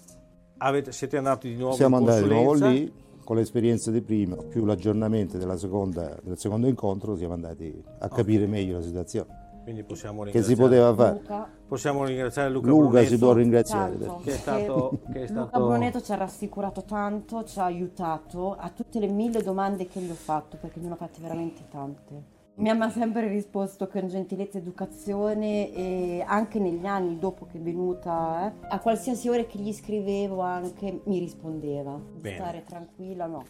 Avete- 0.59 0.91
siete 0.91 1.16
andati 1.16 1.49
di 1.49 1.57
nuovo 1.57 1.76
Siamo 1.76 2.01
in 2.01 2.09
andati 2.09 2.22
di 2.24 2.34
nuovo 2.34 2.49
consulenza? 2.49 2.76
lì, 2.76 2.93
con 3.29 3.37
l'esperienza 3.37 3.91
di 3.91 4.01
prima, 4.01 4.37
più 4.37 4.64
l'aggiornamento 4.64 5.37
della 5.37 5.59
seconda- 5.59 6.18
del 6.22 6.39
secondo 6.39 6.66
incontro, 6.66 7.14
siamo 7.14 7.35
andati 7.35 7.85
a 7.99 8.09
capire 8.09 8.47
meglio 8.47 8.79
la 8.79 8.83
situazione. 8.83 9.61
Quindi 9.64 9.83
possiamo 9.83 10.22
Che 10.22 10.31
ringraziare, 10.31 10.55
si 10.55 10.62
poteva 10.62 10.95
fare. 10.95 11.18
Luca, 11.18 11.51
possiamo 11.68 12.05
ringraziare 12.07 12.49
Luca, 12.49 12.68
Luca 12.68 12.89
Brunetto, 12.89 13.09
si 13.11 13.18
può 13.18 13.33
ringraziare. 13.35 13.99
tanto, 13.99 14.20
che 14.24 14.31
è 14.31 14.37
stato, 14.37 15.01
che 15.12 15.24
è 15.24 15.29
Luca 15.29 15.47
stato 15.47 15.66
Brunetto 15.66 16.01
ci 16.01 16.12
ha 16.12 16.16
rassicurato 16.16 16.83
tanto, 16.85 17.45
ci 17.45 17.59
ha 17.59 17.64
aiutato 17.64 18.57
a 18.57 18.70
tutte 18.70 18.99
le 18.99 19.09
mille 19.09 19.43
domande 19.43 19.87
che 19.87 20.01
gli 20.01 20.09
ho 20.11 20.14
fatto, 20.14 20.57
perché 20.59 20.81
ne 20.81 20.91
ho 20.91 20.97
fatte 20.97 21.20
veramente 21.20 21.64
tante. 21.70 22.37
Mi 22.59 22.71
ha 22.71 22.91
sempre 22.91 23.29
risposto 23.29 23.87
con 23.87 24.09
gentilezza 24.09 24.59
ed 24.59 24.65
educazione 24.65 25.73
e 25.73 26.25
anche 26.27 26.59
negli 26.59 26.87
anni 26.87 27.17
dopo 27.17 27.47
che 27.47 27.59
è 27.59 27.61
venuta, 27.61 28.49
eh, 28.49 28.67
a 28.69 28.81
qualsiasi 28.81 29.29
ora 29.29 29.45
che 29.45 29.61
gli 29.61 29.73
scrivevo 29.73 30.41
anche 30.41 31.03
mi 31.05 31.21
rispondeva. 31.21 31.95
Di 31.95 32.19
Bene. 32.19 32.37
Stare 32.37 32.65
tranquilla, 32.65 33.27
no. 33.27 33.45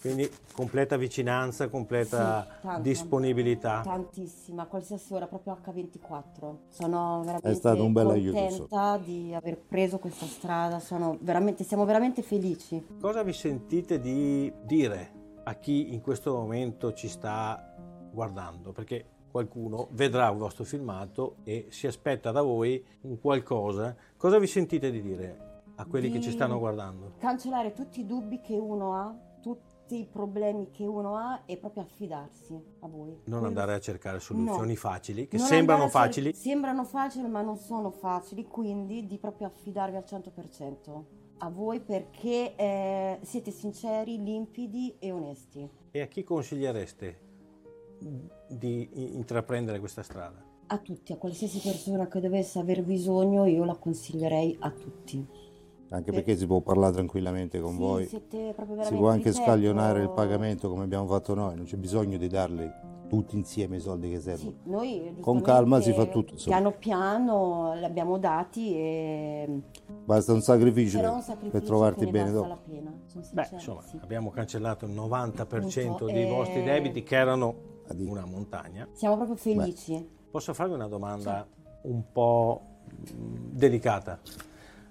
quindi 0.00 0.30
completa 0.54 0.96
vicinanza, 0.96 1.68
completa 1.68 2.44
Sì, 2.44 2.62
tanto. 2.62 2.80
disponibilità. 2.80 3.82
Tantissima, 3.84 4.64
qualsiasi 4.64 5.12
ora, 5.12 5.26
proprio 5.26 5.58
H24. 5.62 6.54
Sono 6.70 7.20
veramente 7.20 7.50
È 7.50 7.54
stato 7.54 7.84
un 7.84 7.92
bel 7.92 8.08
aiuto, 8.08 8.38
contenta 8.38 8.96
di 9.04 9.34
aver 9.34 9.58
preso 9.58 9.98
questa 9.98 10.24
strada, 10.24 10.80
sono 10.80 11.18
veramente, 11.20 11.64
siamo 11.64 11.84
veramente 11.84 12.22
felici. 12.22 12.82
Cosa 12.98 13.22
vi 13.22 13.34
sentite 13.34 14.00
di 14.00 14.50
dire 14.64 15.16
a 15.44 15.52
chi 15.56 15.92
in 15.92 16.00
questo 16.00 16.34
momento 16.34 16.94
ci 16.94 17.08
sta 17.08 17.74
guardando? 18.22 18.72
Perché 18.72 19.04
qualcuno 19.30 19.86
vedrà 19.92 20.28
un 20.30 20.38
vostro 20.38 20.64
filmato 20.64 21.36
e 21.44 21.66
si 21.70 21.86
aspetta 21.86 22.32
da 22.32 22.42
voi 22.42 22.84
un 23.02 23.20
qualcosa. 23.20 23.94
Cosa 24.16 24.40
vi 24.40 24.48
sentite 24.48 24.90
di 24.90 25.00
dire 25.00 25.62
a 25.76 25.84
quelli 25.86 26.10
che 26.10 26.20
ci 26.20 26.32
stanno 26.32 26.58
guardando? 26.58 27.12
Cancellare 27.18 27.72
tutti 27.72 28.00
i 28.00 28.06
dubbi 28.06 28.40
che 28.40 28.56
uno 28.56 28.94
ha, 28.94 29.14
tutti 29.40 30.00
i 30.00 30.06
problemi 30.10 30.70
che 30.72 30.84
uno 30.84 31.14
ha 31.16 31.42
e 31.46 31.56
proprio 31.58 31.84
affidarsi 31.84 32.60
a 32.80 32.88
voi. 32.88 33.10
Non 33.10 33.20
Quello- 33.24 33.46
andare 33.46 33.74
a 33.74 33.78
cercare 33.78 34.18
soluzioni 34.18 34.72
No. 34.72 34.78
facili, 34.78 35.28
che 35.28 35.36
Non 35.36 35.46
sembrano 35.46 35.82
cer- 35.82 35.90
facili, 35.92 36.32
Sembrano 36.34 36.84
facili, 36.84 37.28
ma 37.28 37.40
non 37.42 37.56
sono 37.56 37.90
facili, 37.92 38.44
quindi 38.48 39.06
di 39.06 39.16
proprio 39.18 39.46
affidarvi 39.46 39.94
al 39.96 40.04
100% 40.04 41.04
a 41.40 41.48
voi 41.50 41.78
perché 41.78 42.56
eh, 42.56 43.18
siete 43.22 43.52
sinceri, 43.52 44.20
limpidi 44.20 44.96
e 44.98 45.12
onesti. 45.12 45.70
E 45.92 46.00
a 46.00 46.06
chi 46.06 46.24
consigliereste 46.24 47.26
di 48.48 48.88
intraprendere 49.16 49.78
questa 49.80 50.02
strada? 50.02 50.42
A 50.70 50.78
tutti, 50.78 51.12
a 51.12 51.16
qualsiasi 51.16 51.60
persona 51.60 52.08
che 52.08 52.20
dovesse 52.20 52.58
aver 52.58 52.82
bisogno, 52.82 53.46
io 53.46 53.64
la 53.64 53.76
consiglierei 53.76 54.56
a 54.60 54.70
tutti. 54.70 55.26
Anche 55.90 56.12
perché 56.12 56.36
si 56.36 56.46
può 56.46 56.60
parlare 56.60 56.92
tranquillamente 56.92 57.58
con 57.60 57.72
Sì, 57.72 57.78
voi. 57.78 58.06
siete 58.06 58.52
proprio 58.54 58.82
Si 58.84 58.94
può 58.94 59.08
anche 59.08 59.30
ripeto, 59.30 59.44
scaglionare 59.46 60.02
il 60.02 60.10
pagamento 60.10 60.68
come 60.68 60.84
abbiamo 60.84 61.06
fatto 61.06 61.34
noi, 61.34 61.56
non 61.56 61.64
c'è 61.64 61.76
bisogno 61.78 62.18
di 62.18 62.28
darli 62.28 62.70
tutti 63.08 63.36
insieme 63.36 63.76
i 63.76 63.80
soldi 63.80 64.10
che 64.10 64.20
servono. 64.20 64.50
Sì, 64.50 64.68
noi 64.70 65.16
Con 65.20 65.40
calma 65.40 65.80
si 65.80 65.94
fa 65.94 66.04
tutto, 66.04 66.34
insomma. 66.34 66.56
Piano 66.56 66.76
piano 66.76 67.74
li 67.74 67.84
abbiamo 67.84 68.18
dati 68.18 68.74
e 68.76 69.62
Basta 70.04 70.34
un 70.34 70.42
sacrificio 70.42 70.98
un 71.00 71.22
sacrificio 71.22 71.50
per 71.50 71.62
trovarti 71.62 72.06
bene 72.06 72.32
dopo. 72.32 72.48
la 72.48 72.58
pena. 72.62 72.92
Sono 73.06 73.24
Beh, 73.32 73.48
insomma, 73.52 73.80
sì. 73.80 73.98
abbiamo 74.02 74.28
cancellato 74.28 74.84
il 74.84 74.92
90% 74.92 75.40
Appunto, 75.40 76.04
dei 76.04 76.26
eh, 76.26 76.30
vostri 76.30 76.62
debiti 76.62 77.02
che 77.02 77.16
erano 77.16 77.54
Addio. 77.88 78.10
una 78.10 78.24
montagna. 78.26 78.88
Siamo 78.92 79.16
proprio 79.16 79.36
felici. 79.36 80.16
Posso 80.30 80.52
farvi 80.54 80.74
una 80.74 80.88
domanda 80.88 81.46
un 81.82 82.02
po' 82.12 82.60
mh, 82.86 83.56
delicata? 83.56 84.20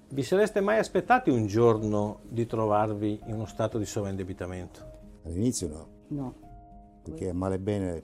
Vi 0.09 0.23
sareste 0.23 0.61
mai 0.61 0.79
aspettati 0.79 1.29
un 1.29 1.47
giorno 1.47 2.19
di 2.29 2.45
trovarvi 2.45 3.21
in 3.25 3.33
uno 3.33 3.45
stato 3.45 3.77
di 3.77 3.85
sovraindebitamento? 3.85 4.95
All'inizio 5.25 5.67
no, 5.67 5.87
No, 6.09 6.33
perché 7.03 7.29
a 7.29 7.33
male 7.33 7.59
bene 7.59 8.03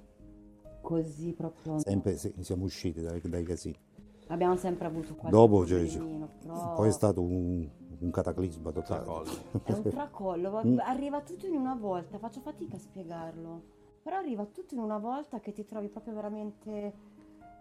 così 0.81 1.31
proprio. 1.33 1.79
sempre 1.79 2.17
sì, 2.17 2.33
siamo 2.41 2.65
usciti 2.65 3.01
dai, 3.01 3.21
dai 3.23 3.43
casini. 3.43 3.77
Abbiamo 4.27 4.55
sempre 4.57 4.87
avuto 4.87 5.15
qualche 5.15 5.29
Dopo 5.37 5.65
cioè, 5.65 5.85
però 5.87 6.73
poi 6.75 6.87
è 6.89 6.91
stato 6.91 7.21
un, 7.21 7.67
un 7.99 8.11
cataclisma 8.11 8.71
totale. 8.71 9.03
Tracollo. 9.03 9.31
è 9.63 9.71
un 9.71 9.83
tracollo, 9.83 10.51
ma 10.51 10.61
Mm. 10.63 10.79
arriva 10.79 11.21
tutto 11.21 11.45
in 11.45 11.55
una 11.55 11.75
volta, 11.75 12.17
faccio 12.19 12.41
fatica 12.41 12.75
a 12.75 12.79
spiegarlo. 12.79 13.61
Però 14.03 14.17
arriva 14.17 14.45
tutto 14.45 14.73
in 14.75 14.81
una 14.81 14.97
volta 14.97 15.39
che 15.39 15.53
ti 15.53 15.65
trovi 15.65 15.87
proprio 15.87 16.13
veramente... 16.13 16.93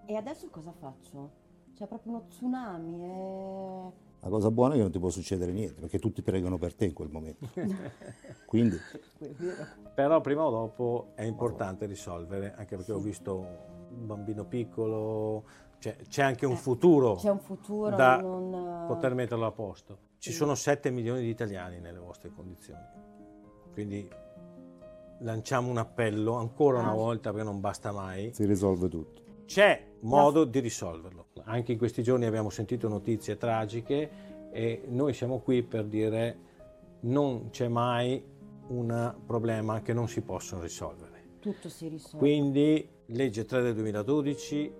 E 0.04 0.16
adesso 0.16 0.48
cosa 0.50 0.72
faccio? 0.72 1.30
C'è 1.74 1.86
proprio 1.86 2.12
uno 2.12 2.24
tsunami 2.26 3.04
e... 3.04 3.92
La 4.20 4.28
cosa 4.28 4.50
buona 4.50 4.74
è 4.74 4.76
che 4.76 4.82
non 4.82 4.92
ti 4.92 4.98
può 5.00 5.08
succedere 5.10 5.52
niente, 5.52 5.80
perché 5.80 5.98
tutti 5.98 6.22
pregano 6.22 6.56
per 6.58 6.74
te 6.74 6.84
in 6.86 6.92
quel 6.92 7.08
momento. 7.10 7.48
Quindi 8.46 8.76
Però 9.94 10.20
prima 10.20 10.44
o 10.44 10.50
dopo 10.50 11.08
è 11.14 11.22
importante 11.22 11.86
risolvere, 11.86 12.54
anche 12.56 12.76
perché 12.76 12.92
ho 12.92 12.98
visto 13.00 13.36
un 13.38 14.06
bambino 14.06 14.44
piccolo, 14.44 15.44
cioè, 15.78 15.96
c'è 16.08 16.22
anche 16.22 16.46
un 16.46 16.52
Eh, 16.52 16.56
futuro 16.56 17.16
C'è 17.16 17.30
un 17.30 17.40
futuro, 17.40 17.96
da 17.96 18.20
non... 18.20 18.84
poter 18.86 19.14
metterlo 19.14 19.46
a 19.46 19.50
posto. 19.52 19.98
Ci 20.18 20.30
Sì. 20.30 20.36
sono 20.36 20.54
7 20.54 20.90
milioni 20.90 21.20
di 21.20 21.28
italiani 21.28 21.80
nelle 21.80 21.98
vostre 21.98 22.30
condizioni, 22.30 22.84
quindi 23.72 24.08
lanciamo 25.22 25.70
un 25.70 25.78
appello 25.78 26.34
ancora 26.34 26.78
una 26.80 26.90
Ah. 26.90 26.94
volta 26.94 27.30
perché 27.30 27.44
non 27.44 27.60
basta 27.60 27.92
mai. 27.92 28.32
si 28.32 28.44
risolve 28.44 28.88
tutto. 28.88 29.20
C'è 29.46 29.84
modo 30.00 30.44
di 30.44 30.60
risolverlo. 30.60 31.26
Anche 31.44 31.72
in 31.72 31.78
questi 31.78 32.02
giorni 32.02 32.24
abbiamo 32.26 32.50
sentito 32.50 32.88
notizie 32.88 33.36
tragiche 33.36 34.10
e 34.50 34.82
noi 34.88 35.12
siamo 35.14 35.40
qui 35.40 35.62
per 35.62 35.84
dire 35.86 36.38
non 37.00 37.50
c'è 37.50 37.68
mai 37.68 38.22
un 38.68 39.14
problema 39.26 39.82
che 39.82 39.92
non 39.92 40.08
si 40.08 40.22
possono 40.22 40.62
risolvere. 40.62 41.10
Tutto 41.40 41.68
si 41.68 41.88
risolve. 41.88 42.18
Quindi 42.18 42.88
legge 43.06 43.44
3 43.44 43.62
del 43.62 43.74
2012, 43.74 44.72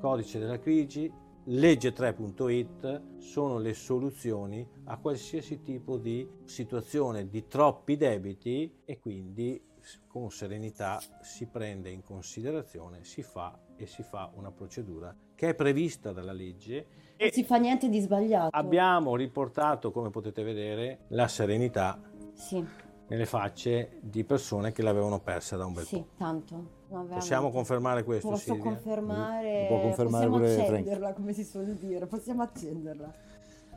codice 0.00 0.38
della 0.38 0.58
crisi, 0.58 1.12
legge 1.44 1.92
3.it 1.92 3.02
sono 3.18 3.58
le 3.58 3.74
soluzioni 3.74 4.66
a 4.84 4.96
qualsiasi 4.98 5.62
tipo 5.62 5.96
di 5.98 6.26
situazione 6.44 7.28
di 7.28 7.46
troppi 7.46 7.96
debiti 7.96 8.78
e 8.84 8.98
quindi 8.98 9.62
con 10.06 10.30
serenità 10.30 11.00
si 11.20 11.46
prende 11.46 11.90
in 11.90 12.02
considerazione, 12.02 13.04
si 13.04 13.22
fa 13.22 13.58
e 13.76 13.86
si 13.86 14.02
fa 14.02 14.30
una 14.34 14.50
procedura 14.50 15.14
che 15.34 15.50
è 15.50 15.54
prevista 15.54 16.12
dalla 16.12 16.32
legge. 16.32 16.86
Non 17.18 17.30
si 17.30 17.44
fa 17.44 17.56
niente 17.56 17.88
di 17.88 18.00
sbagliato. 18.00 18.56
Abbiamo 18.56 19.16
riportato, 19.16 19.90
come 19.90 20.10
potete 20.10 20.42
vedere, 20.42 21.00
la 21.08 21.28
serenità 21.28 22.00
Sì, 22.32 22.64
nelle 23.08 23.26
facce 23.26 23.98
di 24.00 24.24
persone 24.24 24.72
che 24.72 24.82
l'avevano 24.82 25.20
persa 25.20 25.56
da 25.56 25.66
un 25.66 25.72
bel 25.74 25.84
sì, 25.84 25.96
po'. 25.98 26.08
tanto. 26.16 26.54
No, 26.54 26.98
veramente. 26.98 27.14
Possiamo 27.16 27.50
confermare 27.50 28.04
questo, 28.04 28.28
Posso 28.28 28.54
Silvia? 28.54 28.62
confermare, 28.62 29.62
Lo 29.62 29.66
può 29.68 29.80
confermare 29.80 30.26
possiamo 30.28 30.46
Frank. 30.54 30.70
accenderla, 30.72 31.12
come 31.14 31.32
si 31.32 31.44
suol 31.44 31.74
dire, 31.74 32.06
possiamo 32.06 32.42
accenderla. 32.42 33.14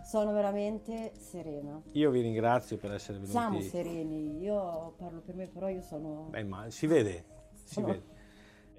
Sono 0.09 0.31
veramente 0.33 1.11
serena. 1.19 1.79
Io 1.91 2.09
vi 2.09 2.21
ringrazio 2.21 2.77
per 2.77 2.93
essere 2.93 3.19
venuti. 3.19 3.29
Siamo 3.31 3.61
sereni, 3.61 4.41
io 4.41 4.93
parlo 4.97 5.21
per 5.23 5.35
me, 5.35 5.45
però 5.45 5.67
io 5.69 5.81
sono... 5.81 6.29
Beh, 6.31 6.43
ma 6.45 6.65
si 6.71 6.87
vede, 6.87 7.25
si 7.63 7.79
No. 7.79 7.85
vede. 7.85 8.03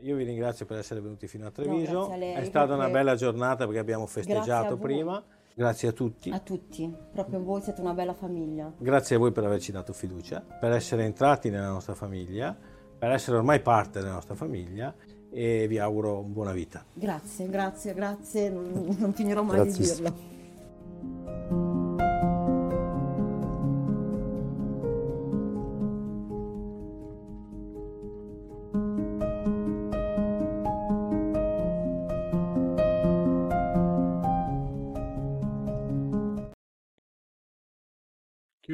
Io 0.01 0.17
vi 0.17 0.25
ringrazio 0.25 0.67
per 0.67 0.79
essere 0.79 1.01
venuti 1.01 1.29
fino 1.29 1.45
a 1.45 1.47
No, 1.47 1.53
Treviso. 1.53 1.93
grazie 1.93 2.15
a 2.15 2.17
lei, 2.17 2.33
è 2.35 2.45
stata 2.47 2.75
una 2.75 2.89
bella 2.89 3.15
giornata 3.15 3.65
perché 3.65 3.79
abbiamo 3.79 4.07
Grazie 4.07 4.23
festeggiato 4.25 4.77
voi. 4.77 4.79
prima. 4.79 5.23
Grazie 5.55 5.89
a 5.89 5.93
tutti. 5.93 6.31
A 6.31 6.41
tutti, 6.41 6.93
proprio 7.13 7.41
voi 7.45 7.61
siete 7.61 7.81
una 7.81 7.95
bella 7.95 8.15
famiglia. 8.15 8.73
Grazie 8.77 9.15
a 9.15 9.19
voi 9.21 9.31
per 9.31 9.45
averci 9.45 9.71
dato 9.71 9.93
fiducia, 9.93 10.41
per 10.41 10.73
essere 10.73 11.05
entrati 11.05 11.49
nella 11.49 11.69
nostra 11.69 11.95
famiglia, 11.95 12.57
per 12.99 13.13
essere 13.13 13.37
ormai 13.37 13.61
parte 13.61 14.01
della 14.01 14.15
nostra 14.15 14.35
famiglia 14.35 14.93
e 15.31 15.69
vi 15.69 15.79
auguro 15.79 16.23
buona 16.23 16.51
vita. 16.51 16.85
Grazie, 16.93 17.49
grazie, 17.49 17.95
grazie, 17.95 18.49
non, 18.51 18.97
non 18.99 19.13
finirò 19.13 19.45
mai 19.45 19.63
Grazie. 19.63 19.85
di 19.85 19.91
dirlo. 19.93 20.39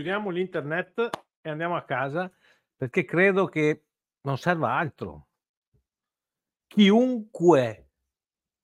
Chiudiamo 0.06 0.30
l'internet 0.30 1.10
e 1.40 1.50
andiamo 1.50 1.74
a 1.74 1.82
casa 1.82 2.30
perché 2.76 3.04
credo 3.04 3.46
che 3.46 3.86
non 4.20 4.38
serva 4.38 4.76
altro. 4.76 5.26
Chiunque 6.68 7.88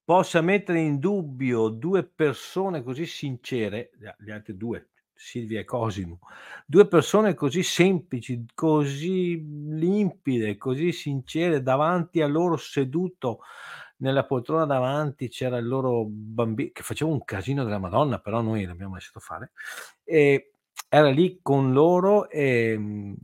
possa 0.04 0.40
mettere 0.40 0.78
in 0.78 1.00
dubbio 1.00 1.66
due 1.66 2.04
persone 2.04 2.84
così 2.84 3.06
sincere, 3.06 3.90
le 4.18 4.32
altre 4.32 4.56
due, 4.56 4.90
Silvia 5.12 5.58
e 5.58 5.64
Cosimo, 5.64 6.20
due 6.64 6.86
persone 6.86 7.34
così 7.34 7.64
semplici, 7.64 8.44
così 8.54 9.44
limpide, 9.44 10.56
così 10.56 10.92
sincere, 10.92 11.60
davanti 11.60 12.20
a 12.20 12.28
loro 12.28 12.56
seduto 12.56 13.40
nella 13.96 14.24
poltrona 14.24 14.64
davanti 14.64 15.28
c'era 15.28 15.56
il 15.56 15.66
loro 15.66 16.04
bambino 16.08 16.70
che 16.72 16.82
faceva 16.82 17.10
un 17.10 17.24
casino 17.24 17.64
della 17.64 17.78
Madonna, 17.78 18.20
però 18.20 18.40
noi 18.42 18.64
l'abbiamo 18.64 18.94
lasciato 18.94 19.18
fare. 19.18 19.50
E 20.04 20.51
era 20.98 21.10
lì 21.10 21.40
con 21.42 21.72
loro 21.72 22.28
e 22.28 22.76
mh, 22.78 23.14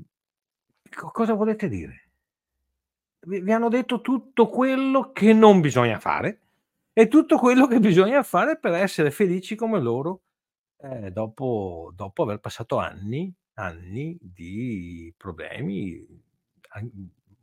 co- 0.97 1.11
cosa 1.11 1.35
volete 1.35 1.69
dire? 1.69 2.11
Vi, 3.21 3.41
vi 3.41 3.53
hanno 3.53 3.69
detto 3.69 4.01
tutto 4.01 4.49
quello 4.49 5.12
che 5.12 5.33
non 5.33 5.61
bisogna 5.61 5.99
fare 5.99 6.41
e 6.93 7.09
tutto 7.09 7.37
quello 7.39 7.66
che 7.66 7.81
bisogna 7.81 8.23
fare 8.23 8.59
per 8.59 8.73
essere 8.75 9.11
felici 9.11 9.55
come 9.57 9.81
loro 9.81 10.23
eh, 10.79 11.11
dopo, 11.11 11.93
dopo 11.95 12.23
aver 12.23 12.39
passato 12.41 12.79
anni, 12.79 13.33
anni 13.55 14.16
di 14.21 15.12
problemi. 15.16 16.07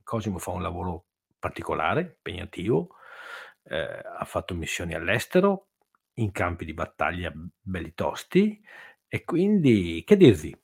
Cosimo 0.03 0.37
fa 0.37 0.51
un 0.51 0.61
lavoro 0.61 1.05
particolare, 1.39 2.01
impegnativo, 2.01 2.95
eh, 3.63 3.77
ha 4.17 4.23
fatto 4.25 4.53
missioni 4.55 4.93
all'estero, 4.93 5.69
in 6.15 6.31
campi 6.31 6.63
di 6.65 6.73
battaglia 6.73 7.31
belli 7.61 7.93
tosti, 7.93 8.61
e 9.07 9.23
quindi 9.23 10.03
che 10.05 10.17
dirvi? 10.17 10.55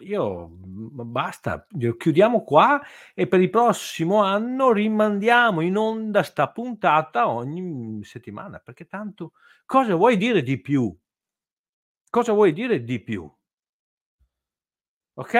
Io 0.00 0.46
m- 0.48 1.10
basta, 1.10 1.66
chiudiamo 1.96 2.44
qua 2.44 2.80
e 3.14 3.26
per 3.26 3.40
il 3.40 3.50
prossimo 3.50 4.22
anno 4.22 4.72
rimandiamo 4.72 5.60
in 5.60 5.76
onda 5.76 6.22
sta 6.22 6.50
puntata 6.50 7.28
ogni 7.28 8.04
settimana, 8.04 8.58
perché 8.58 8.86
tanto 8.86 9.32
cosa 9.66 9.94
vuoi 9.96 10.16
dire 10.16 10.42
di 10.42 10.60
più? 10.60 10.96
Cosa 12.10 12.32
vuoi 12.32 12.52
dire 12.52 12.84
di 12.84 13.00
più? 13.00 13.30
Ok? 15.14 15.34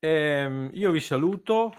Ehm, 0.00 0.70
io 0.72 0.90
vi 0.90 1.00
saluto. 1.00 1.74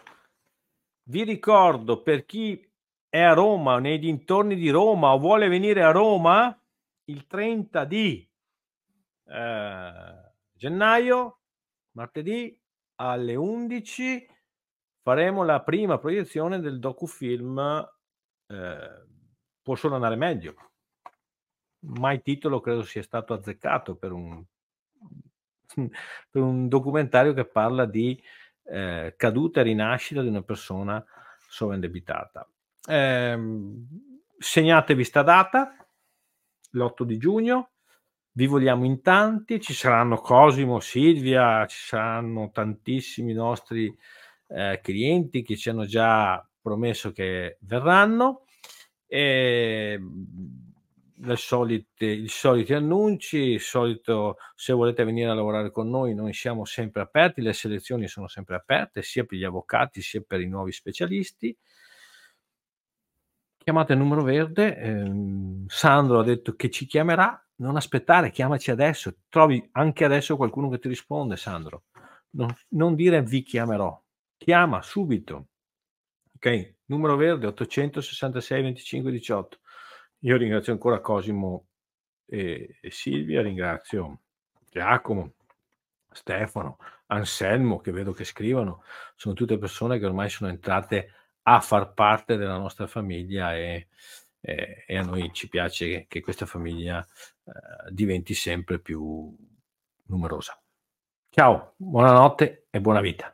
Vi 1.03 1.23
ricordo 1.23 2.01
per 2.01 2.25
chi 2.25 2.65
è 3.09 3.19
a 3.19 3.33
Roma, 3.33 3.79
nei 3.79 3.99
dintorni 3.99 4.55
di 4.55 4.69
Roma 4.69 5.13
o 5.13 5.19
vuole 5.19 5.49
venire 5.49 5.83
a 5.83 5.91
Roma, 5.91 6.57
il 7.11 7.27
30 7.27 7.85
di 7.85 8.27
eh, 9.25 10.33
gennaio, 10.53 11.39
martedì 11.91 12.59
alle 12.95 13.35
11, 13.35 14.27
faremo 15.01 15.43
la 15.43 15.61
prima 15.61 15.97
proiezione 15.97 16.59
del 16.59 16.79
docufilm 16.79 17.87
eh, 18.47 19.05
Può 19.61 19.75
solo 19.75 19.95
andare 19.95 20.15
meglio. 20.15 20.55
Mai 21.81 22.21
titolo 22.21 22.59
credo 22.59 22.83
sia 22.83 23.03
stato 23.03 23.33
azzeccato 23.33 23.95
per 23.95 24.11
un, 24.11 24.43
per 26.29 26.41
un 26.41 26.67
documentario 26.67 27.33
che 27.33 27.45
parla 27.45 27.85
di 27.85 28.21
eh, 28.63 29.13
caduta 29.15 29.59
e 29.59 29.63
rinascita 29.63 30.21
di 30.21 30.29
una 30.29 30.41
persona 30.41 31.03
sovrindebitata. 31.47 32.47
Ehm, 32.87 33.87
segnatevi 34.37 35.03
sta 35.03 35.21
data, 35.21 35.80
l'8 36.71 37.03
di 37.03 37.17
giugno, 37.17 37.71
vi 38.33 38.45
vogliamo 38.47 38.85
in 38.85 39.01
tanti, 39.01 39.59
ci 39.59 39.73
saranno 39.73 40.17
Cosimo, 40.17 40.79
Silvia, 40.79 41.65
ci 41.65 41.77
saranno 41.77 42.49
tantissimi 42.51 43.33
nostri 43.33 43.93
eh, 44.47 44.79
clienti 44.81 45.41
che 45.41 45.57
ci 45.57 45.69
hanno 45.69 45.85
già 45.85 46.45
promesso 46.61 47.11
che 47.11 47.57
verranno. 47.61 48.45
E, 49.05 49.99
le 51.23 51.35
solite, 51.35 52.05
i 52.05 52.27
soliti 52.27 52.73
annunci, 52.73 53.37
il 53.37 53.59
solito 53.59 54.37
se 54.55 54.73
volete 54.73 55.03
venire 55.03 55.29
a 55.29 55.33
lavorare 55.33 55.71
con 55.71 55.89
noi, 55.89 56.15
noi 56.15 56.33
siamo 56.33 56.65
sempre 56.65 57.01
aperti, 57.01 57.41
le 57.41 57.53
selezioni 57.53 58.07
sono 58.07 58.27
sempre 58.27 58.55
aperte, 58.55 59.03
sia 59.03 59.23
per 59.23 59.37
gli 59.37 59.43
avvocati 59.43 60.01
sia 60.01 60.23
per 60.25 60.41
i 60.41 60.47
nuovi 60.47 60.71
specialisti. 60.71 61.55
Chiamate 63.63 63.93
il 63.93 63.99
numero 63.99 64.23
verde, 64.23 64.75
ehm, 64.75 65.67
Sandro 65.67 66.19
ha 66.19 66.23
detto 66.23 66.55
che 66.55 66.71
ci 66.71 66.87
chiamerà, 66.87 67.39
non 67.57 67.75
aspettare, 67.75 68.31
chiamaci 68.31 68.71
adesso, 68.71 69.17
trovi 69.29 69.69
anche 69.73 70.03
adesso 70.03 70.35
qualcuno 70.35 70.67
che 70.69 70.79
ti 70.79 70.87
risponde, 70.87 71.37
Sandro. 71.37 71.83
Non, 72.31 72.51
non 72.69 72.95
dire 72.95 73.21
vi 73.21 73.43
chiamerò, 73.43 74.01
chiama 74.37 74.81
subito. 74.81 75.49
Ok, 76.35 76.77
numero 76.85 77.15
verde 77.15 77.45
866 77.45 78.63
25 78.63 79.11
18. 79.11 79.59
Io 80.21 80.37
ringrazio 80.37 80.73
ancora 80.73 80.99
Cosimo 80.99 81.67
e, 82.25 82.79
e 82.81 82.89
Silvia, 82.89 83.43
ringrazio 83.43 84.21
Giacomo, 84.71 85.33
Stefano, 86.09 86.77
Anselmo, 87.07 87.79
che 87.79 87.91
vedo 87.91 88.11
che 88.11 88.23
scrivono, 88.23 88.83
sono 89.15 89.35
tutte 89.35 89.59
persone 89.59 89.99
che 89.99 90.05
ormai 90.07 90.29
sono 90.29 90.49
entrate 90.49 91.13
a 91.43 91.59
far 91.61 91.93
parte 91.93 92.37
della 92.37 92.57
nostra 92.57 92.87
famiglia 92.87 93.55
e, 93.55 93.87
e- 94.39 94.83
e 94.87 94.97
a 94.97 95.03
noi 95.03 95.31
ci 95.33 95.47
piace 95.49 95.87
che, 95.87 96.05
che 96.07 96.21
questa 96.21 96.45
famiglia 96.45 97.05
eh, 97.45 97.91
diventi 97.91 98.33
sempre 98.33 98.79
più 98.79 99.35
numerosa. 100.07 100.59
Ciao, 101.29 101.73
buonanotte 101.77 102.67
e 102.69 102.81
buona 102.81 103.01
vita. 103.01 103.33